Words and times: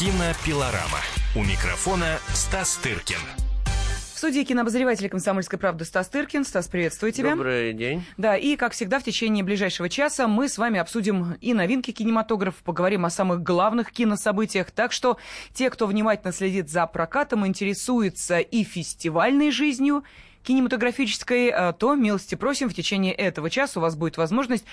Кинопилорама. 0.00 1.00
У 1.36 1.44
микрофона 1.44 2.20
Стас 2.32 2.78
Тыркин. 2.82 3.18
В 4.14 4.18
студии 4.18 4.44
кинообозреватель 4.44 5.10
«Комсомольской 5.10 5.58
правды» 5.58 5.84
Стас 5.84 6.08
Тыркин. 6.08 6.46
Стас, 6.46 6.68
приветствую 6.68 7.12
тебя. 7.12 7.32
Добрый 7.32 7.74
день. 7.74 8.02
Да, 8.16 8.34
и, 8.34 8.56
как 8.56 8.72
всегда, 8.72 8.98
в 8.98 9.02
течение 9.02 9.44
ближайшего 9.44 9.90
часа 9.90 10.26
мы 10.26 10.48
с 10.48 10.56
вами 10.56 10.80
обсудим 10.80 11.34
и 11.42 11.52
новинки 11.52 11.90
кинематографа, 11.90 12.64
поговорим 12.64 13.04
о 13.04 13.10
самых 13.10 13.42
главных 13.42 13.92
кинособытиях. 13.92 14.70
Так 14.70 14.92
что 14.92 15.18
те, 15.52 15.68
кто 15.68 15.86
внимательно 15.86 16.32
следит 16.32 16.70
за 16.70 16.86
прокатом, 16.86 17.46
интересуется 17.46 18.38
и 18.38 18.64
фестивальной 18.64 19.50
жизнью, 19.50 20.02
кинематографической, 20.42 21.48
э, 21.48 21.72
то 21.72 21.94
милости 21.94 22.34
просим, 22.34 22.68
в 22.68 22.74
течение 22.74 23.12
этого 23.12 23.50
часа 23.50 23.80
у 23.80 23.82
вас 23.82 23.96
будет 23.96 24.16
возможность 24.16 24.64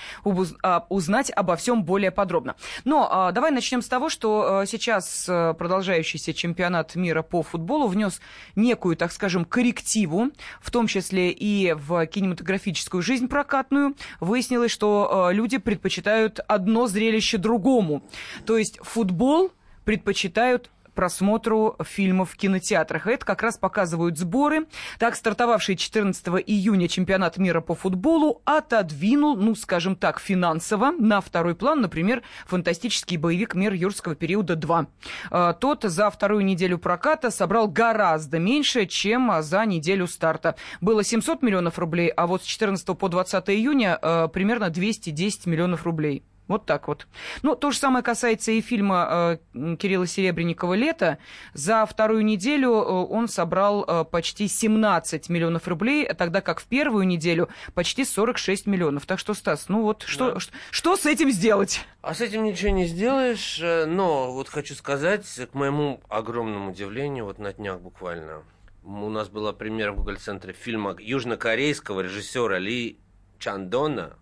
а, 0.63 0.85
узнать 0.89 1.31
обо 1.35 1.55
всем 1.55 1.83
более 1.83 2.11
подробно. 2.11 2.55
Но 2.85 3.07
а, 3.09 3.31
давай 3.31 3.51
начнем 3.51 3.81
с 3.81 3.87
того, 3.87 4.09
что 4.09 4.61
э, 4.63 4.65
сейчас 4.65 5.25
э, 5.27 5.53
продолжающийся 5.57 6.33
чемпионат 6.33 6.95
мира 6.95 7.21
по 7.21 7.43
футболу 7.43 7.87
внес 7.87 8.19
некую, 8.55 8.95
так 8.95 9.11
скажем, 9.11 9.45
коррективу, 9.45 10.29
в 10.61 10.71
том 10.71 10.87
числе 10.87 11.31
и 11.31 11.73
в 11.73 12.05
кинематографическую 12.07 13.01
жизнь 13.01 13.27
прокатную. 13.27 13.95
Выяснилось, 14.19 14.71
что 14.71 15.29
люди 15.31 15.57
предпочитают 15.57 16.39
одно 16.47 16.87
зрелище 16.87 17.37
другому. 17.37 18.03
То 18.45 18.57
есть 18.57 18.79
футбол 18.81 19.51
предпочитают 19.87 20.69
просмотру 20.97 21.77
фильмов 21.83 22.31
в 22.31 22.37
кинотеатрах. 22.37 23.05
это 23.05 23.23
как 23.23 23.43
раз 23.43 23.55
показывают 23.55 24.17
сборы. 24.17 24.65
Так, 24.97 25.15
стартовавший 25.15 25.75
14 25.75 26.27
июня 26.47 26.87
чемпионат 26.87 27.37
мира 27.37 27.61
по 27.61 27.75
футболу 27.75 28.41
отодвинул, 28.45 29.37
ну, 29.37 29.53
скажем 29.53 29.95
так, 29.95 30.19
финансово 30.19 30.89
на 30.89 31.21
второй 31.21 31.53
план, 31.53 31.81
например, 31.81 32.23
фантастический 32.47 33.17
боевик 33.17 33.53
«Мир 33.53 33.73
юрского 33.73 34.15
периода 34.15 34.55
2». 34.55 34.87
А, 35.29 35.53
тот 35.53 35.83
за 35.83 36.09
вторую 36.09 36.43
неделю 36.43 36.79
проката 36.79 37.29
собрал 37.29 37.67
гораздо 37.67 38.39
меньше, 38.39 38.87
чем 38.87 39.31
за 39.41 39.67
неделю 39.67 40.07
старта. 40.07 40.55
Было 40.81 41.03
700 41.03 41.43
миллионов 41.43 41.77
рублей, 41.77 42.07
а 42.07 42.25
вот 42.25 42.41
с 42.41 42.45
14 42.45 42.97
по 42.97 43.07
20 43.07 43.51
июня 43.51 43.99
а, 44.01 44.29
примерно 44.29 44.71
210 44.71 45.45
миллионов 45.45 45.83
рублей. 45.85 46.23
Вот 46.47 46.65
так 46.65 46.87
вот. 46.87 47.07
Ну, 47.41 47.55
то 47.55 47.71
же 47.71 47.77
самое 47.77 48.03
касается 48.03 48.51
и 48.51 48.61
фильма 48.61 49.39
э, 49.53 49.75
Кирилла 49.75 50.07
Серебренникова 50.07 50.75
«Лето». 50.75 51.17
За 51.53 51.85
вторую 51.85 52.23
неделю 52.23 52.71
э, 52.71 52.83
он 52.83 53.27
собрал 53.27 53.83
э, 53.85 54.05
почти 54.05 54.47
17 54.47 55.27
миллионов 55.29 55.67
рублей, 55.67 56.07
тогда 56.13 56.41
как 56.41 56.61
в 56.61 56.65
первую 56.65 57.05
неделю 57.05 57.49
почти 57.73 58.05
46 58.05 58.65
миллионов. 58.65 59.05
Так 59.05 59.19
что, 59.19 59.33
Стас, 59.33 59.67
ну 59.67 59.81
вот 59.81 60.03
что, 60.03 60.33
да. 60.33 60.39
что, 60.39 60.53
что 60.71 60.95
с 60.95 61.05
этим 61.05 61.31
сделать? 61.31 61.81
А 62.01 62.13
с 62.13 62.21
этим 62.21 62.43
ничего 62.43 62.71
не 62.71 62.85
сделаешь, 62.85 63.59
э, 63.61 63.85
но 63.85 64.31
вот 64.31 64.47
хочу 64.47 64.73
сказать, 64.73 65.25
к 65.51 65.53
моему 65.53 65.99
огромному 66.07 66.71
удивлению, 66.71 67.25
вот 67.25 67.39
на 67.39 67.51
днях 67.51 67.81
буквально, 67.81 68.43
у 68.83 69.09
нас 69.09 69.27
была 69.27 69.51
премьера 69.51 69.91
в 69.91 69.97
Google-центре 69.97 70.53
фильма 70.53 70.95
южнокорейского 70.97 72.01
режиссера 72.01 72.57
Ли 72.57 72.97
Чандона 73.37 74.15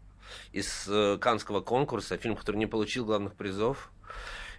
из 0.52 0.88
э, 0.88 1.18
канского 1.20 1.62
конкурса, 1.62 2.18
фильм, 2.18 2.36
который 2.36 2.58
не 2.58 2.68
получил 2.68 3.06
главных 3.06 3.36
призов. 3.36 3.92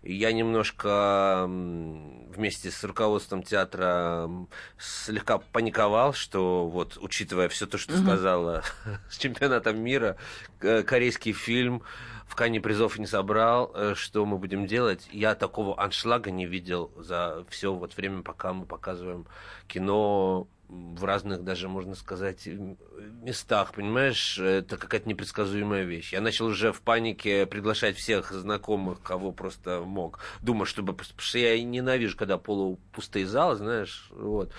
Я 0.03 0.31
немножко 0.31 1.47
вместе 1.49 2.71
с 2.71 2.85
руководством 2.85 3.43
театра 3.43 4.31
слегка 4.79 5.39
паниковал, 5.39 6.13
что 6.13 6.69
вот, 6.69 6.97
учитывая 7.01 7.49
все 7.49 7.67
то, 7.67 7.77
что 7.77 7.95
угу. 7.95 8.03
сказала 8.03 8.63
с 9.11 9.19
чемпионатом 9.19 9.81
мира, 9.81 10.17
корейский 10.61 11.33
фильм 11.33 11.83
в 12.27 12.35
Кане 12.35 12.61
призов 12.61 12.99
не 12.99 13.07
собрал, 13.07 13.73
э, 13.75 13.95
что 13.97 14.27
мы 14.27 14.39
будем 14.39 14.67
делать? 14.67 15.09
Я 15.13 15.35
такого 15.35 15.81
аншлага 15.81 16.31
не 16.31 16.45
видел 16.45 16.91
за 16.97 17.45
все 17.49 17.73
вот 17.73 17.97
время, 17.97 18.23
пока 18.23 18.53
мы 18.53 18.67
показываем 18.67 19.27
кино 19.69 20.49
в 20.69 21.05
разных 21.05 21.45
даже, 21.45 21.69
можно 21.69 21.95
сказать, 21.95 22.47
местах, 22.47 23.73
понимаешь, 23.75 24.39
это 24.39 24.77
какая-то 24.77 25.09
непредсказуемая 25.09 25.85
вещь. 25.85 26.13
Я 26.13 26.21
начал 26.21 26.47
уже 26.47 26.73
в 26.73 26.81
панике 26.83 27.47
приглашать 27.47 27.97
всех 27.97 28.33
знакомых, 28.33 29.01
кого 29.01 29.33
просто 29.33 29.83
мог. 29.83 30.21
Думаю, 30.43 30.67
чтобы... 30.67 30.93
Потому 30.93 31.21
что 31.21 31.39
я 31.39 31.63
ненавижу, 31.63 32.17
когда 32.17 32.39
полупустые 32.39 33.27
залы, 33.27 33.57
знаешь, 33.57 34.09
вот. 34.11 34.53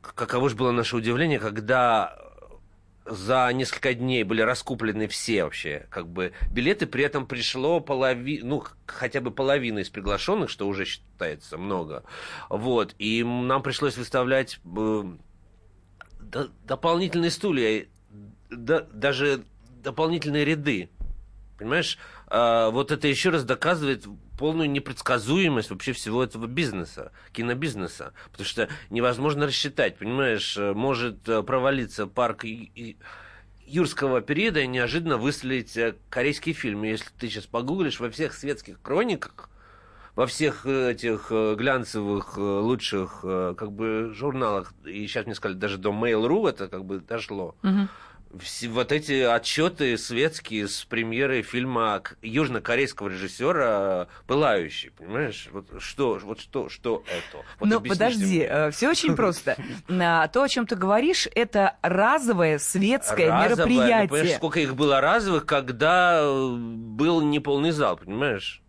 Каково 0.00 0.48
же 0.48 0.56
было 0.56 0.70
наше 0.70 0.96
удивление, 0.96 1.40
когда 1.40 2.25
за 3.06 3.50
несколько 3.52 3.94
дней 3.94 4.24
были 4.24 4.42
раскуплены 4.42 5.06
все 5.08 5.44
вообще 5.44 5.86
как 5.90 6.08
бы 6.08 6.32
билеты, 6.50 6.86
при 6.86 7.04
этом 7.04 7.26
пришло 7.26 7.80
половина, 7.80 8.46
ну, 8.46 8.64
хотя 8.86 9.20
бы 9.20 9.30
половина 9.30 9.80
из 9.80 9.88
приглашенных, 9.88 10.50
что 10.50 10.66
уже 10.66 10.84
считается 10.84 11.56
много. 11.56 12.04
Вот, 12.48 12.94
и 12.98 13.22
нам 13.22 13.62
пришлось 13.62 13.96
выставлять 13.96 14.60
э, 14.76 15.04
дополнительные 16.64 17.30
стулья, 17.30 17.86
да, 18.50 18.82
даже 18.92 19.44
дополнительные 19.82 20.44
ряды. 20.44 20.90
Понимаешь, 21.58 21.98
э, 22.28 22.70
вот 22.70 22.90
это 22.90 23.08
еще 23.08 23.30
раз 23.30 23.44
доказывает 23.44 24.06
полную 24.38 24.70
непредсказуемость 24.70 25.70
вообще 25.70 25.92
всего 25.92 26.22
этого 26.22 26.46
бизнеса, 26.46 27.12
кинобизнеса. 27.32 28.12
Потому 28.30 28.46
что 28.46 28.68
невозможно 28.90 29.46
рассчитать, 29.46 29.96
понимаешь, 29.96 30.56
может 30.56 31.28
э, 31.28 31.42
провалиться 31.42 32.06
парк 32.06 32.44
юрского 33.66 34.20
периода 34.20 34.60
и 34.60 34.66
неожиданно 34.66 35.16
выстрелить 35.16 35.76
э, 35.76 35.96
корейский 36.10 36.52
фильм. 36.52 36.84
Если 36.84 37.10
ты 37.18 37.28
сейчас 37.28 37.46
погуглишь 37.46 38.00
во 38.00 38.10
всех 38.10 38.34
светских 38.34 38.78
хрониках, 38.82 39.48
во 40.14 40.26
всех 40.26 40.66
э, 40.66 40.92
этих 40.92 41.30
глянцевых 41.30 42.36
лучших 42.36 43.20
как 43.22 43.72
бы 43.72 44.12
журналах, 44.14 44.72
и 44.84 45.06
сейчас 45.06 45.26
мне 45.26 45.34
сказали, 45.34 45.58
даже 45.58 45.78
до 45.78 45.90
Mail.ru 45.90 46.48
это 46.48 46.68
как 46.68 46.84
бы 46.84 47.00
дошло. 47.00 47.54
Угу 47.62 47.88
вот 48.68 48.92
эти 48.92 49.22
отчеты 49.22 49.96
светские 49.96 50.68
с 50.68 50.84
премьеры 50.84 51.42
фильма 51.42 52.02
южнокорейского 52.22 53.08
режиссера 53.08 54.08
«Пылающий», 54.26 54.90
понимаешь? 54.90 55.48
Вот 55.52 55.66
что, 55.78 56.18
вот 56.22 56.40
что, 56.40 56.68
что 56.68 57.02
это? 57.06 57.44
Вот 57.60 57.68
ну, 57.68 57.80
подожди, 57.80 58.40
э, 58.40 58.70
все 58.70 58.90
очень 58.90 59.16
просто. 59.16 59.56
То, 59.88 60.42
о 60.42 60.48
чем 60.48 60.66
ты 60.66 60.76
говоришь, 60.76 61.28
это 61.34 61.76
разовое 61.82 62.58
светское 62.58 63.30
разовое, 63.30 63.68
мероприятие. 63.68 64.08
понимаешь, 64.08 64.36
сколько 64.36 64.60
их 64.60 64.74
было 64.74 65.00
разовых, 65.00 65.46
когда 65.46 66.20
э, 66.20 66.56
был 66.56 67.22
неполный 67.22 67.70
зал, 67.70 67.96
понимаешь? 67.96 68.62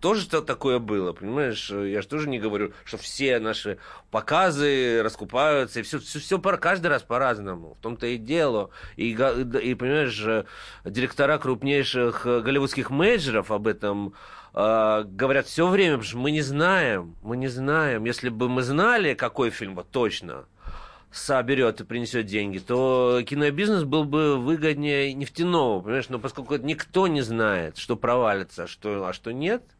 Тоже 0.00 0.22
что 0.22 0.40
такое 0.40 0.78
было, 0.78 1.12
понимаешь? 1.12 1.70
Я 1.70 2.02
же 2.02 2.08
тоже 2.08 2.28
не 2.28 2.38
говорю, 2.38 2.72
что 2.84 2.96
все 2.98 3.38
наши 3.38 3.78
показы 4.10 5.02
раскупаются, 5.02 5.80
и 5.80 5.82
все, 5.82 5.98
все, 5.98 6.18
все 6.18 6.38
каждый 6.38 6.86
раз 6.88 7.02
по-разному. 7.02 7.74
В 7.74 7.82
том-то 7.82 8.06
и 8.06 8.16
дело. 8.16 8.70
И, 8.96 9.10
и, 9.10 9.74
понимаешь, 9.74 10.44
директора 10.84 11.38
крупнейших 11.38 12.24
голливудских 12.24 12.90
менеджеров 12.90 13.50
об 13.50 13.66
этом 13.66 14.14
э, 14.54 15.04
говорят 15.04 15.46
все 15.46 15.66
время, 15.66 15.92
потому 15.92 16.08
что 16.08 16.18
мы 16.18 16.30
не 16.30 16.42
знаем, 16.42 17.16
мы 17.22 17.36
не 17.36 17.48
знаем. 17.48 18.04
Если 18.04 18.28
бы 18.28 18.48
мы 18.48 18.62
знали, 18.62 19.14
какой 19.14 19.50
фильм 19.50 19.74
вот 19.74 19.90
точно, 19.90 20.44
соберет 21.10 21.80
и 21.80 21.84
принесет 21.84 22.26
деньги, 22.26 22.58
то 22.58 23.22
кинобизнес 23.26 23.84
был 23.84 24.04
бы 24.04 24.36
выгоднее 24.36 25.12
нефтяного, 25.14 25.80
понимаешь? 25.80 26.08
Но 26.08 26.18
поскольку 26.18 26.56
никто 26.56 27.08
не 27.08 27.22
знает, 27.22 27.78
что 27.78 27.96
провалится, 27.96 28.66
что, 28.66 29.06
а 29.06 29.12
что 29.12 29.32
нет– 29.32 29.62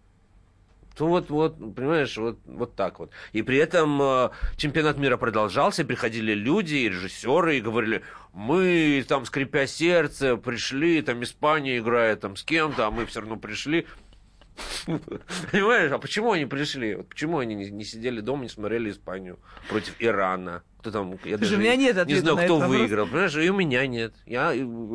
то 0.99 1.07
вот, 1.07 1.31
вот, 1.31 1.57
понимаешь, 1.77 2.17
вот, 2.17 2.41
вот 2.45 2.75
так 2.75 2.99
вот. 2.99 3.13
И 3.33 3.43
при 3.43 3.57
этом 3.59 4.03
э, 4.03 4.31
чемпионат 4.57 4.99
мира 4.99 5.17
продолжался, 5.17 5.85
приходили 5.85 6.33
люди, 6.33 6.75
и 6.75 6.89
режиссеры, 6.89 7.57
и 7.57 7.61
говорили, 7.61 8.03
мы 8.33 9.05
там, 9.07 9.25
скрипя 9.25 9.69
сердце, 9.69 10.37
пришли, 10.37 11.01
там 11.03 11.23
Испания 11.23 11.79
играет 11.79 12.21
там 12.21 12.35
с 12.35 12.43
кем-то, 12.43 12.87
а 12.87 12.91
мы 12.91 13.07
все 13.07 13.21
равно 13.21 13.37
пришли. 13.37 13.87
Понимаешь, 15.53 15.93
а 15.93 15.99
почему 15.99 16.33
они 16.33 16.47
пришли? 16.47 16.97
Вот 16.97 17.09
почему 17.09 17.39
они 17.39 17.55
не, 17.55 17.71
не 17.71 17.85
сидели 17.85 18.21
дома, 18.21 18.43
не 18.43 18.49
смотрели 18.49 18.91
Испанию 18.91 19.39
против 19.69 19.95
Ирана? 19.99 20.63
Кто 20.81 20.91
там, 20.91 21.19
я 21.25 21.39
даже 21.39 21.57
у 21.57 21.59
меня 21.59 21.75
нет 21.77 22.07
не 22.07 22.15
знаю, 22.17 22.39
кто 22.39 22.59
выиграл. 22.59 23.07
Понимаешь, 23.07 23.37
и 23.37 23.51
у 23.51 23.55
меня 23.55 23.87
нет. 23.87 24.15
Я 24.27 24.55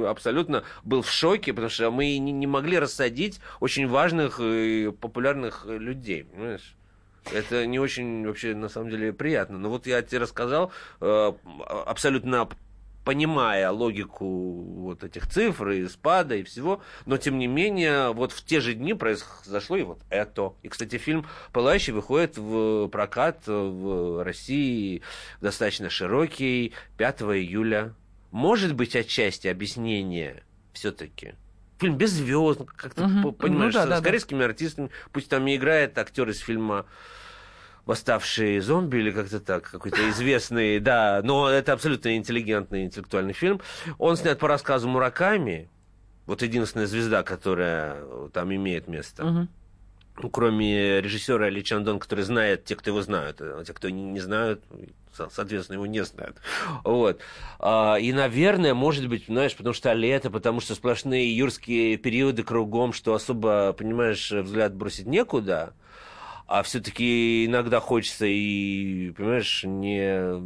абсолютно 0.09 0.63
был 0.83 1.01
в 1.01 1.09
шоке, 1.09 1.53
потому 1.53 1.69
что 1.69 1.91
мы 1.91 2.17
не, 2.17 2.31
не 2.31 2.47
могли 2.47 2.79
рассадить 2.79 3.39
очень 3.59 3.87
важных 3.87 4.39
и 4.39 4.91
популярных 4.99 5.65
людей. 5.65 6.23
Понимаешь? 6.23 6.75
Это 7.31 7.65
не 7.65 7.79
очень 7.79 8.25
вообще 8.25 8.53
на 8.53 8.69
самом 8.69 8.89
деле 8.89 9.13
приятно. 9.13 9.57
Но 9.57 9.69
вот 9.69 9.87
я 9.87 10.01
тебе 10.01 10.19
рассказал 10.19 10.71
э, 10.99 11.33
абсолютно 11.85 12.47
понимая 13.03 13.69
логику 13.71 14.25
вот 14.61 15.03
этих 15.03 15.27
цифр 15.27 15.69
и 15.69 15.87
спада 15.87 16.35
и 16.35 16.43
всего, 16.43 16.81
но 17.05 17.17
тем 17.17 17.37
не 17.37 17.47
менее 17.47 18.13
вот 18.13 18.31
в 18.31 18.43
те 18.45 18.59
же 18.61 18.73
дни 18.73 18.93
произошло 18.93 19.75
и 19.77 19.83
вот 19.83 19.99
это. 20.09 20.53
И, 20.63 20.69
кстати, 20.69 20.97
фильм 20.97 21.25
«Пылающий» 21.51 21.93
выходит 21.93 22.37
в 22.37 22.87
прокат 22.87 23.43
в 23.47 24.23
России 24.23 25.01
достаточно 25.41 25.89
широкий 25.89 26.73
5 26.97 27.21
июля. 27.21 27.93
Может 28.31 28.73
быть, 28.75 28.95
отчасти 28.95 29.47
объяснение 29.47 30.43
все-таки 30.73 31.35
фильм 31.79 31.97
без 31.97 32.11
звезд, 32.11 32.61
как 32.77 32.93
ты 32.93 33.03
Мгм. 33.05 33.33
понимаешь, 33.33 33.73
Ну 33.73 33.79
да, 33.79 33.85
с, 33.85 33.89
да, 33.89 33.97
с 33.97 33.99
да. 33.99 34.05
корейскими 34.05 34.45
артистами. 34.45 34.89
Пусть 35.11 35.27
там 35.29 35.45
и 35.47 35.55
играет 35.55 35.97
актер 35.97 36.29
из 36.29 36.39
фильма 36.39 36.85
«Восставшие 37.85 38.61
зомби» 38.61 38.97
или 38.97 39.11
как-то 39.11 39.39
так, 39.39 39.69
какой-то 39.69 40.09
известный, 40.09 40.79
да, 40.81 41.21
но 41.23 41.49
это 41.49 41.73
абсолютно 41.73 42.15
интеллигентный, 42.15 42.85
интеллектуальный 42.85 43.33
фильм. 43.33 43.59
Он 43.97 44.15
снят 44.15 44.39
по 44.39 44.47
рассказу 44.47 44.87
Мураками, 44.87 45.69
вот 46.25 46.41
единственная 46.41 46.87
звезда, 46.87 47.23
которая 47.23 47.97
там 48.31 48.53
имеет 48.53 48.87
место. 48.87 49.47
Ну, 50.21 50.29
кроме 50.29 51.01
режиссера 51.01 51.49
Ли 51.49 51.63
Чандон, 51.63 51.97
который 51.97 52.23
знает 52.23 52.65
те, 52.65 52.75
кто 52.75 52.91
его 52.91 53.01
знают, 53.01 53.37
а 53.41 53.63
те, 53.65 53.73
кто 53.73 53.89
не, 53.89 54.19
знают, 54.19 54.61
со- 55.11 55.29
соответственно, 55.29 55.77
его 55.77 55.87
не 55.87 56.03
знают. 56.03 56.37
Вот. 56.83 57.19
А, 57.59 57.95
и, 57.95 58.13
наверное, 58.13 58.75
может 58.75 59.09
быть, 59.09 59.25
знаешь, 59.25 59.55
потому 59.55 59.73
что 59.73 59.91
лето, 59.93 60.29
потому 60.29 60.59
что 60.59 60.75
сплошные 60.75 61.35
юрские 61.35 61.97
периоды 61.97 62.43
кругом, 62.43 62.93
что 62.93 63.15
особо, 63.15 63.73
понимаешь, 63.73 64.31
взгляд 64.31 64.75
бросить 64.75 65.07
некуда, 65.07 65.73
а 66.53 66.61
все-таки 66.61 67.47
иногда 67.47 67.79
хочется 67.79 68.27
и, 68.27 69.09
понимаешь, 69.17 69.63
не 69.63 70.39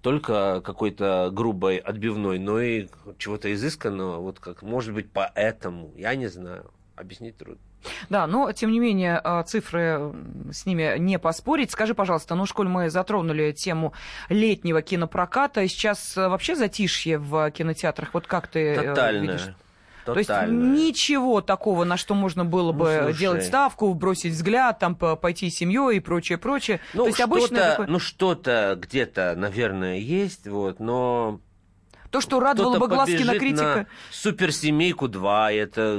только 0.00 0.60
какой-то 0.60 1.30
грубой 1.32 1.76
отбивной, 1.76 2.40
но 2.40 2.60
и 2.60 2.88
чего-то 3.16 3.52
изысканного, 3.52 4.18
вот 4.18 4.40
как, 4.40 4.62
может 4.62 4.92
быть, 4.92 5.08
поэтому, 5.12 5.92
я 5.96 6.16
не 6.16 6.26
знаю, 6.26 6.72
объяснить 6.96 7.36
трудно. 7.36 7.62
Да, 8.10 8.26
но, 8.26 8.50
тем 8.50 8.72
не 8.72 8.80
менее, 8.80 9.20
э, 9.22 9.44
цифры 9.46 10.12
с 10.50 10.66
ними 10.66 10.98
не 10.98 11.20
поспорить. 11.20 11.70
Скажи, 11.70 11.94
пожалуйста, 11.94 12.34
ну, 12.34 12.44
школь 12.44 12.66
мы 12.66 12.90
затронули 12.90 13.52
тему 13.52 13.92
летнего 14.28 14.82
кинопроката. 14.82 15.66
Сейчас 15.68 16.16
э, 16.16 16.28
вообще 16.28 16.56
затишье 16.56 17.18
в 17.18 17.52
кинотеатрах. 17.52 18.14
Вот 18.14 18.26
как 18.26 18.48
ты 18.48 18.60
э, 18.60 18.82
Тотальное. 18.82 19.22
видишь? 19.22 19.54
То 20.04 20.18
есть 20.18 20.30
ничего 20.48 21.40
такого, 21.40 21.84
на 21.84 21.96
что 21.96 22.14
можно 22.14 22.44
было 22.44 22.72
Ну, 22.72 22.78
бы 22.78 22.98
слушай. 23.04 23.18
делать 23.18 23.44
ставку, 23.44 23.92
бросить 23.94 24.32
взгляд, 24.32 24.78
там 24.78 24.94
по- 24.96 25.16
пойти 25.16 25.48
с 25.50 25.56
семьей 25.56 25.96
и 25.96 26.00
прочее, 26.00 26.38
прочее. 26.38 26.80
Ну, 26.94 27.02
То 27.04 27.08
есть 27.08 27.20
обычно 27.20 27.58
такое- 27.58 27.86
ну, 27.86 27.98
что-то 27.98 28.76
где-то, 28.80 29.34
наверное, 29.36 29.98
есть, 29.98 30.46
вот, 30.48 30.80
но... 30.80 31.40
то, 32.10 32.20
что 32.20 32.40
радовало 32.40 32.78
бы 32.78 32.88
глаз 32.88 33.06
побежит 33.08 33.26
кинокритика. 33.28 33.64
на 33.76 33.86
Суперсемейку 34.10 35.08
2, 35.08 35.52
это 35.52 35.80
э, 35.80 35.94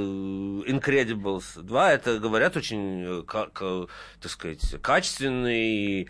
Incredibles 0.68 1.60
2, 1.62 1.92
это, 1.92 2.18
говорят, 2.18 2.56
очень, 2.56 3.20
э, 3.20 3.22
ка- 3.22 3.48
ка- 3.52 3.86
так 4.20 4.30
сказать, 4.30 4.60
качественный, 4.80 6.08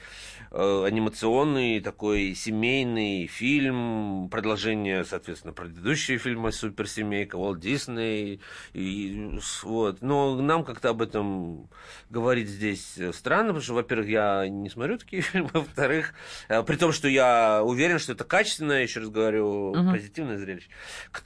э, 0.57 0.85
анимационный, 0.87 1.81
такой 1.81 2.35
семейный 2.35 3.27
фильм, 3.27 4.29
продолжение, 4.31 5.05
соответственно, 5.05 5.53
предыдущие 5.53 6.19
фильмы 6.19 6.53
Суперсемейка, 6.53 7.37
Walt 7.37 7.61
Disney, 7.61 8.41
и, 8.73 9.39
вот. 9.65 10.01
Но 10.03 10.41
нам 10.41 10.65
как-то 10.65 10.91
об 10.91 11.03
этом 11.03 11.69
говорить 12.09 12.49
здесь 12.49 12.97
э, 12.99 13.13
странно, 13.13 13.49
потому 13.49 13.63
что, 13.63 13.75
во-первых, 13.75 14.09
я 14.09 14.49
не 14.49 14.71
смотрю 14.71 14.97
такие 14.99 15.23
фильмы, 15.33 15.51
во-вторых, 15.53 16.15
э, 16.49 16.63
при 16.63 16.77
том, 16.77 16.93
что 16.93 17.09
я 17.09 17.63
уверен, 17.65 17.99
что 17.99 18.13
это 18.13 18.25
качественное, 18.25 18.83
еще 18.83 19.01
раз 19.01 19.09
говорю, 19.11 19.75
Мгм. 19.75 19.93
позитивное 19.93 20.39
зрелище. 20.39 20.69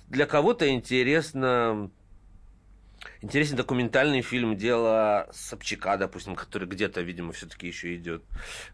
Для 0.09 0.27
кого-то 0.27 0.69
интересно 0.69 1.91
Интересен 3.21 3.57
документальный 3.57 4.23
фильм 4.23 4.57
«Дело 4.57 5.29
Собчака», 5.33 5.97
допустим, 5.97 6.37
который 6.37 6.69
где-то, 6.69 7.01
видимо, 7.01 7.33
все-таки 7.33 7.67
еще 7.67 7.97
идет 7.97 8.23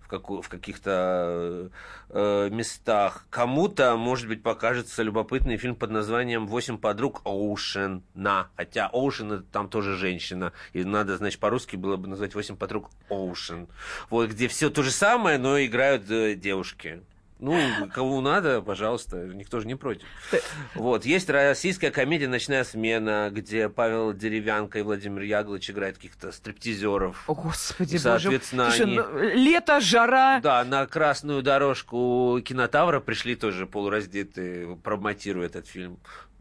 в, 0.03 0.09
каку- 0.09 0.43
в 0.43 0.51
каких-то 0.51 1.71
э, 2.11 2.51
местах. 2.51 3.27
Кому-то, 3.31 3.97
может 3.97 4.29
быть, 4.29 4.43
покажется 4.43 5.03
любопытный 5.03 5.57
фильм 5.57 5.75
под 5.75 5.93
названием 5.93 6.47
«Восемь 6.47 6.77
подруг 6.77 7.23
Оушен». 7.25 8.03
На, 8.13 8.51
хотя 8.57 8.89
Оушен 8.89 9.33
это 9.33 9.43
там 9.45 9.71
тоже 9.71 9.97
женщина. 9.97 10.53
И 10.75 10.85
надо, 10.85 11.17
значит, 11.17 11.41
по-русски 11.41 11.77
было 11.77 11.97
бы 11.97 12.07
назвать 12.07 12.35
«Восемь 12.35 12.57
подруг 12.57 12.91
Оушен». 13.09 13.69
Вот, 14.11 14.29
где 14.29 14.49
все 14.49 14.69
то 14.69 14.83
же 14.83 14.91
самое, 14.91 15.39
но 15.39 15.59
играют 15.59 16.11
э, 16.11 16.35
девушки. 16.35 17.03
Ну, 17.41 17.61
кому 17.93 18.21
надо, 18.21 18.63
пожалуйста, 18.63 19.17
никто 19.27 19.61
же 19.61 19.67
не 19.67 19.75
против. 19.75 20.07
Вот, 20.75 21.05
есть 21.05 21.29
российская 21.29 21.91
комедия 21.91 22.29
«Ночная 22.29 22.63
смена», 22.65 23.29
где 23.33 23.69
Павел 23.69 24.13
Деревянко 24.13 24.79
и 24.79 24.83
Владимир 24.83 25.23
Яглыч 25.23 25.69
играют 25.71 25.97
каких-то 25.97 26.31
стриптизеров. 26.33 27.25
О, 27.29 27.35
Господи, 27.35 27.97
И, 27.97 27.99
соответственно, 27.99 28.67
боже. 28.67 28.83
они- 28.85 28.97
Слушай, 28.97 29.13
ну, 29.13 29.35
лето, 29.35 29.81
жара. 29.81 30.41
Да, 30.41 30.65
на 30.65 30.87
красную 30.87 31.43
дорожку 31.43 32.41
кинотавра 32.45 33.01
пришли 33.01 33.35
тоже 33.35 33.67
полураздетые, 33.67 34.77
промотируя 34.77 35.47
этот 35.47 35.67
фильм. 35.67 35.99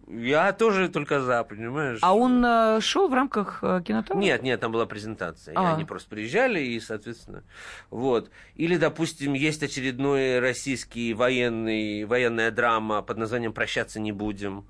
Я 0.07 0.51
тоже 0.51 0.89
только 0.89 1.21
за, 1.21 1.43
понимаешь? 1.43 1.99
А 2.01 2.13
он 2.15 2.43
э, 2.45 2.81
шел 2.81 3.07
в 3.07 3.13
рамках 3.13 3.59
э, 3.61 3.81
кинотавра? 3.85 4.19
Нет, 4.19 4.43
нет, 4.43 4.59
там 4.59 4.71
была 4.71 4.85
презентация. 4.85 5.53
И 5.53 5.57
А. 5.57 5.75
они 5.75 5.85
просто 5.85 6.09
приезжали, 6.09 6.59
и, 6.59 6.79
соответственно, 6.79 7.43
вот. 7.89 8.29
Или, 8.55 8.75
допустим, 8.77 9.33
есть 9.33 9.63
очередной 9.63 10.39
российский 10.39 11.13
военный, 11.13 12.03
военная 12.05 12.51
драма 12.51 13.01
под 13.01 13.17
названием 13.17 13.53
«Прощаться 13.53 13.99
не 13.99 14.11
будем». 14.11 14.65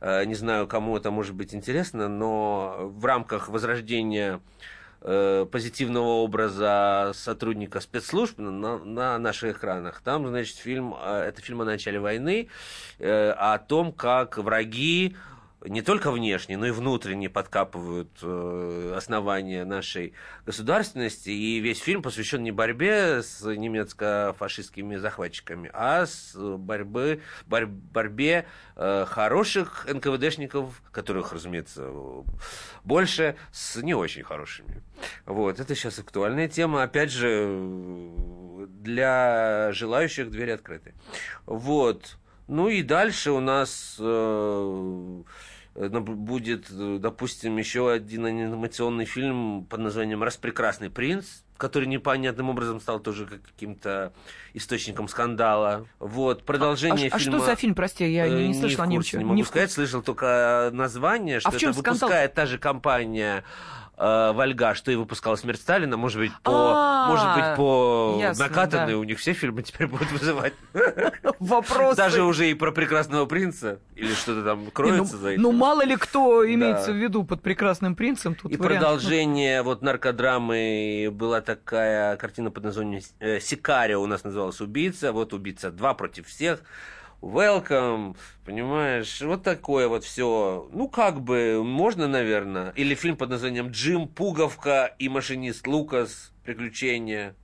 Э, 0.00 0.24
Не 0.24 0.34
знаю, 0.34 0.66
кому 0.66 0.96
это 0.96 1.10
может 1.10 1.34
быть 1.34 1.54
интересно, 1.54 2.08
но 2.08 2.76
в 2.94 3.04
рамках 3.04 3.48
возрождения 3.48 4.40
э, 5.04 5.46
позитивного 5.50 6.22
образа 6.22 7.12
сотрудника 7.14 7.80
спецслужб 7.80 8.38
на, 8.38 8.78
на 8.78 9.18
наших 9.18 9.56
экранах. 9.56 10.00
Там, 10.02 10.26
значит, 10.26 10.56
фильм, 10.56 10.94
э, 11.00 11.26
это 11.28 11.40
фильм 11.40 11.60
о 11.60 11.64
начале 11.64 12.00
войны, 12.00 12.48
э, 12.98 13.30
о 13.30 13.58
том, 13.58 13.92
как 13.92 14.38
враги 14.38 15.14
не 15.64 15.82
только 15.82 16.10
внешне, 16.10 16.56
но 16.56 16.66
и 16.66 16.70
внутренне 16.70 17.28
подкапывают 17.30 18.10
э, 18.22 18.94
основания 18.96 19.64
нашей 19.64 20.12
государственности. 20.44 21.30
И 21.30 21.60
весь 21.60 21.78
фильм 21.78 22.02
посвящен 22.02 22.42
не 22.42 22.52
борьбе 22.52 23.22
с 23.22 23.42
немецко-фашистскими 23.42 24.96
захватчиками, 24.96 25.70
а 25.72 26.06
с 26.06 26.34
борьбы, 26.36 27.22
борь- 27.46 27.66
борьбе 27.66 28.46
э, 28.76 29.06
хороших 29.08 29.86
НКВДшников, 29.92 30.82
которых, 30.92 31.32
разумеется, 31.32 31.90
больше, 32.84 33.36
с 33.50 33.76
не 33.76 33.94
очень 33.94 34.22
хорошими. 34.22 34.82
Вот, 35.26 35.60
это 35.60 35.74
сейчас 35.74 35.98
актуальная 35.98 36.48
тема. 36.48 36.82
Опять 36.82 37.10
же, 37.10 38.10
для 38.66 39.70
желающих 39.72 40.30
двери 40.30 40.50
открыты. 40.50 40.94
Вот. 41.46 42.18
Ну 42.46 42.68
и 42.68 42.82
дальше 42.82 43.30
у 43.30 43.40
нас 43.40 43.96
э, 43.98 45.22
будет, 45.74 46.66
э, 46.70 46.98
допустим, 47.00 47.56
еще 47.56 47.90
один 47.90 48.26
анимационный 48.26 49.04
фильм 49.04 49.64
под 49.68 49.80
названием 49.80 50.22
«Распрекрасный 50.22 50.88
принц», 50.90 51.42
который 51.56 51.86
непонятным 51.88 52.50
образом 52.50 52.80
стал 52.80 53.00
тоже 53.00 53.26
как- 53.26 53.42
каким-то 53.42 54.12
источником 54.54 55.08
скандала. 55.08 55.86
Вот, 55.98 56.42
А, 56.42 56.44
продолжение 56.44 57.08
а 57.10 57.18
фильма... 57.18 57.38
что 57.38 57.46
за 57.46 57.56
фильм, 57.56 57.74
прости, 57.74 58.08
я 58.10 58.26
Э, 58.26 58.30
не, 58.30 58.48
не 58.48 58.54
слышала 58.54 58.84
ни 58.86 58.96
ничего. 58.98 59.18
не 59.20 59.24
могу 59.24 59.36
Не 59.36 59.42
в 59.42 59.48
сказать, 59.48 59.70
слышал 59.72 60.02
только 60.02 60.70
название, 60.72 61.40
что 61.40 61.50
в 61.50 61.56
чем 61.56 61.70
это 61.70 61.78
скандал? 61.80 62.08
выпускает 62.08 62.34
та 62.34 62.46
же 62.46 62.58
компания 62.58 63.44
э, 63.96 64.32
Вольга, 64.34 64.74
что 64.74 64.90
и 64.90 64.96
выпускала 64.96 65.36
«Смерть 65.36 65.60
Сталина», 65.60 65.96
может 65.96 66.18
быть, 66.18 66.32
по, 66.42 66.50
А, 66.52 67.08
может 67.08 67.34
быть, 67.36 67.56
по 67.56 68.16
ясно, 68.20 68.48
накатанной 68.48 68.92
да. 68.94 68.98
у 68.98 69.04
них 69.04 69.18
все 69.20 69.32
фильмы 69.32 69.62
теперь 69.62 69.86
будут 69.86 70.10
вызывать. 70.10 70.54
Вопрос. 71.48 71.96
Даже 71.96 72.22
уже 72.22 72.50
и 72.50 72.54
про 72.54 72.72
«Прекрасного 72.72 73.26
принца» 73.26 73.78
или 73.96 74.12
что-то 74.14 74.42
там 74.42 74.58
Не, 74.60 74.64
ну, 74.66 74.70
кроется 74.70 75.16
за 75.18 75.30
этим. 75.30 75.42
ну, 75.42 75.52
мало 75.52 75.84
ли 75.84 75.96
кто 75.96 76.44
имеется 76.50 76.88
Да. 76.88 76.92
в 76.92 76.96
виду 76.96 77.24
под 77.24 77.42
прекрасным 77.42 77.94
принцем. 77.96 78.34
Тут 78.34 78.50
И 78.52 78.56
вариант. 78.56 78.80
продолжение 78.80 79.62
вот 79.62 79.82
наркодрамы 79.82 81.08
была 81.12 81.40
такая 81.40 82.16
картина 82.16 82.50
под 82.50 82.64
названием 82.64 83.02
э, 83.20 83.40
«Сикарио» 83.40 84.00
у 84.02 84.06
нас 84.06 84.24
называлась 84.24 84.60
«Убийца». 84.60 85.12
Вот 85.12 85.32
«Убийца 85.32 85.70
2 85.70 85.94
против 85.94 86.26
всех». 86.26 86.62
Welcome, 87.22 88.16
понимаешь, 88.44 89.22
вот 89.22 89.42
такое 89.42 89.88
вот 89.88 90.04
все. 90.04 90.68
Ну, 90.72 90.88
как 90.88 91.22
бы, 91.22 91.62
можно, 91.64 92.06
наверное. 92.06 92.70
Или 92.76 92.94
фильм 92.94 93.16
под 93.16 93.30
названием 93.30 93.70
«Джим, 93.70 94.08
Пуговка 94.08 94.94
и 94.98 95.08
машинист 95.08 95.66
Лукас. 95.66 96.32
Приключения». 96.44 97.34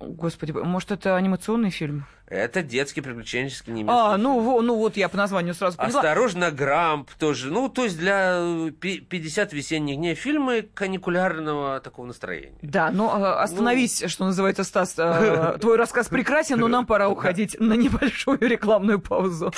Господи, 0.00 0.52
может, 0.52 0.90
это 0.90 1.16
анимационный 1.16 1.70
фильм? 1.70 2.06
Это 2.26 2.62
детский 2.62 3.00
приключенческий 3.00 3.72
немецкий 3.72 3.96
А, 3.98 4.12
фильм. 4.12 4.22
ну, 4.22 4.40
во- 4.40 4.60
ну 4.62 4.76
вот 4.76 4.96
я 4.96 5.08
по 5.08 5.16
названию 5.16 5.54
сразу 5.54 5.76
поняла. 5.76 6.00
Осторожно, 6.00 6.50
Грамп 6.50 7.10
тоже. 7.14 7.50
Ну, 7.50 7.68
то 7.68 7.84
есть 7.84 7.98
для 7.98 8.36
э, 8.40 8.70
пи- 8.72 8.98
50 9.00 9.52
весенних 9.52 9.96
дней 9.96 10.14
фильмы 10.14 10.62
каникулярного 10.74 11.80
такого 11.80 12.06
настроения. 12.06 12.58
Да, 12.62 12.90
ну 12.90 13.08
а, 13.10 13.42
остановись, 13.42 14.00
Ну. 14.02 14.08
что 14.08 14.24
называется, 14.24 14.64
Стас. 14.64 14.94
а, 14.98 15.58
Твой 15.60 15.76
рассказ 15.76 16.08
прекрасен, 16.08 16.58
но 16.58 16.68
нам 16.68 16.86
пора 16.86 17.08
уходить 17.08 17.56
на 17.60 17.74
небольшую 17.74 18.38
рекламную 18.40 19.00
паузу. 19.00 19.52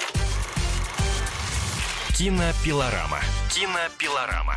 Кинопилорама. 2.16 3.18
Кинопилорама. 3.50 4.56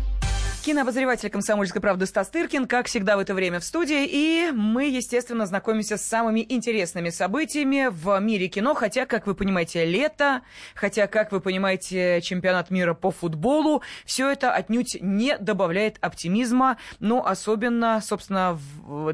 Кинообозреватель 0.63 1.31
«Комсомольской 1.31 1.81
правды» 1.81 2.05
Стас 2.05 2.29
Тыркин, 2.29 2.67
как 2.67 2.85
всегда 2.85 3.17
в 3.17 3.19
это 3.19 3.33
время 3.33 3.59
в 3.59 3.63
студии. 3.63 4.05
И 4.07 4.51
мы, 4.51 4.85
естественно, 4.89 5.47
знакомимся 5.47 5.97
с 5.97 6.03
самыми 6.03 6.45
интересными 6.47 7.09
событиями 7.09 7.87
в 7.89 8.19
мире 8.19 8.47
кино. 8.47 8.75
Хотя, 8.75 9.07
как 9.07 9.25
вы 9.25 9.33
понимаете, 9.33 9.85
лето, 9.85 10.43
хотя, 10.75 11.07
как 11.07 11.31
вы 11.31 11.41
понимаете, 11.41 12.21
чемпионат 12.21 12.69
мира 12.69 12.93
по 12.93 13.09
футболу. 13.09 13.81
Все 14.05 14.29
это 14.29 14.53
отнюдь 14.53 14.97
не 15.01 15.35
добавляет 15.39 15.97
оптимизма. 15.99 16.77
Но 16.99 17.25
особенно, 17.25 17.99
собственно, 17.99 18.59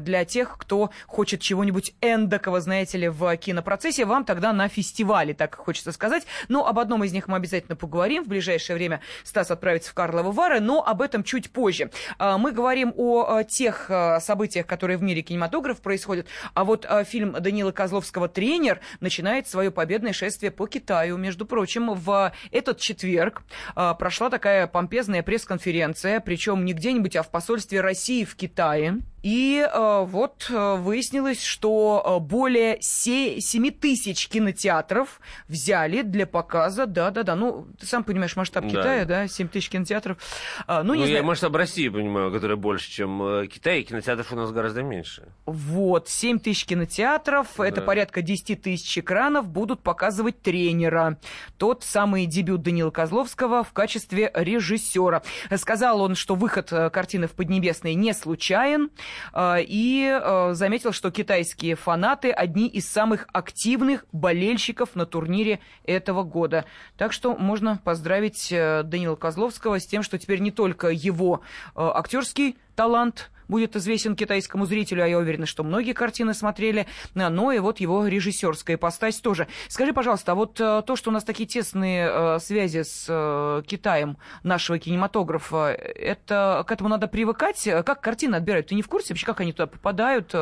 для 0.00 0.26
тех, 0.26 0.58
кто 0.58 0.90
хочет 1.06 1.40
чего-нибудь 1.40 1.94
эндокого, 2.02 2.60
знаете 2.60 2.98
ли, 2.98 3.08
в 3.08 3.34
кинопроцессе. 3.38 4.04
Вам 4.04 4.26
тогда 4.26 4.52
на 4.52 4.68
фестивале, 4.68 5.32
так 5.32 5.54
хочется 5.54 5.92
сказать. 5.92 6.26
Но 6.48 6.66
об 6.66 6.78
одном 6.78 7.04
из 7.04 7.12
них 7.14 7.26
мы 7.26 7.38
обязательно 7.38 7.74
поговорим. 7.74 8.24
В 8.24 8.28
ближайшее 8.28 8.76
время 8.76 9.00
Стас 9.24 9.50
отправится 9.50 9.92
в 9.92 9.94
Карловы 9.94 10.30
Вары. 10.30 10.60
Но 10.60 10.86
об 10.86 11.00
этом 11.00 11.24
чуть 11.24 11.37
чуть 11.38 11.50
позже. 11.50 11.90
А, 12.18 12.38
мы 12.38 12.52
говорим 12.52 12.92
о 12.96 13.42
тех 13.44 13.86
а, 13.90 14.20
событиях, 14.20 14.66
которые 14.66 14.96
в 14.96 15.02
мире 15.02 15.22
кинематографа 15.22 15.80
происходят. 15.80 16.26
А 16.54 16.64
вот 16.64 16.84
а, 16.88 17.04
фильм 17.04 17.32
Данила 17.32 17.70
Козловского 17.70 18.28
«Тренер» 18.28 18.80
начинает 19.00 19.48
свое 19.48 19.70
победное 19.70 20.12
шествие 20.12 20.50
по 20.50 20.66
Китаю. 20.66 21.16
Между 21.16 21.46
прочим, 21.46 21.94
в 21.94 22.32
этот 22.50 22.78
четверг 22.78 23.42
прошла 23.74 24.30
такая 24.30 24.66
помпезная 24.66 25.22
пресс-конференция, 25.22 26.20
причем 26.20 26.64
не 26.64 26.72
где-нибудь, 26.72 27.16
а 27.16 27.22
в 27.22 27.30
посольстве 27.30 27.80
России 27.80 28.24
в 28.24 28.34
Китае. 28.34 28.98
И 29.22 29.66
э, 29.68 30.04
вот 30.04 30.46
э, 30.48 30.76
выяснилось, 30.76 31.42
что 31.42 32.02
э, 32.04 32.24
более 32.24 32.80
7 32.80 33.70
тысяч 33.72 34.28
кинотеатров 34.28 35.20
взяли 35.48 36.02
для 36.02 36.26
показа, 36.26 36.86
да-да-да, 36.86 37.34
ну, 37.34 37.66
ты 37.80 37.86
сам 37.86 38.04
понимаешь, 38.04 38.36
масштаб 38.36 38.64
да. 38.64 38.70
Китая, 38.70 39.04
да, 39.04 39.28
7 39.28 39.48
тысяч 39.48 39.70
кинотеатров. 39.70 40.18
А, 40.66 40.82
ну, 40.84 40.94
ну, 40.94 40.94
не 40.94 41.00
я 41.02 41.08
знаю. 41.08 41.24
масштаб 41.24 41.54
России 41.56 41.88
понимаю, 41.88 42.32
который 42.32 42.56
больше, 42.56 42.90
чем 42.90 43.22
э, 43.22 43.46
Китай, 43.48 43.80
и 43.80 43.84
кинотеатров 43.84 44.32
у 44.32 44.36
нас 44.36 44.52
гораздо 44.52 44.82
меньше. 44.82 45.28
Вот, 45.46 46.08
7 46.08 46.38
тысяч 46.38 46.64
кинотеатров, 46.66 47.48
да. 47.58 47.66
это 47.66 47.82
порядка 47.82 48.22
10 48.22 48.62
тысяч 48.62 48.98
экранов, 48.98 49.48
будут 49.48 49.82
показывать 49.82 50.40
тренера. 50.42 51.18
Тот 51.56 51.82
самый 51.82 52.26
дебют 52.26 52.62
Данила 52.62 52.90
Козловского 52.90 53.64
в 53.64 53.72
качестве 53.72 54.30
режиссера. 54.32 55.22
Сказал 55.56 56.02
он, 56.02 56.14
что 56.14 56.36
выход 56.36 56.70
картины 56.92 57.26
в 57.26 57.32
Поднебесной 57.32 57.94
не 57.94 58.14
случайен. 58.14 58.90
А, 59.32 59.58
и 59.60 60.08
а, 60.08 60.54
заметил, 60.54 60.92
что 60.92 61.10
китайские 61.10 61.74
фанаты 61.74 62.30
одни 62.30 62.68
из 62.68 62.88
самых 62.88 63.26
активных 63.32 64.04
болельщиков 64.12 64.94
на 64.94 65.06
турнире 65.06 65.60
этого 65.84 66.22
года. 66.22 66.64
Так 66.96 67.12
что 67.12 67.36
можно 67.36 67.80
поздравить 67.84 68.52
э, 68.52 68.82
Данила 68.84 69.16
Козловского 69.16 69.80
с 69.80 69.86
тем, 69.86 70.02
что 70.02 70.18
теперь 70.18 70.40
не 70.40 70.50
только 70.50 70.88
его 70.88 71.40
э, 71.74 71.80
актерский 71.94 72.56
талант 72.74 73.30
будет 73.48 73.74
известен 73.76 74.14
китайскому 74.14 74.66
зрителю, 74.66 75.02
а 75.02 75.06
я 75.08 75.18
уверена, 75.18 75.46
что 75.46 75.64
многие 75.64 75.92
картины 75.92 76.34
смотрели, 76.34 76.86
но 77.14 77.50
и 77.52 77.58
вот 77.58 77.80
его 77.80 78.06
режиссерская 78.06 78.76
ипостась 78.76 79.20
тоже. 79.20 79.48
Скажи, 79.68 79.92
пожалуйста, 79.92 80.32
а 80.32 80.34
вот 80.34 80.60
э, 80.60 80.82
то, 80.86 80.96
что 80.96 81.10
у 81.10 81.12
нас 81.12 81.24
такие 81.24 81.48
тесные 81.48 82.08
э, 82.10 82.38
связи 82.40 82.82
с 82.82 83.06
э, 83.08 83.62
Китаем 83.66 84.18
нашего 84.42 84.78
кинематографа, 84.78 85.72
это 85.72 86.64
к 86.66 86.72
этому 86.72 86.88
надо 86.88 87.08
привыкать? 87.08 87.68
Как 87.84 88.00
картины 88.00 88.36
отбирают? 88.36 88.68
Ты 88.68 88.74
не 88.74 88.82
в 88.82 88.88
курсе 88.88 89.14
вообще, 89.14 89.26
как 89.26 89.40
они 89.40 89.52
туда 89.52 89.66
попадают? 89.66 90.34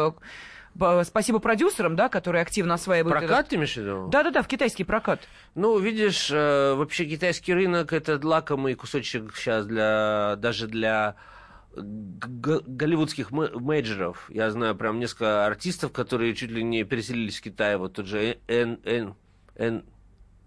Спасибо 1.05 1.39
продюсерам, 1.39 1.97
да, 1.97 2.11
которые 2.11 2.43
активно 2.43 2.75
осваивают. 2.75 3.19
Прокат 3.19 3.39
этот... 3.39 3.49
ты 3.49 3.57
имеешь 3.57 3.73
в 3.73 3.77
виду? 3.79 4.09
Да-да-да, 4.09 4.43
в 4.43 4.47
китайский 4.47 4.85
прокат. 4.85 5.21
Ну, 5.55 5.79
видишь, 5.79 6.31
вообще 6.31 7.07
китайский 7.07 7.55
рынок 7.55 7.95
это 7.95 8.21
лакомый 8.23 8.75
кусочек 8.75 9.35
сейчас 9.37 9.65
для 9.65 10.37
даже 10.37 10.67
для 10.67 11.17
голливудских 11.77 13.31
мейджеров. 13.31 14.31
Я 14.31 14.51
знаю 14.51 14.75
прям 14.75 14.99
несколько 14.99 15.47
артистов, 15.47 15.93
которые 15.93 16.35
чуть 16.35 16.51
ли 16.51 16.63
не 16.63 16.85
переселились 16.85 17.39
в 17.39 17.43
Китай. 17.43 17.77
Вот 17.77 17.95
тот 17.95 18.07
же 18.07 18.39
Эн, 18.49 18.81
Эн, 18.85 19.15
Эн, 19.57 19.85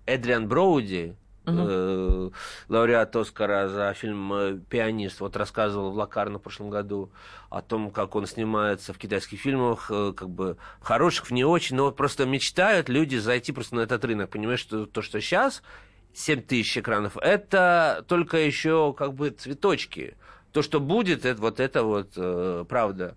Эдриан 0.06 0.48
Броуди, 0.48 1.16
Uh-huh. 1.46 2.32
лауреат 2.68 3.16
Оскара 3.16 3.68
за 3.70 3.92
фильм 3.94 4.32
э, 4.34 4.60
«Пианист», 4.70 5.20
вот 5.20 5.36
рассказывал 5.36 5.90
в 5.90 5.96
Лакар 5.96 6.30
на 6.30 6.38
прошлом 6.38 6.70
году 6.70 7.12
о 7.50 7.64
том, 7.64 7.90
как 7.90 8.16
он 8.16 8.28
снимается 8.28 8.94
в 8.94 9.00
китайских 9.00 9.40
фильмах, 9.40 9.90
э, 9.90 10.14
как 10.16 10.30
бы 10.30 10.58
хороших, 10.80 11.32
не 11.32 11.44
очень, 11.44 11.76
но 11.76 11.92
просто 11.92 12.28
мечтают 12.28 12.88
люди 12.88 13.16
зайти 13.16 13.52
просто 13.52 13.78
на 13.78 13.80
этот 13.80 14.06
рынок. 14.06 14.30
Понимаешь, 14.30 14.60
что 14.60 14.86
то, 14.86 15.02
что 15.02 15.20
сейчас 15.22 15.64
7 16.14 16.42
тысяч 16.42 16.78
экранов, 16.78 17.18
это 17.18 18.06
только 18.08 18.38
еще 18.38 18.94
как 18.96 19.14
бы 19.16 19.32
цветочки 19.32 20.18
то, 20.52 20.62
что 20.62 20.80
будет, 20.80 21.26
это 21.26 21.42
вот 21.42 21.60
это 21.60 21.84
вот 21.84 22.14
э, 22.16 22.66
правда 22.68 23.16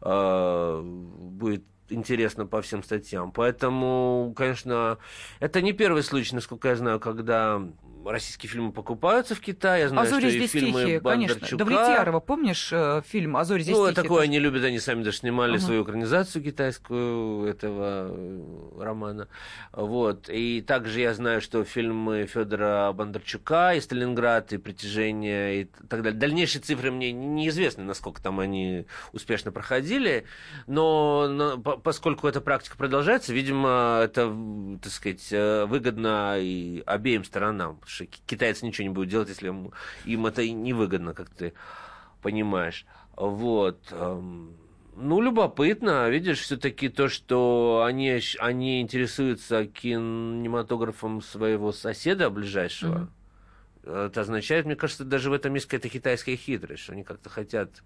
э, 0.00 0.80
будет 0.82 1.64
интересно 1.90 2.46
по 2.46 2.60
всем 2.62 2.82
статьям. 2.82 3.32
Поэтому, 3.32 4.32
конечно, 4.36 4.98
это 5.40 5.62
не 5.62 5.72
первый 5.72 6.02
случай, 6.02 6.34
насколько 6.34 6.68
я 6.68 6.76
знаю, 6.76 7.00
когда 7.00 7.62
российские 8.10 8.50
фильмы 8.50 8.72
покупаются 8.72 9.34
в 9.34 9.40
Китае. 9.40 9.82
Я 9.82 9.88
знаю, 9.88 10.06
«А 10.06 10.10
что 10.10 10.30
здесь 10.30 10.50
фильмы 10.50 10.80
тихие», 10.80 11.00
конечно. 11.00 11.58
Давлетьярова, 11.58 12.20
помнишь 12.20 12.70
э, 12.72 13.02
фильм 13.06 13.36
«А 13.36 13.44
зори 13.44 13.62
здесь 13.62 13.76
ну, 13.76 13.86
тихие»? 13.86 13.96
Ну, 13.96 14.02
такое 14.02 14.18
тоже. 14.18 14.28
они 14.28 14.38
любят, 14.38 14.64
они 14.64 14.78
сами 14.78 15.02
даже 15.02 15.18
снимали 15.18 15.56
uh-huh. 15.56 15.60
свою 15.60 15.84
экранизацию 15.84 16.42
китайскую 16.42 17.46
этого 17.46 18.08
э, 18.10 18.82
романа. 18.82 19.28
Вот. 19.72 20.28
И 20.28 20.62
также 20.62 21.00
я 21.00 21.14
знаю, 21.14 21.40
что 21.40 21.64
фильмы 21.64 22.26
Федора 22.26 22.92
Бондарчука 22.92 23.74
и 23.74 23.80
«Сталинград», 23.80 24.52
и 24.52 24.58
«Притяжение», 24.58 25.62
и 25.62 25.64
так 25.64 26.02
далее. 26.02 26.18
Дальнейшие 26.18 26.62
цифры 26.62 26.90
мне 26.90 27.12
неизвестны, 27.12 27.84
насколько 27.84 28.22
там 28.22 28.40
они 28.40 28.86
успешно 29.12 29.52
проходили, 29.52 30.24
но, 30.66 31.28
но 31.28 31.58
поскольку 31.58 32.26
эта 32.28 32.40
практика 32.40 32.76
продолжается, 32.76 33.32
видимо, 33.32 34.00
это, 34.02 34.34
так 34.82 34.92
сказать, 34.92 35.28
э, 35.30 35.66
выгодно 35.66 36.36
и 36.38 36.82
обеим 36.86 37.24
сторонам 37.24 37.80
что 37.98 38.06
китайцы 38.26 38.64
ничего 38.64 38.84
не 38.86 38.94
будут 38.94 39.10
делать, 39.10 39.28
если 39.28 39.48
им, 39.48 39.72
им 40.04 40.26
это 40.26 40.48
невыгодно, 40.48 41.14
как 41.14 41.30
ты 41.30 41.52
понимаешь. 42.22 42.86
Вот. 43.16 43.80
Эм, 43.90 44.56
ну, 44.94 45.20
любопытно, 45.20 46.08
видишь, 46.08 46.40
все-таки 46.40 46.88
то, 46.88 47.08
что 47.08 47.84
они, 47.86 48.20
они 48.38 48.80
интересуются 48.80 49.66
кинематографом 49.66 51.22
своего 51.22 51.72
соседа 51.72 52.30
ближайшего, 52.30 53.10
mm-hmm. 53.82 54.06
это 54.06 54.20
означает, 54.20 54.66
мне 54.66 54.76
кажется, 54.76 55.04
даже 55.04 55.30
в 55.30 55.32
этом 55.32 55.54
есть 55.54 55.66
какая-то 55.66 55.88
китайская 55.88 56.36
хитрость, 56.36 56.84
что 56.84 56.92
они 56.92 57.02
как-то 57.02 57.28
хотят 57.28 57.82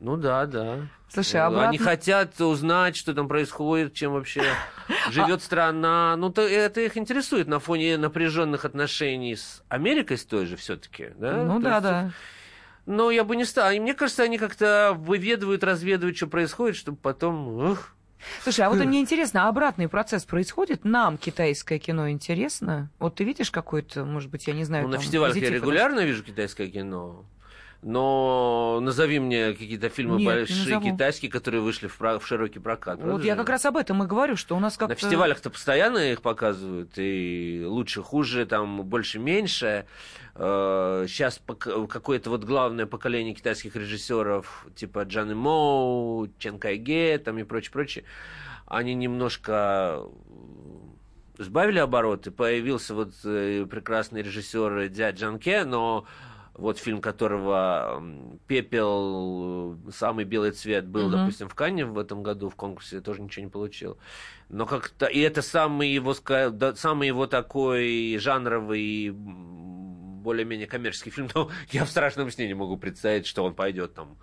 ну 0.00 0.16
да, 0.16 0.46
да. 0.46 0.88
Слушай, 1.08 1.42
обратно... 1.42 1.68
Они 1.68 1.78
хотят 1.78 2.40
узнать, 2.40 2.96
что 2.96 3.14
там 3.14 3.28
происходит, 3.28 3.92
чем 3.94 4.12
вообще 4.12 4.42
живет 5.10 5.42
страна. 5.42 6.16
Ну, 6.16 6.30
то 6.30 6.42
это 6.42 6.80
их 6.80 6.96
интересует 6.96 7.48
на 7.48 7.58
фоне 7.58 7.98
напряженных 7.98 8.64
отношений 8.64 9.36
с 9.36 9.62
Америкой 9.68 10.16
с 10.16 10.24
той 10.24 10.46
же 10.46 10.56
все-таки. 10.56 11.10
Да? 11.16 11.44
Ну 11.44 11.60
то 11.60 11.64
да, 11.64 11.70
есть... 11.70 11.82
да. 11.82 12.10
Но 12.86 13.10
я 13.10 13.24
бы 13.24 13.36
не 13.36 13.44
стал. 13.44 13.70
Мне 13.72 13.92
кажется, 13.92 14.22
они 14.22 14.38
как-то 14.38 14.96
выведывают, 14.96 15.62
разведывают, 15.62 16.16
что 16.16 16.26
происходит, 16.26 16.76
чтобы 16.76 16.96
потом... 16.96 17.70
Ух, 17.70 17.94
Слушай, 18.42 18.62
а 18.62 18.70
вот 18.70 18.78
мне 18.84 19.00
интересно, 19.00 19.46
а 19.46 19.48
обратный 19.48 19.88
процесс 19.88 20.24
происходит? 20.24 20.84
Нам 20.84 21.18
китайское 21.18 21.78
кино 21.78 22.10
интересно? 22.10 22.90
Вот 22.98 23.16
ты 23.16 23.24
видишь 23.24 23.50
какой-то, 23.50 24.04
может 24.04 24.30
быть, 24.30 24.46
я 24.46 24.54
не 24.54 24.64
знаю... 24.64 24.84
Ну, 24.84 24.92
на 24.92 24.98
фестивалях 24.98 25.36
я 25.36 25.50
регулярно 25.50 26.00
вижу 26.00 26.22
китайское 26.22 26.68
кино 26.68 27.26
но 27.82 28.78
назови 28.82 29.18
мне 29.18 29.52
какие-то 29.52 29.88
фильмы 29.88 30.18
Нет, 30.18 30.26
большие 30.26 30.80
китайские, 30.80 31.30
которые 31.30 31.62
вышли 31.62 31.86
в, 31.86 31.98
в 31.98 32.26
широкий 32.26 32.58
прокат. 32.58 33.00
Вот 33.02 33.24
я 33.24 33.36
как 33.36 33.48
раз 33.48 33.64
об 33.64 33.76
этом 33.76 34.02
и 34.02 34.06
говорю, 34.06 34.36
что 34.36 34.56
у 34.56 34.60
нас 34.60 34.76
как-то... 34.76 34.94
На 34.94 35.00
фестивалях-то 35.00 35.50
постоянно 35.50 36.12
их 36.12 36.20
показывают, 36.20 36.92
и 36.96 37.62
лучше, 37.66 38.02
хуже, 38.02 38.44
там 38.44 38.82
больше, 38.82 39.18
меньше. 39.18 39.86
Сейчас 40.34 41.40
э, 41.48 41.86
какое-то 41.88 42.30
вот 42.30 42.44
главное 42.44 42.86
поколение 42.86 43.34
китайских 43.34 43.76
режиссеров, 43.76 44.66
типа 44.74 45.02
Джан 45.04 45.36
Моу, 45.36 46.28
Чен 46.38 46.58
Кайге, 46.58 47.18
там 47.18 47.38
и 47.38 47.44
прочее, 47.44 47.72
прочее, 47.72 48.04
они 48.66 48.94
немножко 48.94 50.04
сбавили 51.38 51.78
обороты, 51.78 52.30
появился 52.30 52.94
вот 52.94 53.12
э, 53.24 53.66
прекрасный 53.68 54.22
режиссер 54.22 54.88
Дя 54.88 55.10
Джанке, 55.10 55.64
но 55.64 56.06
вот 56.60 56.78
фильм 56.78 57.00
которого 57.00 58.02
«Пепел», 58.46 59.78
самый 59.92 60.24
белый 60.24 60.52
цвет 60.52 60.86
был, 60.86 61.06
угу. 61.06 61.16
допустим, 61.16 61.48
в 61.48 61.54
Канне 61.54 61.86
в 61.86 61.98
этом 61.98 62.22
году 62.22 62.48
в 62.50 62.54
конкурсе, 62.54 63.00
тоже 63.00 63.22
ничего 63.22 63.46
не 63.46 63.50
получил. 63.50 63.98
Но 64.48 64.66
как-то... 64.66 65.06
И 65.06 65.18
это 65.20 65.42
самый 65.42 65.88
его, 65.88 66.14
самый 66.14 67.08
его 67.08 67.26
такой 67.26 68.18
жанровый 68.18 69.10
более-менее 69.10 70.66
коммерческий 70.66 71.10
фильм, 71.10 71.30
но 71.34 71.50
я 71.70 71.84
в 71.84 71.90
страшном 71.90 72.30
сне 72.30 72.46
не 72.46 72.54
могу 72.54 72.76
представить, 72.76 73.26
что 73.26 73.42
он 73.44 73.54
пойдет 73.54 73.94
там 73.94 74.18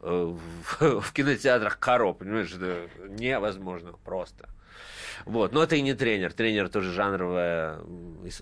э, 0.00 0.36
в, 0.80 1.00
в 1.00 1.12
кинотеатрах 1.12 1.78
коро, 1.78 2.14
понимаешь, 2.14 2.52
это 2.54 2.88
невозможно 3.08 3.92
просто. 4.04 4.48
Вот, 5.26 5.52
но 5.52 5.62
это 5.62 5.76
и 5.76 5.82
не 5.82 5.94
тренер. 5.94 6.32
Тренер 6.32 6.68
тоже 6.68 6.90
жанровая, 6.90 7.80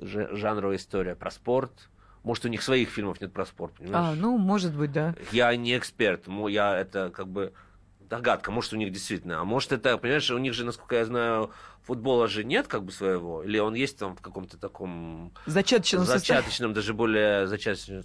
жанровая 0.07 0.77
история 0.77 1.15
про 1.15 1.31
спорт. 1.31 1.73
Может, 2.23 2.45
у 2.45 2.49
них 2.49 2.63
своих 2.63 2.91
фильмов 2.91 3.21
нет 3.21 3.33
про 3.33 3.47
спорт, 3.47 3.75
понимаешь? 3.75 4.13
А, 4.13 4.15
ну, 4.15 4.37
может 4.37 4.75
быть, 4.75 4.93
да. 4.93 5.15
Я 5.33 5.55
не 5.57 5.77
эксперт, 5.77 6.25
я 6.49 6.77
это 6.79 7.11
как 7.11 7.29
бы 7.29 7.53
догадка, 8.01 8.51
может, 8.51 8.73
у 8.73 8.77
них 8.77 8.93
действительно. 8.93 9.41
А 9.41 9.45
может, 9.45 9.73
это, 9.73 9.97
понимаешь, 9.97 10.31
у 10.31 10.39
них 10.39 10.53
же, 10.53 10.65
насколько 10.65 10.97
я 10.97 11.07
знаю, 11.07 11.51
футбола 11.83 12.29
же 12.29 12.45
нет 12.45 12.67
как 12.67 12.85
бы 12.85 12.93
своего, 12.93 13.43
или 13.43 13.59
он 13.59 13.75
есть 13.75 13.99
там 13.99 14.17
в 14.17 14.21
каком-то 14.21 14.59
таком 14.59 15.33
Зачаточном 15.47 16.05
состоянии. 16.05 16.43
зачаточном, 16.43 16.73
даже 16.75 16.93
более 16.93 17.47
зачаточном, 17.47 18.03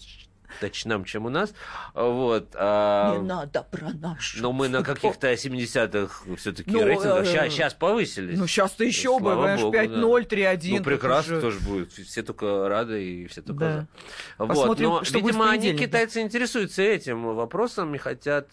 чем 1.05 1.25
у 1.25 1.29
нас. 1.29 1.53
Вот. 1.93 2.49
а, 2.55 3.19
надо 3.21 3.63
про 3.69 3.91
наш. 3.91 4.37
но 4.39 4.51
мы 4.51 4.69
на 4.69 4.83
каких-то 4.83 5.31
70-х 5.33 6.35
все-таки 6.37 6.71
Ну, 6.71 6.83
рейтингах 6.83 7.27
э, 7.27 7.49
сейчас, 7.49 7.73
повысились. 7.73 8.37
Ну, 8.37 8.47
сейчас-то 8.47 8.83
еще 8.83 9.19
бы, 9.19 9.31
понимаешь, 9.31 9.61
богу, 9.61 9.75
5-0, 9.75 10.27
да. 10.29 10.35
3-1. 10.35 10.77
Ну, 10.77 10.83
прекрасно 10.83 11.37
уже- 11.37 11.41
тоже 11.41 11.59
будет. 11.59 11.91
Все 11.91 12.23
только 12.23 12.67
рады 12.69 13.03
и 13.03 13.27
все 13.27 13.41
только 13.41 13.59
Да. 13.59 13.73
за. 13.73 13.87
Вот. 14.39 14.47
Посмотрим, 14.49 14.89
Но, 14.89 15.03
что 15.03 15.19
видимо, 15.19 15.49
они, 15.49 15.73
китайцы, 15.75 16.21
интересуются 16.21 16.81
этим 16.81 17.23
вопросом 17.35 17.93
и 17.95 17.97
хотят 17.97 18.47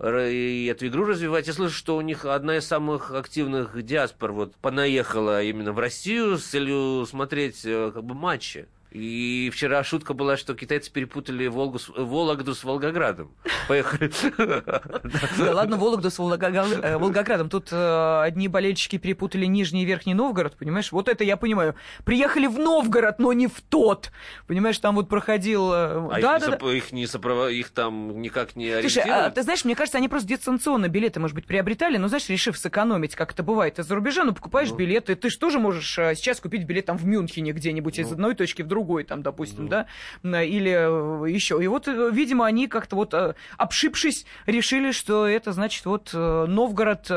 и 0.00 0.68
эту 0.70 0.86
игру 0.86 1.04
развивать. 1.06 1.48
Я 1.48 1.52
слышу, 1.52 1.74
что 1.74 1.96
у 1.96 2.00
них 2.02 2.24
одна 2.24 2.56
из 2.58 2.66
самых 2.66 3.10
активных 3.12 3.82
диаспор 3.82 4.32
вот 4.32 4.54
понаехала 4.56 5.42
именно 5.42 5.72
в 5.72 5.78
Россию 5.80 6.38
с 6.38 6.44
целью 6.44 7.04
смотреть 7.06 7.62
э, 7.64 7.90
как 7.92 8.04
бы 8.04 8.14
матчи. 8.14 8.68
И 8.90 9.50
вчера 9.52 9.84
шутка 9.84 10.14
была, 10.14 10.36
что 10.38 10.54
китайцы 10.54 10.90
перепутали 10.90 11.46
Волгу 11.46 11.78
с- 11.78 11.88
Вологду 11.94 12.54
с 12.54 12.64
Волгоградом. 12.64 13.30
Поехали. 13.68 14.10
Да 15.38 15.52
ладно, 15.54 15.76
Вологду 15.76 16.10
с 16.10 16.18
э, 16.18 16.96
Волгоградом. 16.98 17.48
Тут 17.50 17.68
э, 17.70 18.20
одни 18.22 18.48
болельщики 18.48 18.96
перепутали 18.98 19.46
Нижний 19.46 19.82
и 19.82 19.84
Верхний 19.84 20.14
Новгород, 20.14 20.56
понимаешь? 20.56 20.90
Вот 20.92 21.08
это 21.08 21.22
я 21.24 21.36
понимаю. 21.36 21.74
Приехали 22.04 22.46
в 22.46 22.58
Новгород, 22.58 23.18
но 23.18 23.32
не 23.32 23.46
в 23.46 23.60
тот. 23.68 24.10
Понимаешь, 24.46 24.78
там 24.78 24.94
вот 24.94 25.08
проходил... 25.08 25.70
э, 25.72 26.08
А 26.12 26.18
да, 26.20 26.36
их, 26.36 26.42
не 26.46 26.52
сопро- 26.54 26.76
их 26.76 26.92
не 26.92 27.04
сопрово- 27.04 27.52
их 27.52 27.70
там 27.70 28.20
никак 28.22 28.56
не 28.56 28.70
а, 28.70 28.78
ориентируют? 28.78 29.34
ты 29.34 29.42
знаешь, 29.42 29.64
мне 29.64 29.74
кажется, 29.74 29.98
они 29.98 30.08
просто 30.08 30.28
дистанционно 30.28 30.88
билеты, 30.88 31.20
может 31.20 31.34
быть, 31.34 31.46
приобретали, 31.46 31.96
но, 31.98 32.08
знаешь, 32.08 32.28
решив 32.28 32.56
сэкономить, 32.58 33.14
как 33.14 33.32
это 33.32 33.42
бывает, 33.42 33.74
ты 33.74 33.82
за 33.82 33.94
рубежа, 33.94 34.24
ну, 34.24 34.32
покупаешь 34.32 34.72
билеты, 34.72 35.14
ты 35.14 35.30
же 35.30 35.38
тоже 35.38 35.58
можешь 35.58 35.98
э, 35.98 36.14
сейчас 36.14 36.40
купить 36.40 36.64
билет 36.64 36.86
там 36.86 36.96
в 36.96 37.04
Мюнхене 37.06 37.52
где-нибудь 37.52 37.98
Ну. 37.98 38.02
из 38.04 38.12
одной 38.12 38.34
точки 38.34 38.62
в 38.62 38.66
другой, 38.78 39.02
там, 39.02 39.22
допустим, 39.22 39.66
да, 39.68 39.86
М, 40.22 40.34
или 40.36 40.70
э, 40.70 41.30
еще. 41.30 41.58
И 41.62 41.66
вот, 41.66 41.88
э, 41.88 42.10
видимо, 42.12 42.46
они 42.46 42.68
как-то 42.68 42.94
вот, 42.94 43.12
э, 43.12 43.34
обшибшись, 43.56 44.24
решили, 44.46 44.92
что 44.92 45.26
это, 45.26 45.52
значит, 45.52 45.84
вот 45.84 46.10
Новгород 46.14 47.10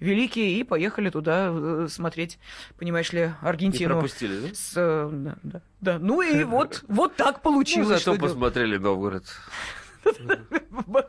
великий, 0.00 0.58
и 0.58 0.64
поехали 0.64 1.10
туда 1.10 1.86
смотреть, 1.88 2.38
понимаешь 2.78 3.12
ли, 3.12 3.30
Аргентину. 3.42 3.94
пропустили, 3.94 4.40
да? 4.40 4.48
С, 4.54 4.72
да, 4.74 5.34
да, 5.44 5.60
да. 5.80 5.98
Ну 6.00 6.20
и 6.22 6.42
вот, 6.56 6.84
вот 6.88 7.14
так 7.14 7.36
Ну, 7.36 7.42
получилось. 7.42 7.88
зато 7.88 8.00
что 8.00 8.16
делать. 8.16 8.32
посмотрели 8.32 8.76
Новгород, 8.78 9.24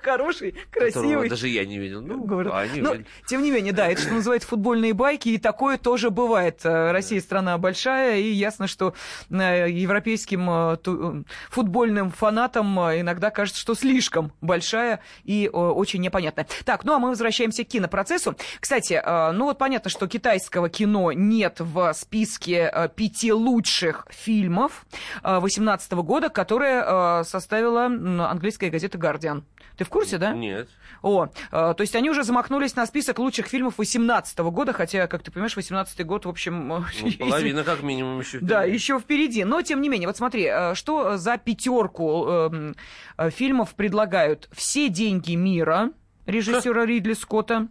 Хороший, 0.01 0.55
красивый. 0.71 1.29
даже 1.29 1.47
я 1.47 1.65
не 1.65 1.77
видел. 1.77 2.01
Ну, 2.01 2.23
город. 2.23 2.51
а 2.53 2.65
Но, 2.75 2.93
видели. 2.93 3.05
тем 3.27 3.43
не 3.43 3.51
менее, 3.51 3.73
да, 3.73 3.87
это 3.87 4.01
что 4.01 4.13
называется 4.13 4.47
футбольные 4.47 4.93
байки, 4.93 5.29
и 5.29 5.37
такое 5.37 5.77
тоже 5.77 6.09
бывает. 6.09 6.61
Э, 6.63 6.91
Россия 6.91 7.21
страна 7.21 7.57
большая, 7.57 8.17
и 8.17 8.29
ясно, 8.29 8.67
что 8.67 8.93
э, 9.29 9.69
европейским 9.69 10.49
э, 10.49 11.23
футбольным 11.49 12.11
фанатам 12.11 12.79
иногда 12.79 13.29
кажется, 13.29 13.61
что 13.61 13.75
слишком 13.75 14.33
большая 14.41 14.99
и 15.23 15.49
очень 15.51 16.01
непонятная. 16.01 16.47
Так, 16.65 16.83
ну 16.83 16.93
а 16.93 16.99
мы 16.99 17.09
возвращаемся 17.09 17.63
к 17.63 17.67
кинопроцессу. 17.67 18.35
Кстати, 18.59 19.01
ну 19.33 19.45
вот 19.45 19.57
понятно, 19.57 19.89
что 19.89 20.07
китайского 20.07 20.69
кино 20.69 21.11
нет 21.11 21.57
в 21.59 21.93
списке 21.93 22.89
пяти 22.95 23.31
лучших 23.31 24.07
фильмов 24.09 24.85
2018 25.21 25.91
года, 25.93 26.29
которое 26.29 27.23
составила 27.23 27.85
английская 27.85 28.69
газета 28.69 28.78
«Гардиан». 28.87 29.43
Ты 29.77 29.85
в 29.85 29.89
курсе, 29.89 30.17
да? 30.17 30.33
Нет. 30.33 30.67
О, 31.01 31.25
э, 31.25 31.29
то 31.51 31.75
есть 31.79 31.95
они 31.95 32.09
уже 32.09 32.23
замахнулись 32.23 32.75
на 32.75 32.85
список 32.85 33.19
лучших 33.19 33.47
фильмов 33.47 33.75
2018 33.77 34.39
года, 34.39 34.73
хотя, 34.73 35.07
как 35.07 35.23
ты 35.23 35.31
понимаешь, 35.31 35.53
2018 35.53 36.05
год, 36.05 36.25
в 36.25 36.29
общем... 36.29 36.73
э, 36.73 36.81
Ну, 37.01 37.11
половина 37.19 37.63
как 37.63 37.81
минимум 37.81 38.19
еще. 38.19 38.39
Да, 38.41 38.63
еще 38.63 38.99
впереди. 38.99 39.45
Но, 39.45 39.61
тем 39.61 39.81
не 39.81 39.87
менее, 39.89 40.07
вот 40.07 40.17
смотри, 40.17 40.45
э, 40.51 40.75
что 40.75 41.17
за 41.17 41.37
пятерку 41.37 42.25
э, 42.27 42.73
э, 43.17 43.29
фильмов 43.29 43.73
предлагают 43.75 44.49
«Все 44.51 44.89
деньги 44.89 45.35
мира» 45.35 45.91
режиссера 46.25 46.85
Ридли 46.85 47.13
Скотта, 47.13 47.67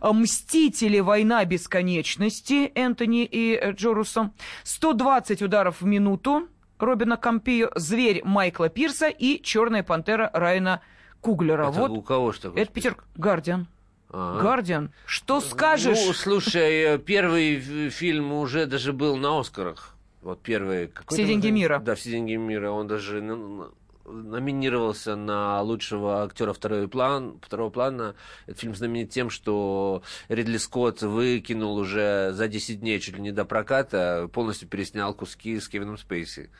«Мстители. 0.00 1.00
Война 1.00 1.44
бесконечности» 1.44 2.70
Энтони 2.74 3.24
и 3.24 3.72
Джо 3.72 3.94
Руссо, 3.94 4.30
«120 4.64 5.44
ударов 5.44 5.80
в 5.80 5.84
минуту» 5.86 6.48
Робина 6.78 7.16
Кампио, 7.16 7.70
«Зверь» 7.74 8.22
Майкла 8.24 8.68
Пирса 8.68 9.08
и 9.08 9.40
«Черная 9.42 9.82
пантера» 9.82 10.30
Райана 10.32 10.80
Куглера. 11.20 11.68
Это 11.68 11.78
вот 11.80 11.90
у 11.90 12.02
кого 12.02 12.32
что? 12.32 12.52
это 12.54 12.72
пятерка. 12.72 13.04
Гардиан. 13.16 13.66
А. 14.10 14.40
Гардиан. 14.40 14.92
Что 15.04 15.40
скажешь? 15.40 15.98
Ну, 16.06 16.12
слушай, 16.14 16.94
э, 16.94 16.98
первый 16.98 17.58
фильм 17.90 18.32
уже 18.32 18.66
даже 18.66 18.92
был 18.92 19.16
на 19.16 19.38
Оскарах. 19.40 19.94
Вот 20.22 20.40
первый. 20.42 20.90
«Все 21.08 21.24
деньги 21.24 21.48
мира». 21.48 21.78
Да, 21.78 21.94
все 21.94 22.10
деньги 22.10 22.34
мира. 22.34 22.70
Он 22.70 22.86
даже 22.88 23.18
н- 23.18 23.30
н- 23.62 23.70
номинировался 24.10 25.16
на 25.16 25.60
лучшего 25.62 26.22
актера 26.22 26.52
второй 26.52 26.88
план, 26.88 27.38
второго 27.42 27.70
плана. 27.70 28.14
Этот 28.46 28.60
фильм 28.60 28.74
знаменит 28.74 29.10
тем, 29.10 29.30
что 29.30 30.02
Ридли 30.28 30.56
Скотт 30.56 31.02
выкинул 31.02 31.76
уже 31.76 32.30
за 32.32 32.48
10 32.48 32.80
дней 32.80 33.00
чуть 33.00 33.16
ли 33.16 33.22
не 33.22 33.32
до 33.32 33.44
проката, 33.44 34.28
полностью 34.32 34.68
переснял 34.68 35.14
куски 35.14 35.58
с 35.60 35.68
Кевином 35.68 35.98
Спейси. 35.98 36.50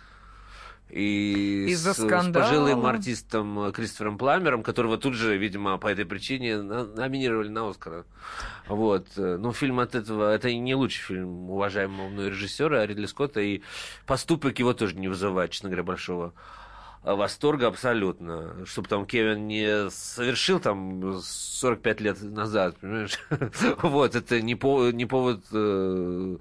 И 0.90 1.66
Из-за 1.68 1.92
с, 1.92 1.98
с 1.98 2.06
скандала. 2.06 2.44
пожилым 2.44 2.87
артистом 2.87 3.72
Кристофером 3.72 4.16
Пламером, 4.16 4.62
которого 4.62 4.96
тут 4.96 5.14
же, 5.14 5.37
видимо, 5.37 5.76
по 5.76 5.88
этой 5.88 6.06
причине 6.06 6.62
номинировали 6.62 7.48
на 7.48 7.68
Оскара. 7.68 8.06
Вот. 8.68 9.06
э, 9.16 9.37
Ну, 9.38 9.52
фильм 9.52 9.80
от 9.80 9.94
этого... 9.94 10.32
Это 10.32 10.52
не 10.52 10.74
лучший 10.74 11.02
фильм 11.02 11.50
уважаемого 11.50 12.08
мной 12.08 12.30
режиссера 12.30 12.87
Ридли 12.87 13.04
Скотта, 13.04 13.40
и 13.40 13.61
поступок 14.06 14.58
его 14.58 14.72
тоже 14.72 14.96
не 14.96 15.08
вызывает, 15.08 15.50
честно 15.50 15.68
говоря, 15.68 15.82
большого 15.82 16.32
восторга 17.02 17.68
абсолютно. 17.68 18.64
Чтобы 18.66 18.88
там 18.88 19.06
Кевин 19.06 19.46
не 19.46 19.90
совершил 19.90 20.61
там 20.61 21.20
45 21.20 22.00
лет 22.00 22.22
назад, 22.22 22.76
понимаешь? 22.78 23.18
Вот, 23.82 24.14
это 24.14 24.40
не, 24.40 24.54
по- 24.54 24.90
не 24.90 25.06
повод 25.06 25.44
э, 25.52 26.37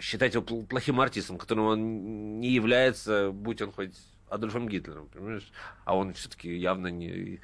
считать 0.00 0.34
его 0.34 0.44
пл- 0.44 0.66
плохим 0.66 1.00
артистом, 1.00 1.38
которым 1.38 1.64
он 1.66 2.40
не 2.40 2.48
является, 2.50 3.30
будь 3.32 3.62
он 3.62 3.72
хоть 3.72 3.96
Адольфом 4.28 4.68
Гитлером, 4.68 5.08
понимаешь? 5.08 5.50
А 5.84 5.96
он 5.96 6.12
все-таки 6.14 6.54
явно 6.56 6.86
не, 6.88 7.40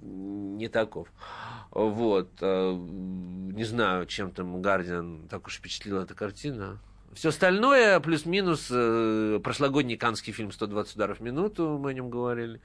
не 0.00 0.68
таков. 0.68 1.08
Вот. 1.70 2.30
э, 2.40 2.72
Не 2.72 3.64
знаю, 3.64 4.06
чем 4.06 4.30
там 4.30 4.62
Гардиан 4.62 5.28
так 5.28 5.46
уж 5.46 5.56
впечатлила 5.58 6.02
эта 6.02 6.14
картина. 6.14 6.78
Все 7.12 7.30
остальное, 7.30 7.98
плюс-минус, 7.98 8.68
э, 8.70 9.40
прошлогодний 9.42 9.96
канский 9.96 10.32
фильм 10.32 10.50
«120 10.50 10.94
ударов 10.94 11.18
в 11.18 11.22
минуту», 11.22 11.76
мы 11.78 11.90
о 11.90 11.92
нем 11.92 12.08
говорили. 12.08 12.60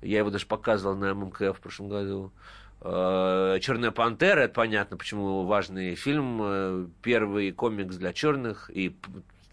Я 0.00 0.18
его 0.18 0.30
даже 0.30 0.46
показывал 0.46 0.96
на 0.96 1.14
ММК 1.14 1.40
в 1.54 1.60
прошлом 1.60 1.90
году. 1.90 2.32
Э, 2.80 3.58
«Черная 3.60 3.90
пантера», 3.90 4.40
это 4.40 4.54
понятно, 4.54 4.96
почему 4.96 5.44
важный 5.44 5.96
фильм. 5.96 6.40
Э, 6.42 6.86
Первый 7.02 7.52
комикс 7.52 7.96
для 7.96 8.14
черных 8.14 8.70
и 8.74 8.96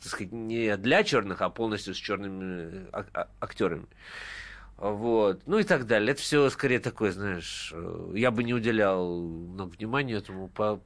так 0.02 0.10
сказать, 0.10 0.32
не 0.32 0.76
для 0.78 1.04
черных, 1.04 1.42
а 1.42 1.50
полностью 1.50 1.94
с 1.94 1.98
черными 1.98 2.88
ак- 2.92 3.10
а- 3.14 3.28
актерами. 3.40 3.86
Вот. 4.78 5.42
Ну 5.46 5.60
и 5.60 5.64
так 5.64 5.86
далее. 5.86 6.14
Это 6.14 6.22
все 6.22 6.50
скорее 6.50 6.80
такое, 6.80 7.12
знаешь, 7.12 7.72
э, 7.76 8.14
я 8.16 8.32
бы 8.32 8.44
не 8.44 8.54
уделял 8.56 9.22
много 9.22 9.72
внимания 9.76 10.16
этому 10.16 10.48
по 10.48 10.82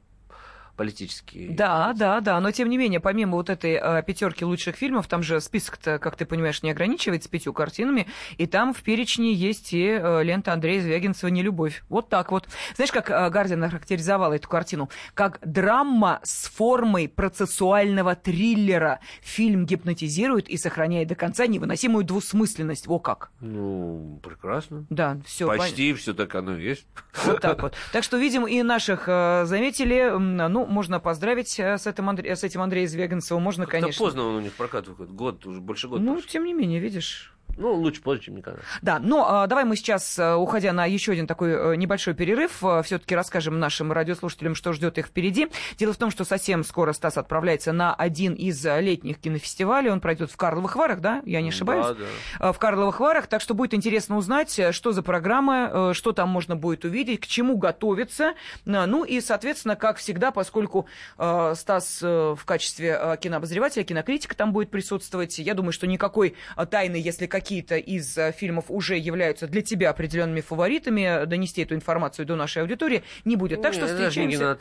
политически. 0.76 1.48
Да, 1.50 1.94
да, 1.94 2.22
да, 2.22 2.40
но 2.40 2.52
тем 2.52 2.70
не 2.70 2.78
менее, 2.78 3.00
помимо 3.00 3.38
вот 3.38 3.50
этой 3.50 3.80
э, 3.82 4.04
пятерки 4.04 4.46
лучших 4.46 4.76
фильмов, 4.76 5.08
там 5.08 5.24
же 5.24 5.40
список-то, 5.42 6.00
как 6.00 6.16
ты 6.16 6.26
понимаешь, 6.26 6.62
не 6.64 6.72
ограничивается 6.72 7.30
пятью 7.30 7.54
картинами, 7.54 8.08
и 8.38 8.46
там 8.46 8.74
в 8.74 8.82
перечне 8.84 9.34
есть 9.34 9.74
и 9.74 9.86
э, 9.88 10.24
лента 10.24 10.54
Андрея 10.54 10.82
Звягинцева 10.82 11.30
«Нелюбовь». 11.30 11.84
Вот 11.90 12.10
так 12.10 12.32
вот. 12.32 12.48
Знаешь, 12.76 12.92
как 12.92 13.10
э, 13.10 13.30
Гардин 13.30 13.64
охарактеризовал 13.64 14.34
эту 14.34 14.48
картину? 14.48 14.90
Как 15.14 15.40
драма 15.42 16.20
с 16.24 16.48
формой 16.48 17.08
процессуального 17.08 18.16
триллера. 18.16 19.00
Фильм 19.22 19.66
гипнотизирует 19.66 20.50
и 20.50 20.58
сохраняет 20.58 21.08
до 21.08 21.16
конца 21.16 21.48
невыносимую 21.48 22.04
двусмысленность. 22.04 22.88
Во 22.88 23.00
как. 23.00 23.32
Ну, 23.40 24.20
прекрасно. 24.24 24.86
Да, 24.90 25.18
все. 25.26 25.48
Почти 25.48 25.94
все 25.94 26.14
так 26.14 26.34
оно 26.36 26.58
и 26.58 26.64
есть. 26.64 26.86
Вот 27.26 27.42
так 27.42 27.62
вот. 27.62 27.74
Так 27.92 28.04
что, 28.04 28.18
видим, 28.18 28.46
и 28.46 28.62
наших 28.62 29.06
заметили. 29.06 29.96
М, 29.96 30.36
Ну, 30.66 30.72
можно 30.74 31.00
поздравить 31.00 31.60
э, 31.60 31.78
с 31.78 31.88
этим, 31.88 32.10
Андре- 32.10 32.36
с 32.36 32.44
этим 32.44 32.62
Андреем 32.62 32.88
Звягинцевым. 32.88 33.44
Можно, 33.44 33.66
Как-то 33.66 33.82
конечно. 33.82 34.04
поздно 34.06 34.24
он 34.24 34.36
у 34.36 34.40
них 34.42 34.54
прокат 34.54 34.88
выходит. 34.88 35.14
Год, 35.14 35.46
уже 35.46 35.62
больше 35.62 35.88
года. 35.88 36.02
Ну, 36.04 36.14
прошло. 36.14 36.30
тем 36.30 36.46
не 36.46 36.54
менее, 36.54 36.80
видишь. 36.80 37.35
Ну, 37.58 37.74
лучше 37.74 38.02
позже, 38.02 38.24
чем 38.24 38.36
никогда. 38.36 38.60
Да, 38.82 39.00
но 39.00 39.26
а, 39.28 39.48
давай 39.48 39.66
мы 39.66 39.76
сейчас, 39.76 40.20
а, 40.20 40.38
уходя 40.38 40.74
на 40.74 40.86
еще 40.86 41.14
один 41.14 41.28
такой 41.28 41.74
а, 41.74 41.76
небольшой 41.76 42.14
перерыв, 42.14 42.64
а, 42.64 42.82
все-таки 42.82 43.16
расскажем 43.16 43.60
нашим 43.60 43.92
радиослушателям, 43.92 44.56
что 44.56 44.74
ждет 44.74 44.98
их 44.98 45.08
впереди. 45.08 45.48
Дело 45.78 45.94
в 45.94 45.98
том, 45.98 46.12
что 46.12 46.26
совсем 46.26 46.64
скоро 46.64 46.94
Стас 46.94 47.18
отправляется 47.18 47.72
на 47.72 47.94
один 47.94 48.34
из 48.34 48.64
летних 48.64 49.20
кинофестивалей. 49.20 49.90
Он 49.90 50.02
пройдет 50.02 50.32
в 50.32 50.38
Карловых 50.38 50.76
Варах, 50.76 51.00
да? 51.00 51.22
Я 51.26 51.42
не 51.42 51.50
ошибаюсь? 51.50 51.86
Да, 51.86 51.96
да. 52.40 52.54
В 52.54 52.60
Карловых 52.60 53.00
Варах. 53.00 53.28
Так 53.28 53.42
что 53.42 53.54
будет 53.54 53.74
интересно 53.74 54.18
узнать, 54.18 54.58
э, 54.60 54.72
что 54.72 54.92
за 54.92 55.02
программа, 55.02 55.70
э, 55.72 55.94
что 55.94 56.12
там 56.12 56.30
можно 56.30 56.56
будет 56.56 56.86
увидеть, 56.86 57.22
к 57.22 57.28
чему 57.28 57.58
готовиться. 57.58 58.34
Ну 58.66 59.04
и, 59.04 59.22
соответственно, 59.22 59.76
как 59.76 59.98
всегда, 59.98 60.32
поскольку 60.32 60.88
э, 61.18 61.54
Стас 61.56 62.00
э, 62.02 62.36
в 62.38 62.46
качестве 62.46 62.98
э, 63.00 63.18
кинообозревателя, 63.20 63.84
кинокритика 63.84 64.36
там 64.36 64.52
будет 64.52 64.70
присутствовать, 64.70 65.38
я 65.40 65.54
думаю, 65.54 65.72
что 65.72 65.88
никакой 65.88 66.36
э, 66.58 66.66
тайны, 66.66 66.96
если 66.96 67.28
какие-то 67.46 67.78
из 67.78 68.18
э, 68.18 68.32
фильмов 68.32 68.66
уже 68.70 68.98
являются 68.98 69.46
для 69.46 69.62
тебя 69.62 69.92
определенными 69.92 70.42
фаворитами, 70.42 71.02
э, 71.02 71.26
донести 71.28 71.62
эту 71.62 71.76
информацию 71.76 72.26
до 72.26 72.36
нашей 72.36 72.64
аудитории 72.64 73.04
не 73.24 73.36
будет. 73.36 73.62
Так 73.62 73.74
что 73.74 73.86
встречаемся. 73.86 74.58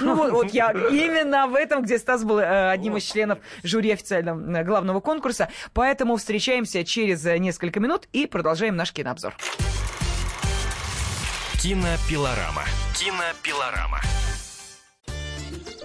Ну 0.00 0.16
вот, 0.16 0.32
вот 0.32 0.50
я 0.50 0.72
именно 0.90 1.46
в 1.46 1.54
этом, 1.54 1.82
где 1.82 1.98
Стас 1.98 2.24
был 2.24 2.40
э, 2.40 2.70
одним 2.70 2.96
из 2.96 3.04
членов 3.04 3.38
жюри 3.62 3.92
официального 3.92 4.64
главного 4.64 4.98
конкурса. 4.98 5.48
Поэтому 5.72 6.16
встречаемся 6.16 6.84
через 6.84 7.24
несколько 7.24 7.78
минут 7.78 8.08
и 8.12 8.26
продолжаем 8.26 8.74
наш 8.74 8.92
кинообзор. 8.92 9.36
Кинопилорама. 11.62 12.64
Кинопилорама. 12.96 14.00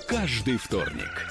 Каждый 0.07 0.57
вторник 0.57 1.30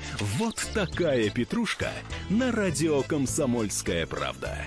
Вот 0.19 0.55
такая 0.73 1.29
петрушка 1.29 1.89
на 2.29 2.51
радио 2.51 3.01
«Комсомольская 3.03 4.05
правда». 4.05 4.57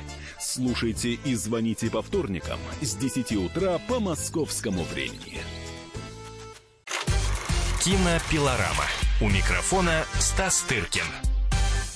Слушайте 0.41 1.13
и 1.13 1.35
звоните 1.35 1.91
по 1.91 2.03
вторникам 2.03 2.59
с 2.81 2.95
10 2.97 3.33
утра 3.33 3.79
по 3.89 4.01
московскому 4.01 4.85
времени. 4.85 5.39
Кинопилорама. 7.83 8.85
У 9.21 9.29
микрофона 9.29 10.05
Стас 10.19 10.63
Тыркин. 10.63 11.05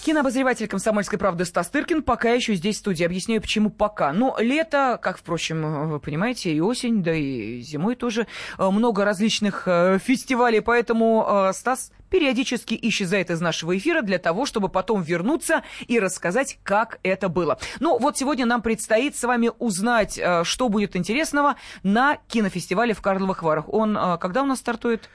Кинообозреватель 0.05 0.69
«Комсомольской 0.69 1.19
правды» 1.19 1.45
Стас 1.45 1.69
Тыркин 1.69 2.03
пока 2.03 2.31
еще 2.31 2.55
здесь 2.55 2.77
в 2.77 2.79
студии. 2.81 3.05
Объясняю, 3.05 3.41
почему 3.41 3.71
пока. 3.71 4.13
Но 4.13 4.37
лето, 4.39 4.99
как, 5.03 5.19
впрочем, 5.19 5.89
вы 5.91 6.01
понимаете, 6.01 6.53
и 6.53 6.61
осень, 6.61 7.03
да 7.03 7.15
и 7.15 7.61
зимой 7.61 7.95
тоже 7.95 8.27
э, 8.59 8.71
много 8.71 9.05
различных 9.05 9.65
э, 9.67 9.99
фестивалей, 10.03 10.61
поэтому 10.61 11.27
э, 11.29 11.53
Стас 11.53 11.91
периодически 12.11 12.79
исчезает 12.83 13.31
из 13.31 13.41
нашего 13.41 13.77
эфира 13.77 14.03
для 14.03 14.19
того, 14.19 14.47
чтобы 14.47 14.69
потом 14.69 15.03
вернуться 15.03 15.63
и 15.87 15.99
рассказать, 16.01 16.59
как 16.63 16.99
это 17.03 17.29
было. 17.29 17.59
Ну, 17.81 17.99
вот 17.99 18.17
сегодня 18.19 18.47
нам 18.47 18.63
предстоит 18.63 19.17
с 19.17 19.25
вами 19.25 19.51
узнать, 19.59 20.19
э, 20.19 20.45
что 20.45 20.69
будет 20.69 20.97
интересного 20.97 21.57
на 21.83 22.19
кинофестивале 22.29 22.95
в 22.95 23.01
Карловых 23.03 23.43
Варах. 23.43 23.69
Он 23.69 23.97
э, 23.97 24.19
когда 24.19 24.43
у 24.43 24.47
нас 24.47 24.59
стартует? 24.59 25.09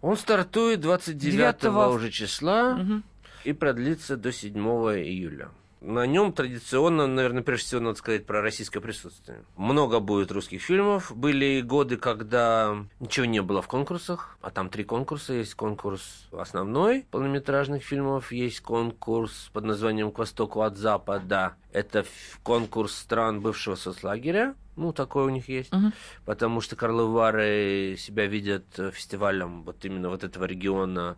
Он 0.00 0.16
стартует 0.16 0.80
29 0.80 1.32
Девятого. 1.32 1.88
уже 1.88 2.10
числа 2.10 2.74
Мгм. 2.74 3.04
и 3.44 3.52
продлится 3.52 4.16
до 4.16 4.32
7 4.32 4.56
июля. 4.98 5.48
На 5.84 6.06
нем 6.06 6.32
традиционно, 6.32 7.08
наверное, 7.08 7.42
прежде 7.42 7.66
всего 7.66 7.80
надо 7.80 7.98
сказать 7.98 8.24
про 8.24 8.40
российское 8.40 8.80
присутствие. 8.80 9.44
Много 9.56 9.98
будет 9.98 10.30
русских 10.30 10.62
фильмов. 10.62 11.10
Были 11.14 11.60
годы, 11.60 11.96
когда 11.96 12.86
ничего 13.00 13.26
не 13.26 13.42
было 13.42 13.62
в 13.62 13.66
конкурсах, 13.66 14.38
а 14.42 14.50
там 14.50 14.68
три 14.68 14.84
конкурса. 14.84 15.32
Есть 15.32 15.54
конкурс 15.54 16.28
основной 16.30 17.04
полнометражных 17.10 17.82
фильмов, 17.82 18.30
есть 18.30 18.60
конкурс 18.60 19.50
под 19.52 19.64
названием 19.64 20.12
«К 20.12 20.20
востоку 20.20 20.62
от 20.62 20.76
запада». 20.76 21.56
Это 21.72 22.06
конкурс 22.44 22.94
стран 22.94 23.40
бывшего 23.40 23.74
соцлагеря. 23.74 24.54
Ну, 24.76 24.92
такой 24.92 25.24
у 25.24 25.30
них 25.30 25.48
есть. 25.48 25.72
Мгм. 25.72 25.92
Потому 26.24 26.60
что 26.60 26.76
Карловы 26.76 27.12
Вары 27.12 27.96
себя 27.98 28.26
видят 28.26 28.66
фестивалем 28.92 29.64
вот 29.64 29.84
именно 29.84 30.10
вот 30.10 30.22
этого 30.22 30.44
региона 30.44 31.16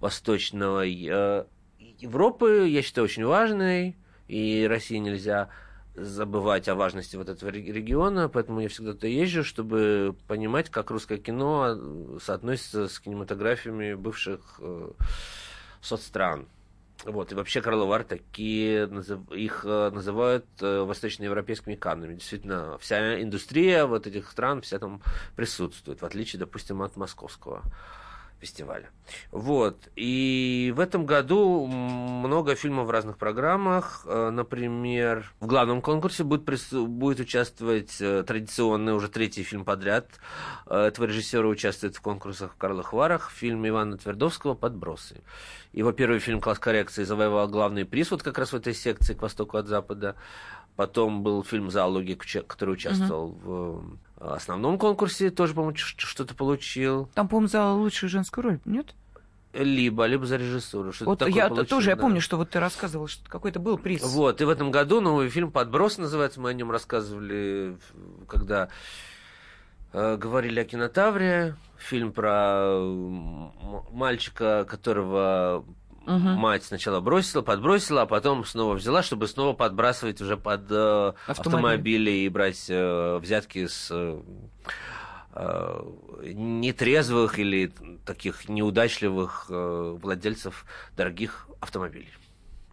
восточного 0.00 0.86
э, 0.86 1.44
Европы, 1.98 2.66
я 2.68 2.82
считаю, 2.82 3.04
очень 3.04 3.24
важный, 3.24 3.96
и 4.28 4.66
России 4.68 4.96
нельзя 4.96 5.48
забывать 5.94 6.68
о 6.68 6.74
важности 6.74 7.16
вот 7.16 7.28
этого 7.28 7.50
ре- 7.50 7.72
региона, 7.72 8.28
поэтому 8.28 8.60
я 8.60 8.68
всегда 8.68 8.92
туда 8.92 9.08
езжу, 9.08 9.44
чтобы 9.44 10.14
понимать, 10.28 10.70
как 10.70 10.90
русское 10.90 11.18
кино 11.18 11.68
э, 11.68 12.18
соотносится 12.22 12.88
с 12.88 13.00
кинематографиями 13.00 13.94
бывших 13.94 14.40
э, 14.60 14.90
соцстран. 15.80 16.48
Вот, 17.04 17.30
и 17.30 17.34
вообще 17.34 17.60
Карловы 17.60 17.90
Вары 17.90 18.04
такие, 18.04 18.90
их 19.32 19.64
э, 19.64 19.90
называют 19.90 20.46
э, 20.60 20.80
восточноевропейскими 20.80 21.74
каннами. 21.76 22.14
Действительно, 22.14 22.78
вся 22.78 23.22
индустрия 23.22 23.86
вот 23.86 24.06
этих 24.06 24.30
стран, 24.30 24.62
вся 24.62 24.78
там 24.78 25.02
присутствует, 25.34 26.02
в 26.02 26.04
отличие, 26.04 26.40
допустим, 26.40 26.82
от 26.82 26.96
московского 26.96 27.62
фестиваля. 28.40 28.90
Вот. 29.30 29.88
И 29.96 30.72
в 30.76 30.80
этом 30.80 31.06
году 31.06 31.66
много 31.66 32.54
фильмов 32.54 32.86
в 32.86 32.90
разных 32.90 33.16
программах. 33.18 34.02
Э, 34.06 34.30
Например, 34.30 35.32
в 35.40 35.46
главном 35.46 35.80
конкурсе 35.80 36.24
будет, 36.24 36.44
прису- 36.48 36.86
будет 36.86 37.20
участвовать 37.20 37.96
э, 38.00 38.24
традиционный 38.24 38.94
уже 38.94 39.08
третий 39.08 39.42
фильм 39.42 39.64
подряд. 39.64 40.08
Э, 40.66 40.86
Этого 40.86 41.06
режиссера 41.06 41.46
участвует 41.48 41.96
в 41.96 42.00
конкурсах 42.00 42.52
в 42.52 42.56
Карлых 42.56 42.92
Варах. 42.92 43.30
Фильм 43.30 43.66
Ивана 43.66 43.96
Твердовского 43.96 44.54
«Подбросы». 44.54 45.22
Его 45.72 45.92
первый 45.92 46.18
фильм 46.20 46.40
«Класс 46.40 46.58
коррекции» 46.58 47.04
завоевал 47.04 47.48
главный 47.48 47.84
приз 47.84 48.10
вот 48.10 48.22
как 48.22 48.38
раз 48.38 48.52
в 48.52 48.56
этой 48.56 48.74
секции 48.74 49.14
«К 49.14 49.22
востоку 49.22 49.56
от 49.56 49.66
запада». 49.66 50.16
Потом 50.74 51.22
был 51.22 51.42
фильм 51.42 51.70
«Зоология», 51.70 52.16
который 52.46 52.74
участвовал 52.74 53.28
в 53.32 53.80
э, 53.80 53.96
основном 54.18 54.78
конкурсе, 54.78 55.30
тоже, 55.30 55.54
по-моему, 55.54 55.76
что-то 55.76 56.34
получил. 56.34 57.08
Там, 57.14 57.28
по-моему, 57.28 57.48
за 57.48 57.70
лучшую 57.72 58.10
женскую 58.10 58.44
роль, 58.44 58.60
нет? 58.64 58.94
Либо, 59.52 60.04
либо 60.04 60.26
за 60.26 60.36
режиссуру. 60.36 60.92
Что-то 60.92 61.24
Вот 61.24 61.34
я 61.34 61.48
получил, 61.48 61.66
тоже, 61.66 61.90
я 61.90 61.96
да. 61.96 62.02
помню, 62.02 62.20
что 62.20 62.36
вот 62.36 62.50
ты 62.50 62.60
рассказывал, 62.60 63.06
что 63.08 63.28
какой-то 63.28 63.58
был 63.58 63.78
приз. 63.78 64.02
Вот, 64.02 64.40
и 64.40 64.44
в 64.44 64.48
этом 64.48 64.70
году 64.70 65.00
новый 65.00 65.30
фильм 65.30 65.50
«Подброс» 65.50 65.96
называется, 65.98 66.40
мы 66.40 66.50
о 66.50 66.52
нем 66.52 66.70
рассказывали, 66.70 67.78
когда 68.28 68.68
э, 69.92 70.16
говорили 70.16 70.60
о 70.60 70.64
кинотавре. 70.64 71.56
Фильм 71.78 72.12
про 72.12 72.78
мальчика, 73.92 74.66
которого 74.68 75.64
Мгм. 76.06 76.36
мать 76.36 76.64
сначала 76.64 77.00
бросила, 77.00 77.42
подбросила, 77.42 78.02
а 78.02 78.06
потом 78.06 78.44
снова 78.44 78.74
взяла, 78.74 79.02
чтобы 79.02 79.26
снова 79.26 79.54
подбрасывать 79.54 80.20
уже 80.20 80.36
под 80.36 80.70
э, 80.70 81.12
автомобили 81.26 82.10
и 82.10 82.28
брать 82.28 82.66
э, 82.68 83.18
взятки 83.18 83.66
с 83.66 83.88
э, 83.90 84.20
э, 85.34 85.80
нетрезвых 86.22 87.38
или 87.38 87.72
таких 88.04 88.48
неудачливых 88.48 89.46
э, 89.48 89.98
владельцев 90.00 90.64
дорогих 90.96 91.48
автомобилей. 91.60 92.08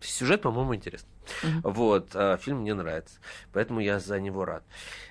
Сюжет, 0.04 0.42
по-моему, 0.42 0.76
интересный. 0.76 1.10
Вот, 1.64 2.10
а 2.14 2.38
фильм 2.38 2.60
мне 2.60 2.74
нравится, 2.74 3.20
поэтому 3.54 3.80
я 3.80 4.00
за 4.00 4.20
него 4.20 4.46
рад. 4.46 4.64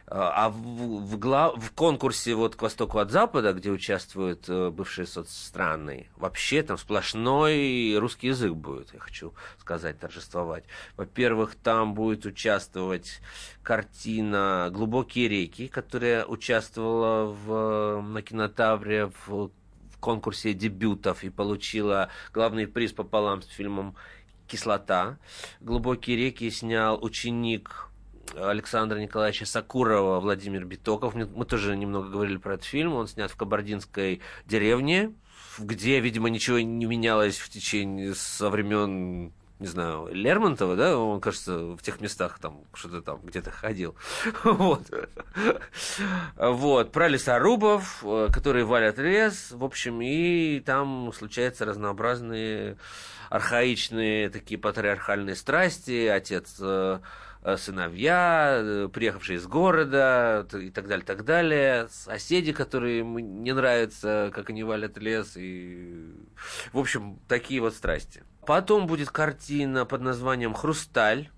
А 0.07 0.45
а 0.45 0.49
в, 0.51 0.57
в, 0.57 1.19
гла- 1.19 1.55
в 1.57 1.73
конкурсе 1.73 2.35
вот 2.35 2.57
«К 2.57 2.63
востоку 2.63 2.99
от 2.99 3.11
запада», 3.11 3.53
где 3.53 3.71
участвуют 3.71 4.49
э, 4.49 4.71
бывшие 4.71 5.07
соцстраны, 5.07 6.09
вообще 6.17 6.63
там 6.63 6.77
сплошной 6.77 7.97
русский 7.99 8.29
язык 8.29 8.53
будет, 8.53 8.93
я 8.93 9.01
хочу 9.01 9.33
сказать, 9.59 9.99
торжествовать. 9.99 10.65
Во-первых, 10.97 11.55
там 11.55 11.95
будет 11.95 12.27
участвовать 12.27 13.21
картина 13.63 14.69
«Глубокие 14.71 15.29
реки», 15.29 15.69
которая 15.69 16.27
участвовала 16.27 17.33
в, 17.33 18.03
на 18.03 18.21
кинотавре 18.21 19.11
в 19.27 19.51
конкурсе 20.01 20.53
дебютов 20.53 21.25
и 21.25 21.31
получила 21.31 22.09
главный 22.35 22.67
приз 22.67 22.93
пополам 22.93 23.41
с 23.41 23.47
фильмом 23.47 23.95
«Кислота». 24.53 25.19
«Глубокие 25.61 26.15
реки» 26.15 26.51
снял 26.51 27.03
ученик 27.03 27.89
Александра 28.37 28.99
Николаевича 28.99 29.47
Сакурова 29.47 30.21
Владимир 30.21 30.67
Битоков. 30.67 31.15
Мы 31.15 31.45
тоже 31.47 31.75
немного 31.75 32.11
говорили 32.11 32.37
про 32.37 32.55
этот 32.55 32.67
фильм. 32.67 32.93
Он 32.93 33.09
снят 33.09 33.31
в 33.31 33.37
кабардинской 33.37 34.21
деревне, 34.45 35.15
где, 35.59 36.01
видимо, 36.01 36.29
ничего 36.29 36.59
не 36.61 36.85
менялось 36.85 37.39
в 37.39 37.49
течение 37.49 38.15
со 38.15 38.51
времен 38.51 39.33
не 39.63 39.69
знаю, 39.69 40.09
Лермонтова, 40.11 40.75
да, 40.75 40.99
он, 40.99 41.21
кажется, 41.21 41.57
в 41.57 41.79
тех 41.83 42.01
местах 42.01 42.41
там 42.41 42.65
что-то 42.75 43.01
там 43.01 43.21
где-то 43.23 43.51
ходил. 43.51 43.95
Вот. 44.43 44.83
Вот. 46.37 46.93
Про 46.93 47.09
лесорубов, 47.09 48.03
э, 48.05 48.29
которые 48.33 48.65
валят 48.65 48.99
лес, 48.99 49.53
в 49.53 49.63
общем, 49.63 50.03
и 50.03 50.61
там 50.61 51.13
случаются 51.13 51.65
разнообразные 51.65 52.77
архаичные 53.31 54.31
такие 54.31 54.59
патриархальные 54.59 55.37
страсти. 55.37 56.07
Отец 56.09 56.57
э, 56.61 56.99
э, 57.45 57.57
сыновья, 57.57 58.89
приехавшие 58.93 59.37
из 59.37 59.47
города 59.47 60.47
и 60.53 60.71
так 60.71 60.89
далее, 60.89 61.07
так 61.07 61.25
далее, 61.25 61.89
соседи, 61.89 62.53
которые 62.53 63.05
не 63.05 63.53
нравятся, 63.53 64.33
как 64.35 64.51
они 64.51 64.65
валят 64.65 64.99
лес, 64.99 65.37
и, 65.37 66.13
в 66.73 66.79
общем, 66.79 67.21
такие 67.29 67.61
вот 67.61 67.75
страсти. 67.75 68.25
Потом 68.47 68.87
будет 68.87 69.11
картина 69.11 69.85
под 69.85 70.01
названием 70.01 70.55
«Хрусталь», 70.55 71.29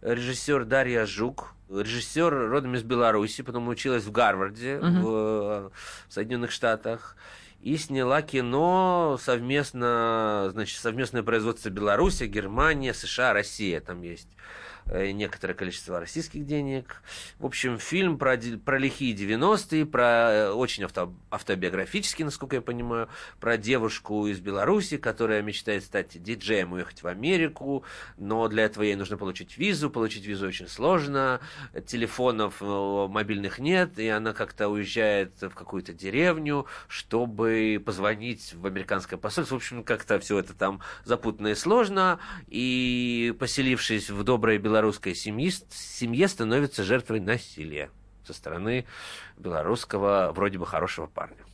режиссер 0.00 0.64
Дарья 0.64 1.04
Жук, 1.04 1.54
режиссер 1.68 2.48
родом 2.48 2.74
из 2.74 2.82
Беларуси, 2.82 3.42
потом 3.42 3.68
училась 3.68 4.04
в 4.04 4.12
Гарварде 4.12 4.78
Мгм. 4.78 5.02
в, 5.02 5.08
в 5.08 5.72
Соединенных 6.08 6.50
Штатах. 6.50 7.16
И 7.60 7.76
сняла 7.76 8.22
кино 8.22 9.18
совместно, 9.20 10.48
значит, 10.52 10.80
совместное 10.80 11.24
производство 11.24 11.68
Беларуси, 11.70 12.24
Германия, 12.24 12.94
США, 12.94 13.32
Россия 13.32 13.80
там 13.80 14.02
есть 14.02 14.28
некоторое 14.92 15.54
количество 15.54 16.00
российских 16.00 16.46
денег. 16.46 17.02
В 17.38 17.46
общем, 17.46 17.78
фильм 17.78 18.18
про, 18.18 18.38
про 18.64 18.78
лихие 18.78 19.14
90-е, 19.14 19.86
про 19.86 20.02
э, 20.02 20.50
очень 20.50 20.84
авто, 20.84 21.12
автобиографический, 21.30 22.24
насколько 22.24 22.56
я 22.56 22.62
понимаю, 22.62 23.08
про 23.40 23.56
девушку 23.56 24.26
из 24.26 24.40
Беларуси, 24.40 24.96
которая 24.96 25.42
мечтает 25.42 25.84
стать 25.84 26.22
диджеем, 26.22 26.72
уехать 26.72 27.02
в 27.02 27.06
Америку, 27.06 27.84
но 28.16 28.48
для 28.48 28.64
этого 28.64 28.84
ей 28.84 28.96
нужно 28.96 29.16
получить 29.16 29.58
визу, 29.58 29.90
получить 29.90 30.24
визу 30.24 30.46
очень 30.46 30.68
сложно, 30.68 31.40
телефонов 31.86 32.56
э, 32.60 33.06
мобильных 33.08 33.58
нет, 33.58 33.98
и 33.98 34.08
она 34.08 34.32
как-то 34.32 34.68
уезжает 34.68 35.40
в 35.40 35.50
какую-то 35.50 35.92
деревню, 35.92 36.66
чтобы 36.88 37.82
позвонить 37.84 38.54
в 38.54 38.66
американское 38.66 39.18
посольство. 39.18 39.54
В 39.54 39.58
общем, 39.58 39.84
как-то 39.84 40.18
все 40.18 40.38
это 40.38 40.54
там 40.54 40.80
запутанно 41.04 41.48
и 41.48 41.54
сложно, 41.54 42.18
и 42.46 43.34
поселившись 43.38 44.10
в 44.10 44.22
доброй 44.22 44.58
белорусской 44.78 45.14
семье, 45.14 45.50
семье 45.70 46.28
становится 46.28 46.84
жертвой 46.84 47.20
насилия 47.20 47.90
со 48.24 48.32
стороны 48.32 48.86
белорусского 49.36 50.32
вроде 50.32 50.58
бы 50.58 50.66
хорошего 50.66 51.06
парня. 51.06 51.44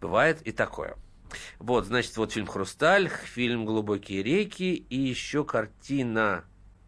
Бывает 0.00 0.40
и 0.42 0.52
такое. 0.52 0.96
Вот, 1.58 1.86
значит, 1.86 2.16
вот 2.16 2.32
фильм 2.32 2.46
«Хрусталь», 2.46 3.08
фильм 3.08 3.64
«Глубокие 3.64 4.22
реки» 4.22 4.74
и 4.74 4.98
еще 4.98 5.44
картина 5.44 6.44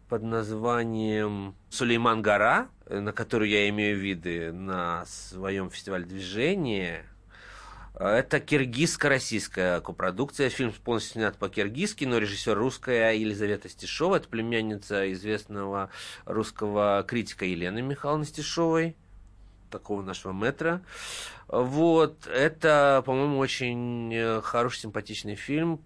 под 0.09 0.23
названием 0.23 1.55
«Сулейман 1.69 2.21
Гора», 2.21 2.69
э, 2.85 2.99
на 2.99 3.11
которую 3.11 3.49
я 3.49 3.67
имею 3.69 3.97
виды 3.97 4.51
на 4.51 5.05
своем 5.05 5.69
фестивале 5.69 6.05
движения. 6.05 7.05
Это 7.97 8.41
киргизско-российская 8.41 9.79
копродукция. 9.79 10.49
Фильм 10.49 10.73
полностью 10.83 11.13
снят 11.13 11.37
по-киргизски, 11.37 12.03
но 12.03 12.17
режиссер 12.17 12.57
русская 12.57 13.13
Елизавета 13.13 13.69
Стешова. 13.69 14.17
Это 14.17 14.27
племянница 14.27 15.11
известного 15.13 15.89
русского 16.25 17.05
критика 17.07 17.45
Елены 17.45 17.81
Михайловны 17.81 18.25
Стешовой 18.25 18.95
такого 19.71 20.01
нашего 20.01 20.33
метра. 20.33 20.81
Вот, 21.47 22.27
это, 22.27 23.01
по-моему, 23.05 23.37
очень 23.39 24.13
э, 24.13 24.41
хороший, 24.41 24.79
симпатичный 24.79 25.35
фильм 25.35 25.81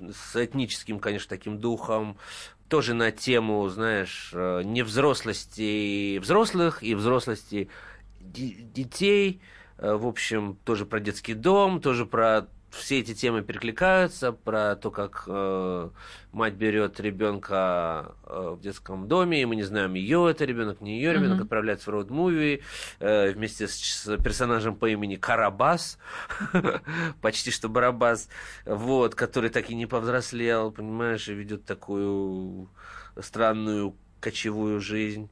с 0.00 0.36
этническим, 0.36 0.98
конечно, 0.98 1.28
таким 1.28 1.58
духом, 1.58 2.18
тоже 2.68 2.94
на 2.94 3.10
тему, 3.10 3.68
знаешь, 3.68 4.30
э, 4.32 4.62
невзрослости 4.64 6.18
взрослых 6.18 6.82
и 6.82 6.94
взрослости 6.94 7.68
детей. 8.20 9.40
Э, 9.78 9.94
В 9.94 10.06
общем, 10.06 10.56
тоже 10.64 10.84
про 10.86 11.00
детский 11.00 11.34
дом, 11.34 11.80
тоже 11.80 12.06
про 12.06 12.46
все 12.70 12.98
эти 13.00 13.14
темы 13.14 13.42
перекликаются, 13.42 14.30
про 14.32 14.76
то, 14.76 14.90
как 14.90 15.24
э, 15.26 15.88
мать 16.32 16.52
берет 16.52 17.00
ребенка 17.00 18.14
э, 18.26 18.56
в 18.58 18.60
детском 18.60 19.08
доме, 19.08 19.40
и 19.40 19.46
мы 19.46 19.56
не 19.56 19.62
знаем, 19.62 19.94
ее 19.94 20.28
это 20.30 20.44
ребенок, 20.44 20.82
не 20.82 20.96
ее 20.98 21.14
ребенок, 21.14 21.36
Мгм. 21.36 21.44
отправляется 21.44 21.90
в 21.90 21.94
роуд-муви 21.94 22.60
э, 23.00 23.30
вместе 23.32 23.68
с, 23.68 23.72
с 23.72 24.16
персонажем 24.22 24.76
по 24.76 24.86
имени 24.86 25.16
Карабас, 25.16 25.98
почти 27.22 27.50
что 27.50 27.70
Барабас, 27.70 28.28
вот, 28.66 29.14
который 29.14 29.48
так 29.48 29.70
и 29.70 29.74
не 29.74 29.86
повзрослел, 29.86 30.70
понимаешь, 30.70 31.26
и 31.28 31.34
ведет 31.34 31.64
такую 31.64 32.68
странную 33.18 33.94
кочевую 34.20 34.78
жизнь. 34.80 35.30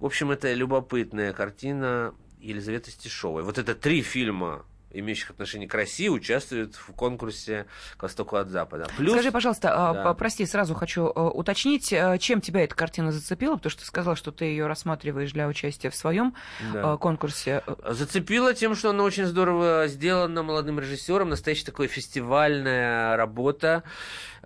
В 0.00 0.06
общем, 0.06 0.30
это 0.30 0.52
любопытная 0.54 1.32
картина 1.34 2.14
Елизаветы 2.40 2.90
Стешовой. 2.90 3.42
Вот 3.42 3.58
это 3.58 3.74
три 3.74 4.02
фильма 4.02 4.64
имеющих 4.90 5.30
отношение 5.30 5.68
к 5.68 5.74
России, 5.74 6.08
участвуют 6.08 6.74
в 6.76 6.92
конкурсе 6.92 7.66
«К 7.96 8.02
востоку 8.04 8.36
от 8.36 8.48
запада». 8.48 8.86
Плюс... 8.96 9.12
Скажи, 9.12 9.30
пожалуйста, 9.30 9.72
а, 9.74 9.92
Да. 9.94 10.14
прости, 10.14 10.46
сразу 10.46 10.74
хочу 10.74 11.06
э, 11.06 11.20
уточнить, 11.20 11.92
э, 11.92 12.18
чем 12.18 12.40
тебя 12.40 12.64
эта 12.64 12.74
картина 12.74 13.12
зацепила, 13.12 13.56
потому 13.56 13.70
что 13.70 13.80
ты 13.80 13.86
сказал, 13.86 14.16
что 14.16 14.32
ты 14.32 14.46
ее 14.46 14.66
рассматриваешь 14.66 15.32
для 15.32 15.46
участия 15.46 15.90
в 15.90 15.94
своем 15.96 16.34
Да. 16.72 16.94
э, 16.94 16.98
конкурсе. 16.98 17.62
Зацепила 17.86 18.54
тем, 18.54 18.74
что 18.74 18.90
она 18.90 19.04
очень 19.04 19.26
здорово 19.26 19.84
сделана 19.88 20.42
молодым 20.42 20.80
режиссером, 20.80 21.28
настоящая 21.28 21.66
такая 21.66 21.88
фестивальная 21.88 23.16
работа. 23.16 23.82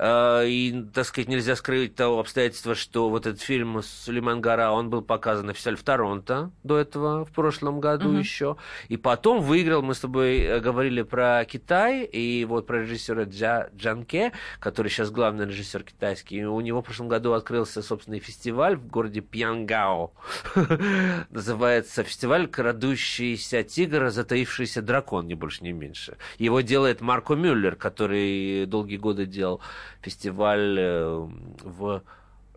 И, 0.00 0.86
так 0.94 1.04
сказать, 1.04 1.28
нельзя 1.28 1.54
скрыть 1.54 1.94
того 1.94 2.18
обстоятельства, 2.20 2.74
что 2.74 3.10
вот 3.10 3.26
этот 3.26 3.40
фильм 3.42 3.82
Сулейман 3.82 4.40
Гора, 4.40 4.72
он 4.72 4.88
был 4.88 5.02
показан 5.02 5.52
фестивале 5.52 5.76
в 5.76 5.82
Торонто 5.82 6.50
до 6.64 6.78
этого, 6.78 7.24
в 7.24 7.30
прошлом 7.30 7.78
году 7.80 8.08
Мгм. 8.08 8.18
еще. 8.18 8.56
И 8.88 8.96
потом 8.96 9.40
выиграл, 9.42 9.82
мы 9.82 9.94
с 9.94 10.00
тобой 10.00 10.31
э, 10.40 10.60
говорили 10.60 11.02
про 11.02 11.44
Китай, 11.44 12.04
и 12.04 12.44
вот 12.44 12.66
про 12.66 12.82
режиссера 12.82 13.24
Джа, 13.24 13.70
Джанке, 13.76 14.32
который 14.60 14.88
сейчас 14.88 15.10
главный 15.10 15.46
режиссер 15.46 15.82
китайский. 15.82 16.44
У 16.44 16.60
него 16.60 16.80
в 16.80 16.84
прошлом 16.84 17.08
году 17.08 17.32
открылся 17.32 17.82
собственный 17.82 18.18
фестиваль 18.18 18.76
в 18.76 18.86
городе 18.86 19.20
Пьянгао. 19.20 20.12
Называется 21.30 22.02
фестиваль 22.02 22.48
«Крадущийся 22.48 23.62
тигр, 23.62 24.10
затаившийся 24.10 24.82
дракон», 24.82 25.26
не 25.26 25.34
больше, 25.34 25.64
не 25.64 25.72
меньше. 25.72 26.16
Его 26.38 26.60
делает 26.60 27.00
Марко 27.00 27.34
Мюллер, 27.34 27.76
который 27.76 28.66
долгие 28.66 28.96
годы 28.96 29.26
делал 29.26 29.60
фестиваль 30.02 30.76
э, 30.78 31.28
в 31.62 32.02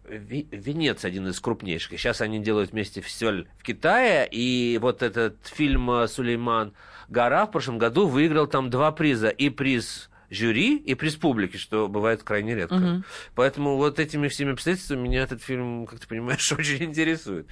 Венеция 0.07 1.09
один 1.09 1.27
из 1.27 1.39
крупнейших. 1.39 1.99
Сейчас 1.99 2.21
они 2.21 2.39
делают 2.39 2.71
вместе 2.71 3.01
фестиваль 3.01 3.47
в 3.57 3.63
Китае. 3.63 4.27
И 4.29 4.77
вот 4.81 5.01
этот 5.01 5.37
фильм 5.43 6.07
Сулейман 6.07 6.73
Гора 7.07 7.45
в 7.45 7.51
прошлом 7.51 7.77
году 7.77 8.07
выиграл 8.07 8.47
там 8.47 8.69
два 8.69 8.91
приза. 8.91 9.29
И 9.29 9.49
приз 9.49 10.09
жюри, 10.29 10.77
и 10.77 10.95
приз 10.95 11.15
публики, 11.15 11.57
что 11.57 11.87
бывает 11.87 12.23
крайне 12.23 12.55
редко. 12.55 12.75
Мгм. 12.75 13.05
Поэтому 13.35 13.77
вот 13.77 13.99
этими 13.99 14.27
всеми 14.27 14.53
обстоятельствами 14.53 15.01
меня 15.01 15.23
этот 15.23 15.41
фильм, 15.41 15.85
как 15.85 15.99
ты 15.99 16.07
понимаешь, 16.07 16.51
очень 16.57 16.83
интересует. 16.83 17.47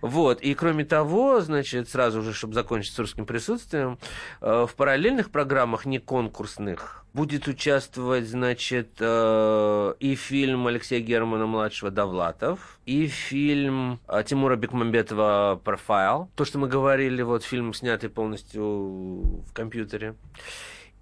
Вот. 0.00 0.40
И 0.40 0.54
кроме 0.54 0.84
того, 0.84 1.40
значит, 1.40 1.88
сразу 1.88 2.22
же, 2.22 2.32
чтобы 2.32 2.54
закончить 2.54 2.94
с 2.94 2.98
русским 2.98 3.26
присутствием, 3.26 3.98
э, 4.40 4.66
в 4.68 4.74
параллельных 4.74 5.30
программах, 5.30 5.86
не 5.86 5.98
конкурсных, 5.98 7.04
будет 7.14 7.46
участвовать, 7.46 8.28
значит, 8.28 8.96
э, 8.98 9.94
и 10.00 10.14
фильм 10.16 10.66
Алексея 10.66 11.00
Германа-младшего 11.00 11.90
«Довлатов», 11.90 12.80
и 12.86 13.06
фильм 13.06 14.00
э, 14.08 14.24
Тимура 14.26 14.56
Бекмамбетова 14.56 15.60
«Профайл». 15.64 16.28
То, 16.34 16.44
что 16.44 16.58
мы 16.58 16.66
говорили, 16.66 17.22
вот 17.22 17.44
фильм, 17.44 17.72
снятый 17.72 18.10
полностью 18.10 18.62
в 18.62 19.52
компьютере. 19.52 20.16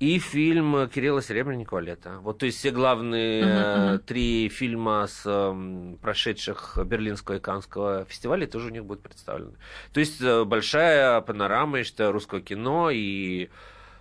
И 0.02 0.18
фильм 0.18 0.88
Кирилла 0.88 1.22
Серебренникова 1.22 1.78
«Лето». 1.78 2.18
Вот, 2.22 2.38
то 2.38 2.46
есть 2.46 2.58
все 2.58 2.72
главные 2.72 3.44
э, 3.44 3.88
мгм. 3.92 3.98
три 4.00 4.48
фильма 4.48 5.06
с 5.06 5.22
эм, 5.24 5.96
прошедших 6.02 6.76
Берлинского 6.84 7.36
и 7.36 7.38
Каннского 7.38 8.04
фестивалей 8.06 8.48
тоже 8.48 8.66
у 8.66 8.70
них 8.70 8.84
будут 8.84 9.04
представлены. 9.04 9.52
То 9.92 10.00
есть 10.00 10.20
э, 10.20 10.42
большая 10.42 11.20
панорама, 11.20 11.78
я 11.78 11.84
считаю, 11.84 12.10
русского 12.10 12.40
кино 12.40 12.90
и 12.90 13.44
э, 13.44 13.48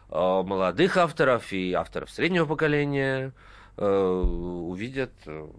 молодых 0.09 0.97
авторов, 0.97 1.53
и 1.53 1.73
авторов 1.73 2.09
среднего 2.09 2.47
поколения 2.47 3.31
э, 3.77 3.85
увидят 3.85 5.11
э, 5.27 5.49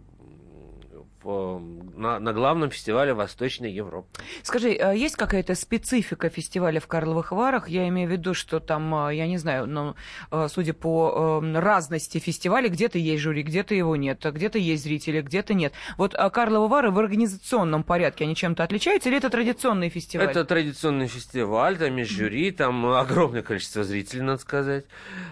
на, 1.24 2.18
на 2.18 2.32
главном 2.32 2.70
фестивале 2.70 3.14
Восточной 3.14 3.72
Европы. 3.72 4.08
Скажи, 4.42 4.72
а 4.72 4.92
есть 4.92 5.16
какая-то 5.16 5.54
специфика 5.54 6.28
фестиваля 6.28 6.80
в 6.80 6.86
Карловых 6.86 7.32
Варах? 7.32 7.68
Я 7.68 7.88
имею 7.88 8.08
в 8.08 8.12
виду, 8.12 8.34
что 8.34 8.60
там, 8.60 8.94
а, 8.94 9.10
я 9.12 9.26
не 9.26 9.38
знаю, 9.38 9.66
но 9.66 9.94
а, 10.30 10.48
судя 10.48 10.72
по 10.74 11.40
э, 11.42 11.58
разности 11.58 12.18
фестиваля, 12.18 12.68
где-то 12.68 12.98
есть 12.98 13.22
жюри, 13.22 13.42
где-то 13.42 13.74
его 13.74 13.96
нет, 13.96 14.24
а 14.26 14.32
где-то 14.32 14.58
есть 14.58 14.82
зрители, 14.84 15.20
где-то 15.20 15.54
нет. 15.54 15.72
Вот 15.96 16.14
а 16.14 16.30
Карловы 16.30 16.68
Вары 16.68 16.90
в 16.90 16.98
организационном 16.98 17.84
порядке, 17.84 18.24
они 18.24 18.34
чем-то 18.34 18.62
отличаются 18.64 19.08
или 19.08 19.18
это 19.18 19.30
традиционный 19.30 19.88
фестиваль? 19.88 20.28
Это 20.28 20.44
традиционный 20.44 21.06
фестиваль, 21.06 21.76
там 21.76 21.96
есть 21.96 22.10
жюри, 22.10 22.50
там 22.50 22.86
огромное 22.86 23.42
количество 23.42 23.84
зрителей, 23.84 24.22
надо 24.22 24.40
сказать. 24.40 24.84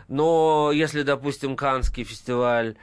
Но 0.08 0.70
если, 0.72 1.02
допустим, 1.02 1.56
Каннский 1.56 2.04
фестиваль, 2.04 2.76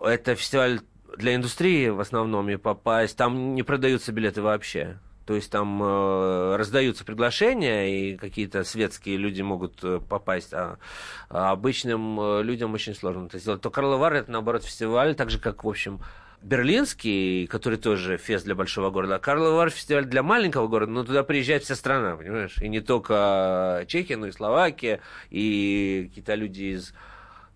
это 0.00 0.34
фестиваль 0.34 0.80
для 1.16 1.34
индустрии 1.34 1.88
в 1.88 2.00
основном 2.00 2.48
и 2.50 2.56
попасть, 2.56 3.16
там 3.16 3.54
не 3.54 3.62
продаются 3.62 4.12
билеты 4.12 4.42
вообще. 4.42 4.98
То 5.26 5.34
есть 5.34 5.50
там 5.50 5.82
э, 5.82 6.56
раздаются 6.56 7.04
приглашения, 7.04 7.86
и 7.86 8.16
какие-то 8.16 8.62
светские 8.62 9.16
люди 9.16 9.40
могут 9.40 9.82
э, 9.82 9.98
попасть, 10.06 10.52
а, 10.52 10.76
а 11.30 11.52
обычным 11.52 12.20
э, 12.20 12.42
людям 12.42 12.74
очень 12.74 12.94
сложно 12.94 13.26
это 13.26 13.38
сделать. 13.38 13.62
То 13.62 13.70
Карловы 13.70 13.98
Вары 13.98 14.18
это, 14.18 14.30
наоборот, 14.30 14.64
фестиваль, 14.64 15.14
так 15.14 15.30
же, 15.30 15.38
как, 15.38 15.64
в 15.64 15.68
общем, 15.68 16.00
Берлинский, 16.42 17.46
который 17.46 17.78
тоже 17.78 18.18
фест 18.18 18.44
для 18.44 18.54
большого 18.54 18.90
города, 18.90 19.14
а 19.14 19.18
Карловы 19.18 19.56
Вары 19.56 19.70
фестиваль 19.70 20.04
для 20.04 20.22
маленького 20.22 20.68
города, 20.68 20.92
но 20.92 21.04
туда 21.04 21.22
приезжает 21.22 21.64
вся 21.64 21.74
страна, 21.74 22.16
понимаешь? 22.16 22.58
И 22.58 22.68
не 22.68 22.80
только 22.80 23.86
Чехия, 23.88 24.18
но 24.18 24.26
и 24.26 24.32
Словакия, 24.32 25.00
и 25.30 26.08
какие-то 26.10 26.34
люди 26.34 26.74
из 26.74 26.92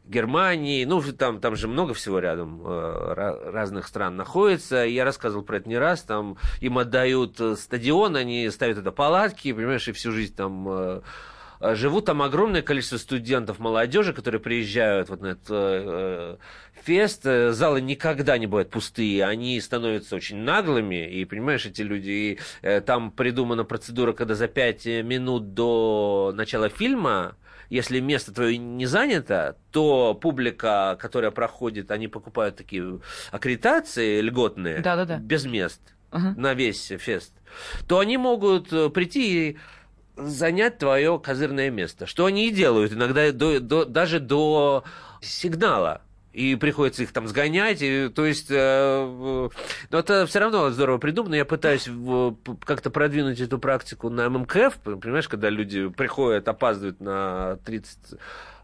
Германии, 0.09 0.85
ну, 0.85 1.03
там, 1.13 1.41
там 1.41 1.55
же 1.55 1.69
много 1.69 1.95
всего 1.95 2.19
рядом 2.19 2.63
э, 2.65 3.33
разных 3.51 3.87
стран 3.87 4.17
находится. 4.17 4.77
Я 4.77 5.05
рассказывал 5.05 5.45
про 5.45 5.59
это 5.59 5.69
не 5.69 5.77
раз. 5.77 6.03
Там 6.03 6.39
им 6.61 6.79
отдают 6.79 7.39
э, 7.41 7.57
стадион, 7.57 8.17
они 8.17 8.49
ставят 8.51 8.77
туда 8.79 8.91
палатки, 8.91 9.53
понимаешь, 9.53 9.87
и 9.89 9.93
всю 9.93 10.13
жизнь 10.13 10.35
там 10.35 10.67
э, 10.69 11.01
живут. 11.75 12.07
Там 12.07 12.23
огромное 12.23 12.63
количество 12.63 12.97
студентов, 12.97 13.59
молодежи, 13.59 14.15
которые 14.15 14.41
приезжают 14.41 15.11
вот 15.11 15.21
на 15.21 15.27
этот 15.27 15.47
э, 15.51 16.37
фест. 16.83 17.25
Залы 17.25 17.81
никогда 17.83 18.39
не 18.39 18.47
бывают 18.47 18.71
пустые, 18.71 19.27
они 19.27 19.61
становятся 19.61 20.17
очень 20.17 20.39
наглыми, 20.39 21.07
и, 21.07 21.25
понимаешь, 21.27 21.67
эти 21.67 21.83
люди, 21.83 22.11
и, 22.11 22.39
э, 22.63 22.81
там 22.81 23.11
придумана 23.11 23.65
процедура, 23.65 24.15
когда 24.15 24.35
за 24.35 24.49
пять 24.49 24.87
минут 24.87 25.53
до 25.53 26.33
начала 26.35 26.71
фильма 26.71 27.37
если 27.71 28.01
место 28.01 28.33
твое 28.33 28.57
не 28.59 28.87
занято, 28.87 29.57
то 29.73 30.15
публика, 30.15 30.97
которая 31.01 31.31
проходит, 31.31 31.91
они 31.91 32.09
покупают 32.09 32.57
такие 32.57 33.01
аккредитации 33.31 34.21
льготные, 34.21 34.81
Да-да-да. 34.81 35.19
без 35.19 35.45
мест 35.45 35.81
Ага. 36.11 36.35
на 36.37 36.55
весь 36.55 36.87
фест, 36.99 37.33
то 37.87 37.99
они 37.99 38.17
могут 38.17 38.73
э, 38.73 38.89
прийти 38.89 39.51
и 39.51 39.59
занять 40.17 40.79
твое 40.79 41.19
козырное 41.19 41.71
место. 41.71 42.07
Что 42.07 42.25
они 42.27 42.49
и 42.49 42.51
делают, 42.51 42.93
иногда 42.93 43.31
до, 43.33 43.61
до- 43.61 43.85
даже 43.85 44.19
до 44.19 44.85
сигнала. 45.21 46.03
И 46.33 46.57
приходится 46.57 47.03
их 47.03 47.13
там 47.13 47.27
сгонять, 47.27 47.79
и, 47.81 48.11
то 48.11 48.25
есть, 48.27 48.49
э, 48.51 49.49
но 49.91 49.99
это 49.99 50.27
все 50.27 50.39
равно 50.39 50.71
здорово 50.71 50.99
придумано. 50.99 51.35
Я 51.35 51.45
пытаюсь 51.45 51.89
как-то 52.65 52.91
продвинуть 52.91 53.41
эту 53.41 53.59
практику 53.59 54.11
на 54.11 54.29
ММКФ, 54.29 54.79
понимаешь, 54.79 55.27
когда 55.27 55.49
люди 55.49 55.89
приходят, 55.89 56.47
опаздывают 56.47 57.01
на 57.01 57.57
30 57.65 58.21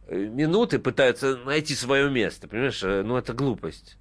минут 0.09 0.75
и 0.75 0.79
пытаются 0.79 1.37
найти 1.39 1.75
свое 1.75 2.11
место, 2.11 2.49
понимаешь, 2.49 2.83
Э, 2.83 3.03
ну 3.03 3.17
это 3.17 3.33
глупость. 3.33 3.97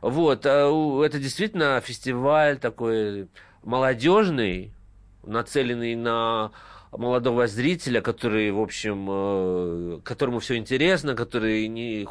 Вот, 0.00 0.44
а 0.46 1.04
это 1.04 1.18
действительно 1.18 1.80
фестиваль 1.80 2.58
такой 2.58 3.28
молодежный, 3.62 4.72
нацеленный 5.22 5.94
на 5.94 6.50
молодого 6.92 7.46
зрителя, 7.46 8.00
который, 8.00 8.50
в 8.50 8.60
общем, 8.60 9.06
э, 9.10 10.00
которому 10.04 10.40
все 10.40 10.56
интересно, 10.56 11.14
который 11.14 11.66
не 11.68 12.06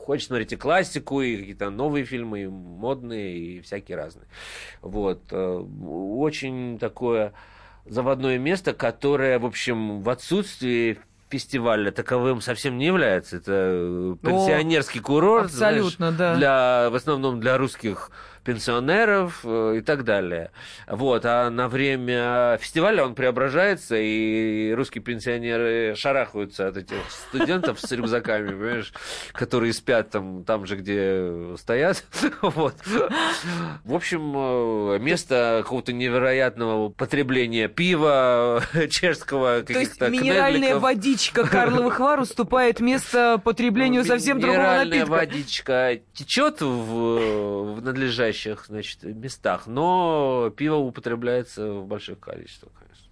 хочет 0.00 0.28
смотреть 0.28 0.52
и 0.52 0.56
классику, 0.56 1.20
и 1.20 1.36
какие-то 1.36 1.70
новые 1.70 2.04
фильмы, 2.04 2.42
и 2.42 2.46
модные, 2.46 3.38
и 3.38 3.60
всякие 3.60 3.96
разные. 3.96 4.26
Вот. 4.82 5.20
э, 5.30 5.64
Очень 6.16 6.78
такое 6.78 7.32
заводное 7.86 8.38
место, 8.38 8.72
которое, 8.72 9.38
в 9.38 9.46
общем, 9.46 10.02
в 10.02 10.08
отсутствии 10.08 10.98
фестиваля 11.28 11.90
таковым 11.92 12.40
совсем 12.40 12.76
не 12.76 12.86
является. 12.86 13.36
Это 13.36 13.52
э, 13.54 14.16
пенсионерский 14.22 15.00
курорт. 15.00 15.50
знаешь, 15.50 15.76
абсолютно, 15.76 16.12
да. 16.12 16.34
Для, 16.36 16.90
в 16.90 16.94
основном 16.94 17.40
для 17.40 17.56
русских 17.56 18.10
пенсионеров 18.44 19.40
э, 19.44 19.76
и 19.78 19.80
так 19.80 20.04
далее. 20.04 20.50
Вот. 20.86 21.24
А 21.24 21.50
на 21.50 21.68
время 21.68 22.58
фестиваля 22.60 23.04
он 23.04 23.14
преображается, 23.14 23.96
и 23.96 24.72
русские 24.72 25.02
пенсионеры 25.02 25.94
шарахаются 25.96 26.68
от 26.68 26.76
этих 26.76 26.96
студентов 27.08 27.80
с 27.80 27.90
рюкзаками, 27.92 28.48
понимаешь, 28.48 28.92
которые 29.32 29.72
спят 29.72 30.10
там, 30.10 30.44
там 30.44 30.66
же, 30.66 30.76
где 30.76 31.56
стоят. 31.56 32.04
Вот. 32.42 32.74
В 33.84 33.94
общем, 33.94 34.32
э, 34.36 34.98
место 34.98 35.60
какого-то 35.62 35.92
невероятного 35.92 36.88
потребления 36.88 37.68
пива 37.68 38.62
чешского, 38.90 39.62
То 39.62 39.72
есть 39.72 39.98
каких-то 39.98 40.08
минеральная 40.08 40.78
водичка 40.78 41.46
Карловых 41.46 42.00
Вар 42.00 42.20
уступает 42.20 42.80
место 42.80 43.40
потреблению 43.42 44.04
совсем 44.04 44.40
другого 44.40 44.58
Минеральная 44.60 44.98
напитка. 45.00 45.10
водичка 45.10 46.00
течет 46.14 46.60
в, 46.60 47.74
в 47.74 47.80
надлежащих 48.30 48.66
значит, 48.66 49.02
местах, 49.02 49.66
но 49.66 50.50
пиво 50.56 50.76
употребляется 50.76 51.72
в 51.72 51.86
больших 51.86 52.20
количествах, 52.20 52.72
конечно. 52.78 53.10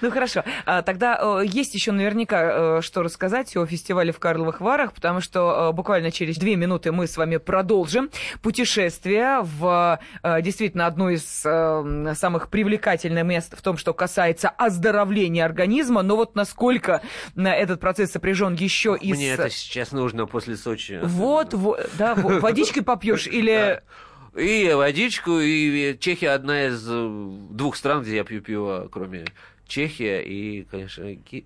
Ну 0.00 0.10
хорошо, 0.10 0.44
А, 0.66 0.82
тогда 0.82 1.18
э, 1.20 1.46
есть 1.46 1.74
еще 1.74 1.92
наверняка 1.92 2.78
э, 2.78 2.80
что 2.82 3.02
рассказать 3.02 3.56
о 3.56 3.64
фестивале 3.66 4.12
в 4.12 4.18
Карловых 4.18 4.60
Варах, 4.60 4.92
потому 4.92 5.20
что 5.20 5.70
э, 5.70 5.72
буквально 5.72 6.10
через 6.10 6.36
две 6.36 6.56
минуты 6.56 6.92
мы 6.92 7.06
с 7.06 7.16
вами 7.16 7.38
продолжим 7.38 8.10
путешествие 8.42 9.40
в 9.42 9.98
действительно 10.42 10.86
одно 10.86 11.10
из 11.10 11.24
самых 11.24 12.48
привлекательных 12.48 13.24
мест 13.24 13.56
в 13.56 13.62
том, 13.62 13.76
что 13.76 13.94
касается 13.94 14.48
оздоровления 14.48 15.44
организма, 15.44 16.02
но 16.02 16.16
вот 16.16 16.34
насколько 16.34 17.00
этот 17.36 17.80
процесс 17.80 18.12
сопряжен 18.12 18.54
еще 18.54 18.96
и 19.00 19.12
Мне 19.12 19.36
с... 19.36 19.38
это 19.38 19.50
сейчас 19.50 19.92
нужно 19.92 20.26
после 20.26 20.56
Сочи. 20.56 21.00
Вот, 21.02 21.54
вот, 21.54 21.88
да, 21.98 22.14
во- 22.14 22.40
водичкой 22.40 22.82
попьешь 22.82 23.26
или... 23.26 23.82
И 24.36 24.72
водичку, 24.74 25.38
и 25.38 25.96
Чехия 25.98 26.30
одна 26.30 26.66
из 26.66 26.84
э, 26.88 27.28
двух 27.50 27.76
стран, 27.76 28.02
где 28.02 28.16
я 28.16 28.24
пью 28.24 28.40
пиво, 28.42 28.88
кроме 28.90 29.24
Чехия 29.66 30.20
и, 30.22 30.64
конечно, 30.64 31.14
Ге- 31.14 31.44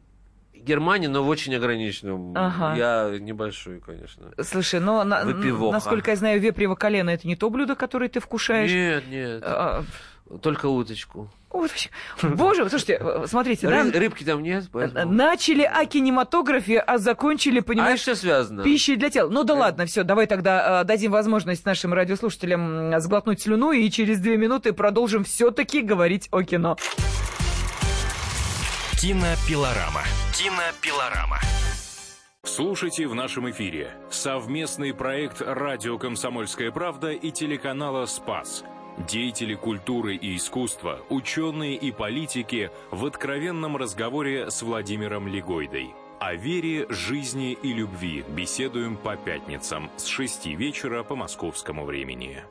Германия, 0.55 1.09
но 1.09 1.23
в 1.23 1.29
очень 1.29 1.55
ограниченном. 1.55 2.33
Ага. 2.37 2.75
Я 2.77 3.19
небольшой, 3.19 3.81
конечно. 3.81 4.33
Слушай, 4.43 4.81
но 4.81 5.05
на- 5.05 5.25
Выпивоха. 5.25 5.73
насколько 5.75 6.11
я 6.13 6.17
знаю, 6.17 6.41
вепрево 6.41 6.75
колено 6.75 7.11
это 7.11 7.29
не 7.29 7.37
то 7.37 7.51
блюдо, 7.51 7.75
которое 7.77 8.09
ты 8.09 8.21
вкушаешь. 8.21 8.71
Нет, 8.71 9.05
нет, 9.09 9.43
А, 9.45 9.85
только 10.43 10.67
уточку. 10.67 11.31
Вообще. 11.51 11.91
Боже, 12.23 12.69
слушайте, 12.69 12.99
э, 13.01 13.25
смотрите, 13.27 13.67
да, 13.69 13.83
Ры- 13.85 13.99
рыбки 13.99 14.25
там 14.25 14.43
нет, 14.43 14.67
поэтому... 14.73 15.13
начали 15.13 15.63
о 15.63 15.85
кинематографе, 15.87 16.79
а 16.79 16.99
закончили, 16.99 17.61
А 17.61 17.63
понимаешь, 17.63 18.01
что 18.01 18.15
связано? 18.15 18.63
пищей 18.63 18.97
для 18.97 19.11
тела. 19.11 19.29
Ну 19.31 19.45
да 19.45 19.55
ладно, 19.55 19.87
все, 19.87 20.03
давай 20.05 20.27
тогда 20.27 20.83
э, 20.83 20.85
дадим 20.85 21.13
возможность 21.13 21.65
нашим 21.65 21.93
радиослушателям 21.95 23.01
сглотнуть 23.01 23.41
слюну 23.43 23.73
и 23.73 23.91
через 23.91 24.21
две 24.21 24.37
минуты 24.37 24.73
продолжим 24.73 25.25
все-таки 25.25 25.81
говорить 25.83 26.29
о 26.31 26.43
кино. 26.43 26.77
Кинопилорама. 29.01 30.03
Кинопилорама. 30.33 31.39
Слушайте 32.45 33.07
в 33.07 33.15
нашем 33.15 33.49
эфире 33.51 33.93
совместный 34.11 34.93
проект 34.95 35.41
«Радио 35.41 35.99
Комсомольская 35.99 36.71
правда» 36.73 37.11
и 37.13 37.31
телеканала 37.31 38.07
«Спас». 38.07 38.65
Деятели 39.07 39.55
культуры 39.55 40.17
и 40.17 40.37
искусства, 40.37 41.01
ученые 41.09 41.77
и 41.77 41.93
политики 41.93 42.71
в 42.91 43.07
откровенном 43.07 43.77
разговоре 43.77 44.51
с 44.51 44.63
Владимиром 44.63 45.29
Легойдой. 45.29 45.95
О 46.19 46.35
вере, 46.35 46.87
жизни 46.89 47.53
и 47.53 47.73
любви 47.73 48.25
беседуем 48.29 48.97
по 48.97 49.17
пятницам 49.17 49.89
с 49.97 50.07
6 50.07 50.47
вечера 50.47 51.05
по 51.05 51.15
московскому 51.15 51.85
времени. 51.85 52.43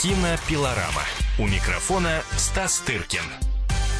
Кинопилорама. 0.00 1.02
У 1.38 1.46
микрофона 1.46 2.22
Стас 2.36 2.80
Тыркин. 2.80 3.55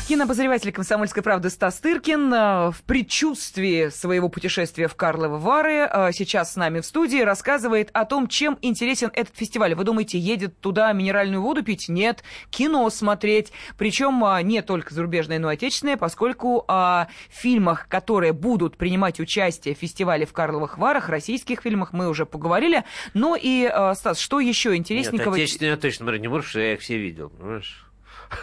Кинообозреватель 0.08 0.70
«Комсомольской 0.70 1.20
правды» 1.20 1.50
Стас 1.50 1.80
Тыркин 1.80 2.32
э, 2.32 2.70
в 2.70 2.84
предчувствии 2.86 3.88
своего 3.88 4.28
путешествия 4.28 4.86
в 4.86 4.94
Карловы 4.94 5.38
Вары 5.38 5.88
э, 5.92 6.12
сейчас 6.12 6.52
с 6.52 6.56
нами 6.56 6.78
в 6.78 6.86
студии 6.86 7.20
рассказывает 7.22 7.90
о 7.92 8.04
том, 8.04 8.28
чем 8.28 8.56
интересен 8.62 9.10
этот 9.12 9.36
фестиваль. 9.36 9.74
Вы 9.74 9.82
думаете, 9.82 10.16
едет 10.16 10.60
туда 10.60 10.92
минеральную 10.92 11.42
воду 11.42 11.64
пить? 11.64 11.88
Нет. 11.88 12.22
Кино 12.50 12.88
смотреть. 12.88 13.50
Причем 13.76 14.24
э, 14.24 14.42
не 14.44 14.62
только 14.62 14.94
зарубежное, 14.94 15.40
но 15.40 15.50
и 15.50 15.54
отечественное, 15.54 15.96
поскольку 15.96 16.64
о 16.68 17.08
фильмах, 17.28 17.88
которые 17.88 18.32
будут 18.32 18.76
принимать 18.76 19.18
участие 19.18 19.74
в 19.74 19.78
фестивале 19.78 20.24
в 20.24 20.32
Карловых 20.32 20.78
Варах, 20.78 21.08
российских 21.08 21.62
фильмах 21.62 21.92
мы 21.92 22.08
уже 22.08 22.26
поговорили. 22.26 22.84
Ну 23.14 23.36
и, 23.36 23.68
Стас, 23.96 24.20
что 24.20 24.38
еще 24.38 24.68
Нет, 24.68 24.78
интересненького? 24.78 25.34
отечественные 25.34 25.70
я 25.70 25.76
точно 25.76 26.06
потому 26.06 26.42
что 26.42 26.60
я 26.60 26.74
их 26.74 26.80
все 26.80 26.96
видел, 26.96 27.30
понимаешь? 27.30 27.85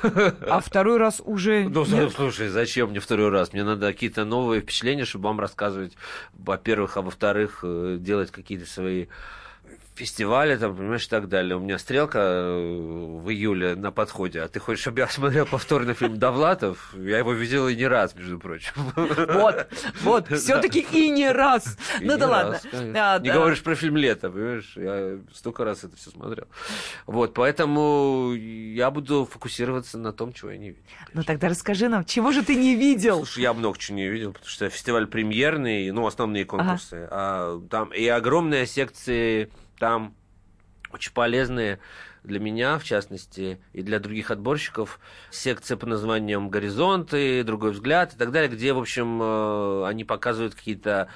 А 0.03 0.59
второй 0.59 0.97
раз 0.97 1.21
уже... 1.23 1.63
Ну, 1.73 1.85
нет? 1.85 2.11
слушай, 2.13 2.47
зачем 2.47 2.89
мне 2.89 2.99
второй 2.99 3.29
раз? 3.29 3.53
Мне 3.53 3.63
надо 3.63 3.91
какие-то 3.91 4.25
новые 4.25 4.61
впечатления, 4.61 5.05
чтобы 5.05 5.27
вам 5.29 5.39
рассказывать, 5.39 5.93
во-первых, 6.33 6.97
а 6.97 7.01
во-вторых, 7.01 7.59
э, 7.63 7.97
делать 7.99 8.31
какие-то 8.31 8.65
свои 8.65 9.07
фестиваля, 9.95 10.57
там, 10.57 10.75
понимаешь, 10.75 11.05
и 11.05 11.09
так 11.09 11.29
далее. 11.29 11.55
У 11.55 11.59
меня 11.59 11.77
стрелка 11.77 12.19
э, 12.19 13.19
в 13.21 13.29
июле 13.29 13.75
на 13.75 13.91
подходе, 13.91 14.41
а 14.41 14.47
ты 14.47 14.59
хочешь, 14.59 14.81
чтобы 14.81 14.99
я 14.99 15.07
смотрел 15.07 15.45
повторный 15.45 15.93
фильм 15.93 16.17
Довлатов? 16.17 16.93
Я 16.97 17.19
его 17.19 17.33
видел 17.33 17.67
и 17.67 17.75
не 17.75 17.87
раз, 17.87 18.15
между 18.15 18.39
прочим. 18.39 18.73
Вот, 18.95 19.67
вот, 20.01 20.27
все-таки 20.29 20.79
и 20.79 21.09
не 21.09 21.31
раз. 21.31 21.77
Ну 22.01 22.17
да 22.17 22.27
ладно. 22.27 22.59
Не 22.73 23.31
говоришь 23.31 23.61
про 23.61 23.75
фильм 23.75 23.97
«Лето», 23.97 24.29
понимаешь? 24.29 24.73
Я 24.75 25.19
столько 25.33 25.63
раз 25.63 25.83
это 25.83 25.95
все 25.97 26.09
смотрел. 26.09 26.47
Вот, 27.05 27.33
поэтому 27.33 28.33
я 28.33 28.91
буду 28.91 29.25
фокусироваться 29.25 29.97
на 29.97 30.13
том, 30.13 30.33
чего 30.33 30.51
я 30.51 30.57
не 30.57 30.69
видел. 30.69 30.83
Ну 31.13 31.23
тогда 31.23 31.49
расскажи 31.49 31.89
нам, 31.89 32.05
чего 32.05 32.31
же 32.31 32.43
ты 32.43 32.55
не 32.55 32.75
видел? 32.75 33.17
Слушай, 33.17 33.43
я 33.43 33.53
много 33.53 33.77
чего 33.77 33.97
не 33.97 34.07
видел, 34.07 34.33
потому 34.33 34.49
что 34.49 34.69
фестиваль 34.69 35.07
премьерный, 35.07 35.91
ну, 35.91 36.05
основные 36.05 36.45
конкурсы. 36.45 37.07
А, 37.11 37.61
там 37.69 37.93
и 37.93 38.07
огромные 38.07 38.65
секции 38.65 39.51
там 39.79 40.15
очень 40.91 41.13
полезные 41.13 41.79
для 42.23 42.39
меня, 42.39 42.77
в 42.77 42.83
частности, 42.83 43.59
и 43.73 43.81
для 43.81 43.99
других 43.99 44.31
отборщиков. 44.31 44.99
Секция 45.29 45.75
под 45.77 45.89
названием 45.89 46.49
«Горизонты», 46.49 47.43
«Другой 47.43 47.71
взгляд» 47.71 48.13
и 48.13 48.17
так 48.17 48.31
далее, 48.31 48.49
где, 48.49 48.73
в 48.73 48.79
общем, 48.79 49.21
э, 49.21 49.85
они 49.87 50.03
показывают 50.05 50.55
какие-то 50.55 51.09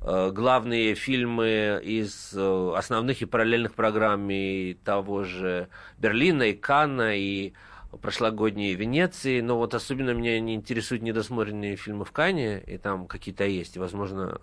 э, 0.00 0.30
главные 0.30 0.94
фильмы 0.94 1.80
из 1.82 2.32
э, 2.34 2.72
основных 2.76 3.22
и 3.22 3.24
параллельных 3.24 3.74
программ 3.74 4.30
и 4.30 4.74
того 4.74 5.24
же 5.24 5.68
Берлина, 5.98 6.44
и 6.44 6.52
Канна, 6.52 7.16
и 7.16 7.54
прошлогодней 8.00 8.74
Венеции, 8.74 9.40
но 9.40 9.58
вот 9.58 9.74
особенно 9.74 10.10
меня 10.10 10.38
не 10.40 10.54
интересуют 10.54 11.02
недосмотренные 11.02 11.76
фильмы 11.76 12.04
в 12.04 12.12
Кане, 12.12 12.60
и 12.60 12.78
там 12.78 13.06
какие-то 13.06 13.44
есть, 13.44 13.76
возможно, 13.76 14.40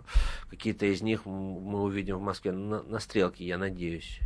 какие-то 0.50 0.86
из 0.86 1.02
них 1.02 1.26
мы 1.26 1.82
увидим 1.82 2.18
в 2.18 2.22
Москве 2.22 2.52
на, 2.52 2.84
на 2.84 3.00
стрелке, 3.00 3.46
я 3.46 3.58
надеюсь. 3.58 4.20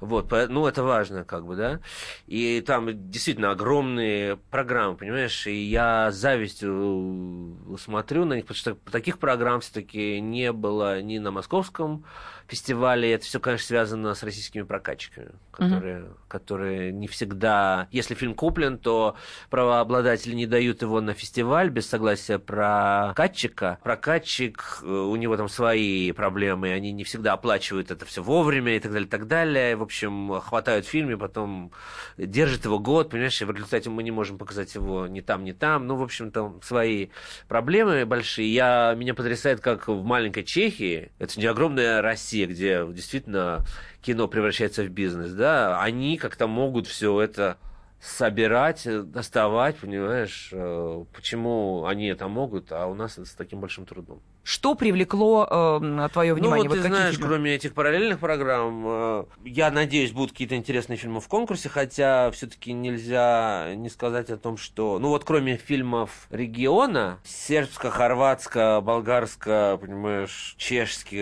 Вот, 0.00 0.30
ну, 0.30 0.66
это 0.66 0.82
важно, 0.82 1.24
как 1.24 1.46
бы, 1.46 1.56
да. 1.56 1.80
И 2.26 2.62
там 2.66 3.10
действительно 3.10 3.50
огромные 3.50 4.36
программы, 4.36 4.96
понимаешь, 4.96 5.46
и 5.46 5.64
я 5.64 6.10
завистью 6.10 7.56
смотрю 7.78 8.24
на 8.24 8.34
них, 8.34 8.44
потому 8.44 8.56
что 8.56 8.74
таких 8.90 9.18
программ 9.18 9.60
все-таки 9.60 10.20
не 10.20 10.52
было 10.52 11.02
ни 11.02 11.18
на 11.18 11.30
московском 11.30 12.04
фестивале. 12.48 13.12
Это 13.12 13.24
все, 13.24 13.40
конечно, 13.40 13.66
связано 13.66 14.14
с 14.14 14.22
российскими 14.22 14.62
прокатчиками, 14.62 15.30
которые, 15.50 16.06
которые 16.28 16.92
не 16.92 17.06
всегда... 17.06 17.88
Если 17.90 18.14
фильм 18.14 18.34
куплен, 18.34 18.78
то 18.78 19.16
правообладатели 19.50 20.34
не 20.34 20.46
дают 20.46 20.82
его 20.82 21.00
на 21.00 21.14
фестиваль 21.14 21.70
без 21.70 21.86
согласия 21.88 22.38
прокатчика. 22.38 23.78
Прокатчик, 23.82 24.80
э, 24.82 24.86
у 24.86 25.14
него 25.16 25.36
там 25.36 25.48
свои 25.48 26.12
проблемы, 26.12 26.72
они 26.72 26.92
не 26.92 27.04
всегда 27.04 27.34
оплачивают 27.34 27.90
это 27.90 28.06
все 28.06 28.22
вовремя 28.22 28.76
и 28.76 28.80
так 28.80 28.92
далее, 28.92 29.06
и 29.06 29.10
так 29.10 29.26
далее. 29.26 29.76
В 29.76 29.82
общем, 29.82 30.40
хватают 30.40 30.86
фильм 30.86 31.10
и 31.10 31.16
потом 31.16 31.72
держат 32.16 32.64
его 32.64 32.78
год, 32.78 33.10
понимаешь, 33.10 33.40
и 33.42 33.44
в 33.44 33.50
результате 33.50 33.90
мы 33.90 34.02
не 34.02 34.10
можем 34.10 34.38
показать 34.38 34.74
его 34.74 35.06
ни 35.06 35.20
там, 35.20 35.44
ни 35.44 35.52
там. 35.52 35.86
Ну, 35.86 35.96
в 35.96 36.02
общем, 36.02 36.30
там 36.30 36.60
свои 36.62 37.08
проблемы 37.48 38.06
большие. 38.06 38.52
Я, 38.52 38.94
меня 38.96 39.14
потрясает, 39.14 39.60
как 39.60 39.88
в 39.88 40.02
маленькой 40.02 40.44
Чехии, 40.44 41.12
это 41.18 41.38
не 41.38 41.46
огромная 41.46 42.02
Россия, 42.02 42.37
где 42.46 42.86
действительно 42.86 43.64
кино 44.02 44.28
превращается 44.28 44.84
в 44.84 44.88
бизнес, 44.88 45.32
да, 45.32 45.80
они 45.80 46.16
как-то 46.16 46.46
могут 46.46 46.86
все 46.86 47.20
это 47.20 47.58
собирать, 48.00 48.86
э, 48.86 49.02
доставать, 49.02 49.76
понимаешь, 49.76 50.50
э, 50.52 51.04
почему 51.12 51.86
они 51.86 52.06
это 52.06 52.28
могут, 52.28 52.72
а 52.72 52.86
у 52.86 52.94
нас 52.94 53.18
с 53.18 53.34
таким 53.34 53.60
большим 53.60 53.86
трудом. 53.86 54.22
Что 54.48 54.74
привлекло 54.74 55.46
э, 55.46 56.08
твое 56.10 56.32
внимание? 56.32 56.64
Ну, 56.64 56.70
вот 56.70 56.76
ты 56.78 56.80
какие 56.80 56.96
знаешь, 56.96 57.16
фильмы? 57.16 57.28
кроме 57.28 57.54
этих 57.54 57.74
параллельных 57.74 58.18
программ, 58.18 58.82
э, 58.86 59.24
я 59.44 59.70
надеюсь, 59.70 60.12
будут 60.12 60.30
какие-то 60.30 60.56
интересные 60.56 60.96
фильмы 60.96 61.20
в 61.20 61.28
конкурсе, 61.28 61.68
хотя 61.68 62.30
все-таки 62.30 62.72
нельзя 62.72 63.74
не 63.74 63.90
сказать 63.90 64.30
о 64.30 64.38
том, 64.38 64.56
что... 64.56 64.98
Ну, 64.98 65.08
вот 65.08 65.24
кроме 65.24 65.58
фильмов 65.58 66.28
региона, 66.30 67.18
сербско, 67.24 68.80
болгарско, 68.80 69.78
понимаешь, 69.78 70.54
чешских, 70.56 71.18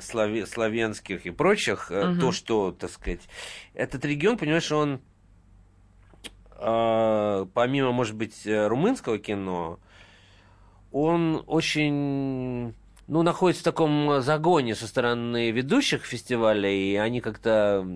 славе- 0.00 0.46
славянских 0.46 1.26
и 1.26 1.30
прочих, 1.30 1.90
э, 1.90 2.10
Мгм. 2.10 2.20
то, 2.20 2.30
что, 2.30 2.70
так 2.70 2.92
сказать, 2.92 3.28
этот 3.74 4.04
регион, 4.04 4.38
понимаешь, 4.38 4.70
он 4.70 5.00
э, 6.52 7.46
помимо, 7.54 7.90
может 7.90 8.14
быть, 8.14 8.46
э, 8.46 8.68
румынского 8.68 9.18
кино, 9.18 9.80
он 10.92 11.42
очень, 11.46 12.74
ну, 13.06 13.22
находится 13.22 13.62
в 13.62 13.64
таком 13.64 14.20
загоне 14.22 14.74
со 14.74 14.86
стороны 14.86 15.50
ведущих 15.50 16.04
фестиваля, 16.04 16.70
и 16.70 16.96
они 16.96 17.20
как-то 17.20 17.86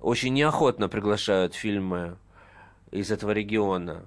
очень 0.00 0.34
неохотно 0.34 0.88
приглашают 0.88 1.54
фильмы 1.54 2.16
из 2.90 3.10
этого 3.10 3.30
региона. 3.30 4.06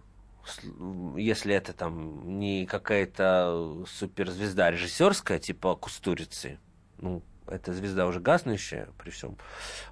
Если 1.17 1.55
это 1.55 1.73
там 1.73 2.37
не 2.39 2.65
какая-то 2.65 3.83
суперзвезда 3.87 4.71
режиссерская, 4.71 5.39
типа 5.39 5.75
Кустурицы, 5.75 6.59
ну, 6.99 7.23
это 7.47 7.73
звезда 7.73 8.07
уже 8.07 8.19
гаснущая, 8.19 8.89
при 8.97 9.09
всем 9.09 9.37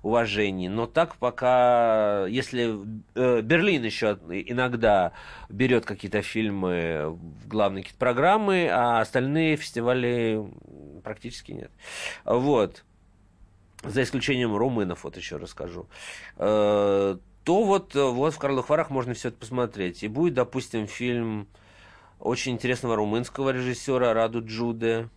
уважении. 0.01 0.67
Но 0.67 0.85
так 0.85 1.15
пока, 1.17 2.25
если 2.27 2.79
э, 3.15 3.41
Берлин 3.41 3.83
еще 3.83 4.17
иногда 4.29 5.13
берет 5.49 5.85
какие-то 5.85 6.21
фильмы 6.21 7.09
в 7.09 7.47
главные 7.47 7.83
какие-то 7.83 7.99
программы, 7.99 8.69
а 8.71 9.01
остальные 9.01 9.57
фестивали 9.57 10.43
практически 11.03 11.51
нет. 11.51 11.71
Вот. 12.25 12.83
За 13.83 14.01
исключением 14.03 14.55
румынов, 14.55 15.03
вот 15.03 15.17
еще 15.17 15.37
расскажу. 15.37 15.87
Э, 16.37 17.17
то 17.43 17.63
вот, 17.63 17.93
вот 17.93 18.33
в 18.33 18.39
Карловых 18.39 18.69
Варах 18.69 18.89
можно 18.89 19.13
все 19.13 19.27
это 19.27 19.37
посмотреть. 19.37 20.03
И 20.03 20.07
будет, 20.07 20.33
допустим, 20.33 20.87
фильм 20.87 21.47
очень 22.19 22.53
интересного 22.53 22.95
румынского 22.95 23.49
режиссера 23.49 24.13
Раду 24.13 24.41
Джуде 24.45 25.09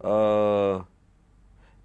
э, 0.00 0.80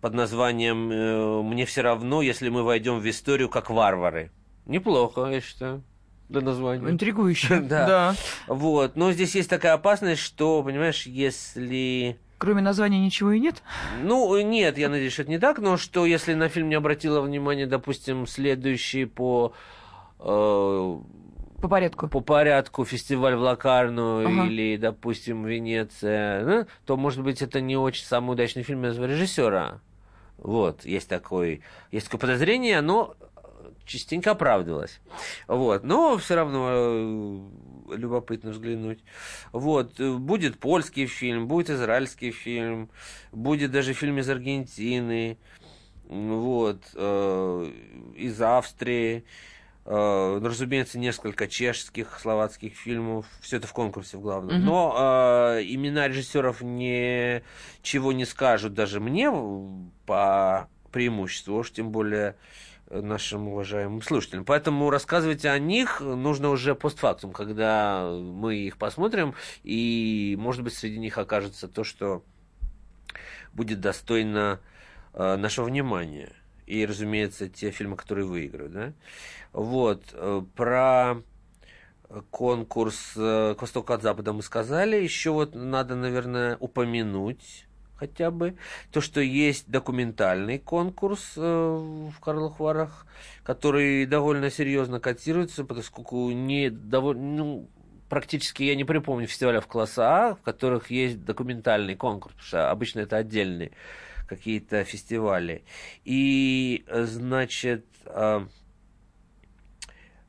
под 0.02 0.14
названием 0.14 0.92
э, 0.92 1.42
«Мне 1.44 1.66
все 1.66 1.82
равно, 1.82 2.22
если 2.22 2.50
мы 2.50 2.64
войдем 2.64 3.00
в 3.00 3.10
историю 3.10 3.50
как 3.50 3.70
варвары». 3.70 4.32
Неплохо, 4.66 5.26
я 5.26 5.42
считаю, 5.42 5.84
для 6.30 6.42
названия. 6.42 6.90
Интригующе. 6.90 7.60
Да. 7.60 7.88
да. 7.88 8.16
Вот, 8.48 8.96
но 8.96 9.12
здесь 9.12 9.36
есть 9.36 9.50
такая 9.50 9.74
опасность, 9.74 10.22
что, 10.22 10.64
понимаешь, 10.64 11.06
если... 11.06 12.18
Кроме 12.38 12.62
названия 12.62 13.00
ничего 13.00 13.32
и 13.32 13.40
нет. 13.40 13.64
Ну, 14.02 14.38
нет, 14.42 14.78
я 14.78 14.90
надеюсь, 14.90 15.18
это 15.18 15.30
не 15.30 15.40
так, 15.40 15.60
но 15.60 15.78
что 15.78 16.06
если 16.06 16.34
на 16.34 16.50
фильм 16.50 16.70
не 16.70 16.76
обратила 16.76 17.22
внимание, 17.22 17.68
допустим, 17.68 18.28
следующий 18.28 19.06
по... 19.06 19.54
э, 20.20 20.98
По 21.64 21.70
порядку. 21.70 22.10
по 22.10 22.20
порядку 22.20 22.84
фестиваль 22.84 23.36
в 23.36 23.40
Лакарну 23.40 24.20
Ага. 24.20 24.48
или, 24.48 24.76
допустим, 24.76 25.46
Венеция, 25.46 26.44
да, 26.44 26.68
то, 26.86 26.98
может 26.98 27.24
быть, 27.24 27.42
это 27.42 27.62
не 27.62 27.78
очень 27.78 28.04
самый 28.04 28.34
удачный 28.34 28.64
фильм 28.64 28.86
из 28.86 29.00
режиссера. 29.00 29.80
Вот, 30.38 30.84
есть 30.84 31.08
такой, 31.08 31.62
есть 31.90 32.08
такое 32.08 32.20
подозрение, 32.20 32.82
но 32.82 33.16
частенько 33.86 34.32
оправдывалось. 34.32 35.00
Вот, 35.48 35.86
но 35.86 36.18
все 36.18 36.36
равно 36.36 36.68
э, 36.70 37.96
любопытно 37.96 38.52
взглянуть. 38.52 39.00
Вот, 39.54 40.02
э, 40.02 40.12
будет 40.18 40.60
польский 40.60 41.06
фильм, 41.06 41.48
будет 41.48 41.70
израильский 41.70 42.32
фильм, 42.32 42.90
будет 43.32 43.72
даже 43.72 43.94
фильм 43.94 44.18
из 44.18 44.30
Аргентины, 44.30 45.38
вот, 46.10 46.84
э, 46.94 47.72
из 48.18 48.42
Австрии. 48.42 49.24
Э, 49.86 50.40
ну, 50.42 50.48
разумеется, 50.48 50.98
несколько 50.98 51.48
чешских, 51.48 52.20
словацких 52.20 52.74
фильмов. 52.74 53.26
Все 53.42 53.58
это 53.58 53.68
в 53.68 53.74
конкурсе 53.74 54.18
в 54.18 54.22
главном. 54.22 54.56
Мгм. 54.56 54.66
Но 54.66 54.96
э, 55.58 55.64
имена 55.64 56.08
режиссеров 56.08 56.62
ничего 56.62 58.14
не 58.14 58.26
скажут 58.26 58.74
даже 58.74 59.00
мне 59.00 59.32
по 60.06 60.70
преимуществу, 60.92 61.58
уж 61.58 61.72
тем 61.72 61.92
более 61.92 62.38
э, 62.88 63.02
нашим 63.02 63.50
уважаемым 63.50 64.02
слушателям. 64.02 64.46
Поэтому 64.46 64.90
рассказывать 64.90 65.44
о 65.44 65.60
них 65.60 66.00
нужно 66.00 66.50
уже 66.50 66.76
постфактум, 66.76 67.34
когда 67.34 68.10
мы 68.10 68.56
их 68.56 68.78
посмотрим, 68.78 69.36
и, 69.64 70.38
может 70.40 70.64
быть, 70.64 70.76
среди 70.76 70.98
них 70.98 71.18
окажется 71.18 71.68
то, 71.68 71.84
что 71.84 72.24
будет 73.54 73.82
достойно 73.82 74.62
э, 75.14 75.36
нашего 75.36 75.66
внимания. 75.66 76.32
И, 76.66 76.86
разумеется, 76.86 77.50
те 77.50 77.72
фильмы, 77.72 77.96
которые 77.96 78.26
выиграют, 78.26 78.72
да? 78.72 78.94
Вот, 79.52 80.04
э, 80.14 80.42
про 80.56 81.22
конкурс 82.30 83.14
э, 83.16 83.56
«К 83.58 83.62
востоку 83.62 83.94
от 83.94 84.02
запада» 84.02 84.34
мы 84.34 84.44
сказали. 84.44 84.98
Еще 85.02 85.32
вот 85.32 85.56
надо, 85.56 85.96
наверное, 85.96 86.58
упомянуть 86.60 87.68
хотя 87.96 88.32
бы 88.32 88.58
то, 88.92 89.02
что 89.02 89.22
есть 89.22 89.70
документальный 89.70 90.60
конкурс 90.60 91.34
э, 91.38 91.42
в 91.42 92.20
Карловых 92.20 92.60
Варах, 92.60 93.06
который 93.44 94.06
довольно 94.06 94.50
серьезно 94.52 95.00
котируется, 95.00 95.64
поскольку 95.64 96.32
не 96.32 96.70
довольно, 96.70 97.22
ну, 97.22 97.70
практически 98.10 98.64
я 98.64 98.76
не 98.76 98.84
припомню 98.84 99.28
фестивалев 99.28 99.66
класса 99.68 100.04
А, 100.04 100.36
в 100.36 100.42
которых 100.42 100.92
есть 100.92 101.24
документальный 101.24 101.96
конкурс, 101.96 102.34
потому 102.34 102.48
что 102.48 102.72
обычно 102.72 103.00
это 103.00 103.18
отдельный 103.18 103.72
какие-то 104.36 104.84
фестивали. 104.84 105.64
И, 106.06 106.86
значит, 106.88 107.86
а, 108.06 108.48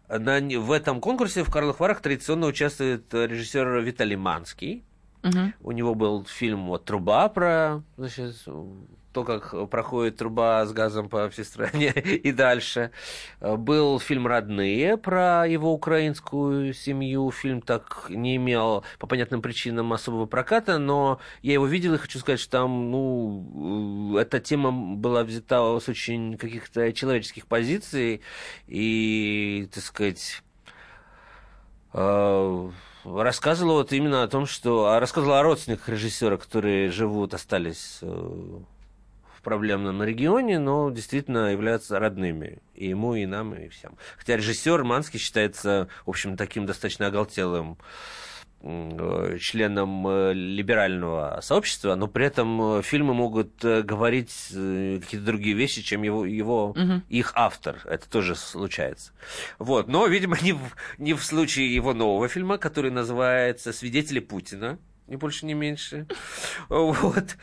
на, 0.09 0.41
в 0.41 0.73
этом 0.73 1.01
конкурсе 1.01 1.45
в 1.45 1.51
Карловых 1.51 1.81
Варах 1.81 2.01
традиционно 2.01 2.47
участвует 2.47 3.13
режиссер 3.13 3.81
Виталий 3.81 4.17
Манский. 4.17 4.85
Мгм. 5.23 5.55
У 5.61 5.73
него 5.73 5.95
был 5.95 6.25
фильм 6.27 6.67
вот 6.67 6.85
«Труба» 6.85 7.29
про 7.29 7.83
значит, 7.97 8.37
то, 9.15 9.23
как 9.23 9.71
проходит 9.71 10.17
труба 10.17 10.67
с 10.67 10.73
газом 10.73 11.09
по 11.09 11.31
всей 11.31 11.45
стране 11.45 11.91
и 11.95 12.33
дальше. 12.33 12.91
Был 13.41 14.01
фильм 14.01 14.27
«Родные» 14.27 14.97
про 14.97 15.47
его 15.47 15.73
украинскую 15.73 16.75
семью. 16.75 17.31
Фильм 17.31 17.63
так 17.63 18.07
не 18.11 18.37
имел 18.37 18.85
по 18.99 19.07
понятным 19.07 19.41
причинам 19.41 19.93
особого 19.93 20.27
проката, 20.27 20.79
но 20.79 21.21
я 21.43 21.55
его 21.55 21.67
видел 21.67 21.95
и 21.95 21.99
хочу 21.99 22.19
сказать, 22.19 22.41
что 22.41 22.59
там, 22.59 22.91
ну, 22.91 24.19
эта 24.19 24.41
тема 24.41 24.73
была 24.73 25.23
взята 25.23 25.79
с 25.79 25.89
очень 25.89 26.37
каких-то 26.37 26.93
человеческих 26.93 27.47
позиций 27.47 28.21
и, 28.67 29.69
так 29.73 29.85
сказать, 29.85 30.43
э, 31.93 32.71
рассказывала 33.05 33.75
вот 33.75 33.93
именно 33.93 34.25
о 34.25 34.29
том, 34.29 34.47
что... 34.47 34.87
а 34.87 34.99
Рассказывала 34.99 35.39
о 35.39 35.43
родственниках 35.45 35.89
режиссера, 35.89 36.37
которые 36.37 36.91
живут, 36.91 37.33
остались 37.33 38.01
в 39.45 39.51
проблемном 39.55 40.03
регионе, 40.03 40.59
но 40.59 40.89
действительно 40.91 41.53
являются 41.53 41.99
родными. 41.99 42.61
И 42.75 42.89
ему, 42.89 43.15
и 43.15 43.27
нам, 43.27 43.55
и 43.55 43.69
всем. 43.69 43.97
Хотя 44.17 44.37
режиссер 44.37 44.83
Манский 44.85 45.19
считается, 45.21 45.89
в 46.07 46.11
общем, 46.11 46.39
таким 46.39 46.65
достаточно 46.65 47.09
оголтелым 47.09 47.77
э, 48.63 49.37
членом 49.39 50.09
э, 50.09 50.33
либерального 50.33 51.41
сообщества, 51.43 51.95
но 51.95 52.09
при 52.09 52.25
этом 52.25 52.79
э, 52.79 52.83
фильмы 52.83 53.13
могут 53.13 53.63
говорить 53.63 54.33
какие-то 54.49 55.27
другие 55.27 55.55
вещи, 55.55 55.83
чем 55.83 56.03
его, 56.05 56.25
его 56.25 56.73
Мгм. 56.75 57.03
их 57.11 57.33
автор. 57.35 57.83
Это 57.85 58.09
тоже 58.09 58.37
случается. 58.37 59.13
Вот. 59.59 59.89
Но, 59.89 60.07
видимо, 60.07 60.39
не 60.41 60.55
в, 60.55 60.61
не 60.97 61.13
в 61.13 61.23
случае 61.23 61.75
его 61.75 61.93
нового 61.93 62.29
фильма, 62.29 62.57
который 62.57 62.91
называется 62.91 63.75
«Свидетели 63.75 64.21
Путина». 64.21 64.79
Ни 65.07 65.17
больше, 65.17 65.45
ни 65.45 65.53
меньше. 65.53 66.07
Вот. 66.71 67.37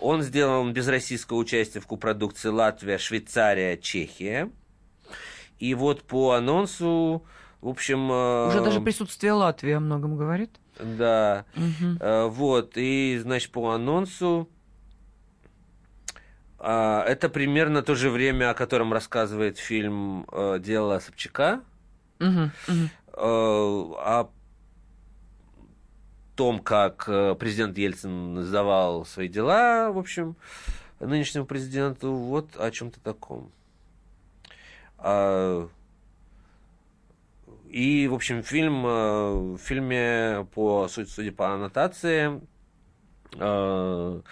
Он 0.00 0.22
сделан 0.22 0.72
без 0.72 0.88
российского 0.88 1.38
участия 1.38 1.80
в 1.80 1.86
копродукции 1.86 2.48
Латвия, 2.48 2.98
Швейцария, 2.98 3.76
Чехия. 3.76 4.50
И 5.58 5.74
вот 5.74 6.02
по 6.02 6.32
анонсу, 6.32 7.24
в 7.60 7.68
общем... 7.68 8.10
э, 8.10 8.48
Уже 8.48 8.62
даже 8.62 8.80
присутствие 8.80 9.32
Латвии 9.32 9.72
о 9.72 9.80
многом 9.80 10.16
говорит. 10.16 10.50
Да. 10.78 11.44
Э, 12.00 12.26
Вот, 12.26 12.72
и, 12.76 13.18
значит, 13.22 13.50
по 13.52 13.70
анонсу 13.70 14.48
а, 16.58 17.04
это 17.04 17.28
примерно 17.28 17.82
то 17.82 17.94
же 17.94 18.10
время, 18.10 18.50
о 18.50 18.54
котором 18.54 18.92
рассказывает 18.92 19.58
фильм 19.58 20.26
э, 20.32 20.58
«Дело 20.60 20.98
Собчака». 20.98 21.60
Мгм. 22.18 22.50
э, 22.68 22.90
о 23.18 24.30
том, 26.36 26.60
как 26.60 27.04
э, 27.08 27.34
президент 27.34 27.76
Ельцин 27.78 28.42
сдавал 28.42 29.04
свои 29.04 29.28
дела, 29.28 29.90
в 29.90 29.98
общем, 29.98 30.36
нынешнему 31.00 31.46
президенту, 31.46 32.12
вот 32.12 32.56
о 32.56 32.70
чем-то 32.70 33.00
таком. 33.00 33.50
А, 34.98 35.68
И, 37.68 38.06
в 38.08 38.14
общем, 38.14 38.42
фильм, 38.42 38.86
э, 38.86 39.34
в 39.56 39.58
фильме, 39.58 40.46
по, 40.54 40.88
судя 40.88 41.32
по 41.32 41.52
аннотации, 41.52 42.40
э, 43.38 44.22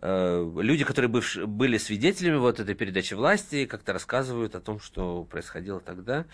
люди, 0.00 0.84
которые 0.84 1.10
бывш- 1.10 1.46
были 1.46 1.78
свидетелями 1.78 2.36
вот 2.36 2.60
этой 2.60 2.74
передачи 2.74 3.14
власти, 3.14 3.66
как-то 3.66 3.92
рассказывают 3.92 4.54
о 4.54 4.60
том, 4.60 4.78
что 4.78 5.24
происходило 5.24 5.80
тогда 5.80 6.24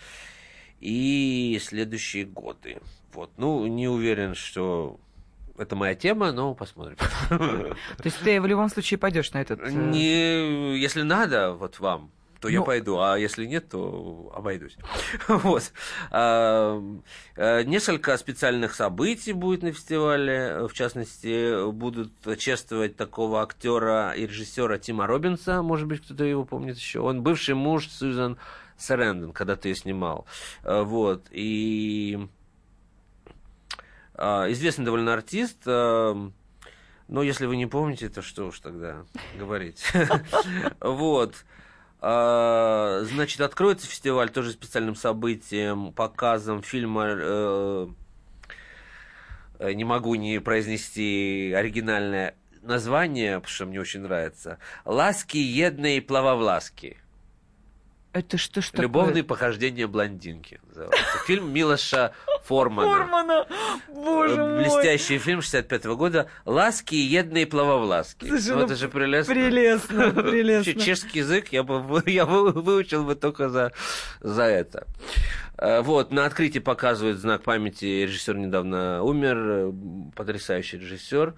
и 0.79 1.59
следующие 1.61 2.25
годы. 2.25 2.77
Вот. 3.13 3.31
Ну, 3.37 3.65
не 3.67 3.87
уверен, 3.87 4.35
что 4.35 4.99
это 5.57 5.75
моя 5.75 5.95
тема, 5.95 6.31
но 6.31 6.53
посмотрим. 6.55 6.97
То 7.29 7.75
есть 8.03 8.19
ты 8.23 8.39
в 8.41 8.45
любом 8.47 8.69
случае 8.69 8.97
пойдешь 8.97 9.31
на 9.33 9.41
этот... 9.41 9.59
э, 9.61 9.69
Не, 9.71 10.77
если 10.79 11.01
надо, 11.03 11.53
вот 11.53 11.79
вам, 11.79 12.11
то 12.39 12.49
я 12.49 12.59
Ну. 12.59 12.65
пойду, 12.65 12.99
а 12.99 13.17
если 13.17 13.45
нет, 13.45 13.69
то 13.69 14.33
обойдусь. 14.35 14.75
Вот. 15.29 15.71
А, 16.11 16.81
э, 17.37 17.63
Несколько 17.63 18.17
специальных 18.17 18.73
событий 18.75 19.31
будет 19.33 19.63
на 19.63 19.71
фестивале. 19.71 20.67
В 20.67 20.73
частности, 20.73 21.71
будут 21.71 22.11
чествовать 22.37 22.97
такого 22.97 23.41
актера 23.41 24.11
и 24.11 24.27
режиссера 24.27 24.77
Тима 24.77 25.07
Робинса. 25.07 25.61
Может 25.61 25.87
быть, 25.87 26.01
кто-то 26.03 26.23
его 26.25 26.43
помнит 26.43 26.75
еще. 26.77 26.99
Он 26.99 27.21
бывший 27.23 27.55
муж 27.55 27.87
Сьюзан 27.87 28.37
Сарендон, 28.77 29.31
когда 29.31 29.55
ты 29.55 29.69
ее 29.69 29.75
снимал. 29.75 30.25
Э, 30.63 30.81
Вот. 30.83 31.27
И 31.31 32.27
известный 34.15 34.85
довольно 34.85 35.13
артист. 35.13 35.57
а, 35.65 36.31
но 37.07 37.21
если 37.21 37.45
вы 37.45 37.57
не 37.57 37.65
помните, 37.65 38.09
то 38.09 38.21
что 38.21 38.47
уж 38.47 38.59
тогда 38.59 39.05
говорить. 39.37 39.85
Вот. 40.79 41.35
А, 42.01 43.01
Значит, 43.03 43.41
откроется 43.41 43.87
фестиваль 43.87 44.29
тоже 44.29 44.51
специальным 44.51 44.95
событием, 44.95 45.93
показом 45.93 46.61
фильма 46.61 47.05
э, 47.09 47.87
э, 49.59 49.73
не 49.73 49.85
могу 49.85 50.15
не 50.15 50.39
произнести 50.39 51.53
оригинальное 51.55 52.35
название, 52.61 53.39
потому 53.39 53.53
что 53.53 53.65
мне 53.65 53.79
очень 53.79 54.01
нравится. 54.01 54.57
«Ласки 54.85 55.37
едные 55.37 56.01
плавовласки». 56.01 56.97
Это 58.11 58.37
что 58.37 58.61
такое? 58.61 58.81
Любовные 58.83 59.23
похождения 59.23 59.87
блондинки. 59.87 60.59
называется. 60.67 61.17
Фильм 61.25 61.51
Милоша 61.51 62.13
Формана. 62.43 62.91
Формана! 62.97 63.47
Боже 63.87 64.35
Э, 64.35 64.37
мой! 64.37 64.63
Блестящий 64.63 65.17
фильм 65.17 65.41
65 65.41 65.85
года. 65.95 66.27
«Ласки 66.45 66.95
едные 66.95 67.45
плавовласки». 67.45 68.27
Слушай, 68.27 68.55
Ну, 68.55 68.65
это 68.65 68.75
же 68.75 68.89
прелестно. 68.89 69.33
Прелестно, 69.33 70.11
прелестно. 70.11 70.73
Чешский 70.81 71.19
язык 71.19 71.49
я 71.53 71.63
бы 71.63 72.03
я 72.05 72.25
вы- 72.25 72.51
выучил 72.51 73.03
бы 73.05 73.15
только 73.15 73.49
за, 73.49 73.71
за 74.19 74.43
это. 74.43 74.85
Э, 75.57 75.81
Вот, 75.81 76.11
на 76.11 76.25
открытии 76.25 76.59
показывают 76.59 77.17
знак 77.19 77.43
памяти. 77.43 77.85
Режиссер 78.03 78.35
недавно 78.35 79.03
умер, 79.03 79.37
э, 79.37 79.71
потрясающий 80.15 80.77
режиссер. 80.79 81.33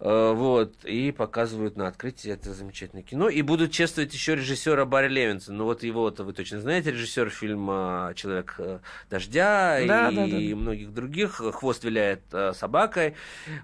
Э, 0.00 0.32
Вот, 0.32 0.84
и 0.84 1.10
показывают 1.10 1.76
на 1.76 1.88
открытии 1.88 2.30
это 2.30 2.54
замечательное 2.54 3.02
кино. 3.02 3.28
И 3.28 3.42
будут 3.42 3.72
чествовать 3.72 4.12
еще 4.14 4.36
режиссера 4.36 4.84
Барри 4.84 5.08
Левинсона. 5.08 5.58
Ну 5.58 5.64
вот 5.64 5.82
его-то 5.82 6.24
вы 6.24 6.32
точно 6.32 6.60
знаете, 6.60 6.92
режиссер 6.92 7.30
фильма 7.30 8.12
«Человек 8.14 8.54
э, 8.58 8.78
дождя» 9.10 9.78
Да, 9.78 9.80
и 9.80 9.86
да, 9.88 10.10
да. 10.10 10.56
многих 10.56 10.92
других. 10.94 11.40
«Хвост 11.52 11.82
виляет 11.84 12.22
э, 12.32 12.52
собакой». 12.52 13.14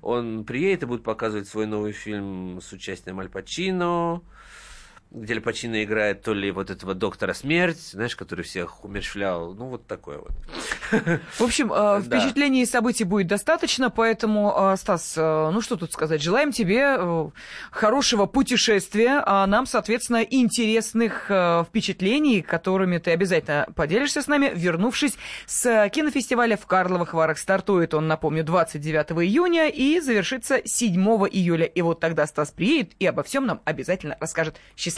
Он 0.03 0.45
приедет 0.45 0.85
и 0.85 0.87
будет 0.87 1.05
показывать 1.05 1.49
свой 1.49 1.66
новый 1.66 1.93
фильм 1.93 2.61
с 2.61 2.72
участием 2.72 3.20
Аль 3.20 3.28
Пачино, 3.28 4.22
где 5.15 5.35
Аль 5.35 5.41
Пачино 5.41 5.85
играет 5.85 6.23
то 6.23 6.35
ли 6.35 6.51
вот 6.51 6.71
этого 6.71 6.93
доктора 6.95 7.35
смерть, 7.35 7.79
знаешь, 7.93 8.17
который 8.17 8.45
всех 8.45 8.85
умерщвлял. 8.85 9.55
Ну, 9.55 9.67
вот 9.67 9.87
такое 9.87 10.19
вот. 10.19 10.33
В 11.39 11.43
общем, 11.43 11.73
э, 11.73 12.03
впечатлений 12.03 12.63
и 12.63 12.67
событий 12.67 13.05
будет 13.05 13.29
достаточно, 13.29 13.91
поэтому, 13.91 14.53
э, 14.57 14.77
Стас, 14.77 15.15
э, 15.17 15.51
ну 15.53 15.61
что 15.61 15.77
тут 15.77 15.93
сказать, 15.93 16.21
желаем 16.21 16.51
тебе 16.51 17.31
хорошего 17.71 18.27
путешествия, 18.27 19.23
а 19.25 19.47
нам, 19.47 19.67
соответственно, 19.67 20.23
интересных 20.23 21.31
впечатлений, 21.69 22.43
которыми 22.43 22.99
ты 22.99 23.13
обязательно 23.13 23.67
поделишься 23.75 24.21
с 24.21 24.27
нами, 24.27 24.51
вернувшись 24.55 25.17
с 25.47 25.89
кинофестиваля 25.91 26.57
в 26.57 26.67
Карловых 26.67 27.15
Варах. 27.15 27.39
Стартует 27.39 27.95
он, 27.95 28.09
напомню, 28.09 28.43
29 28.43 29.25
июня 29.25 29.69
и 29.69 30.01
завершится 30.01 30.61
7 30.65 31.05
июля. 31.31 31.67
И 31.67 31.83
вот 31.83 32.01
тогда 32.01 32.27
Стас 32.27 32.51
приедет 32.51 32.93
и 32.99 33.07
обо 33.07 33.23
всем 33.23 33.47
нам 33.47 33.61
обязательно 33.65 34.17
расскажет. 34.21 34.57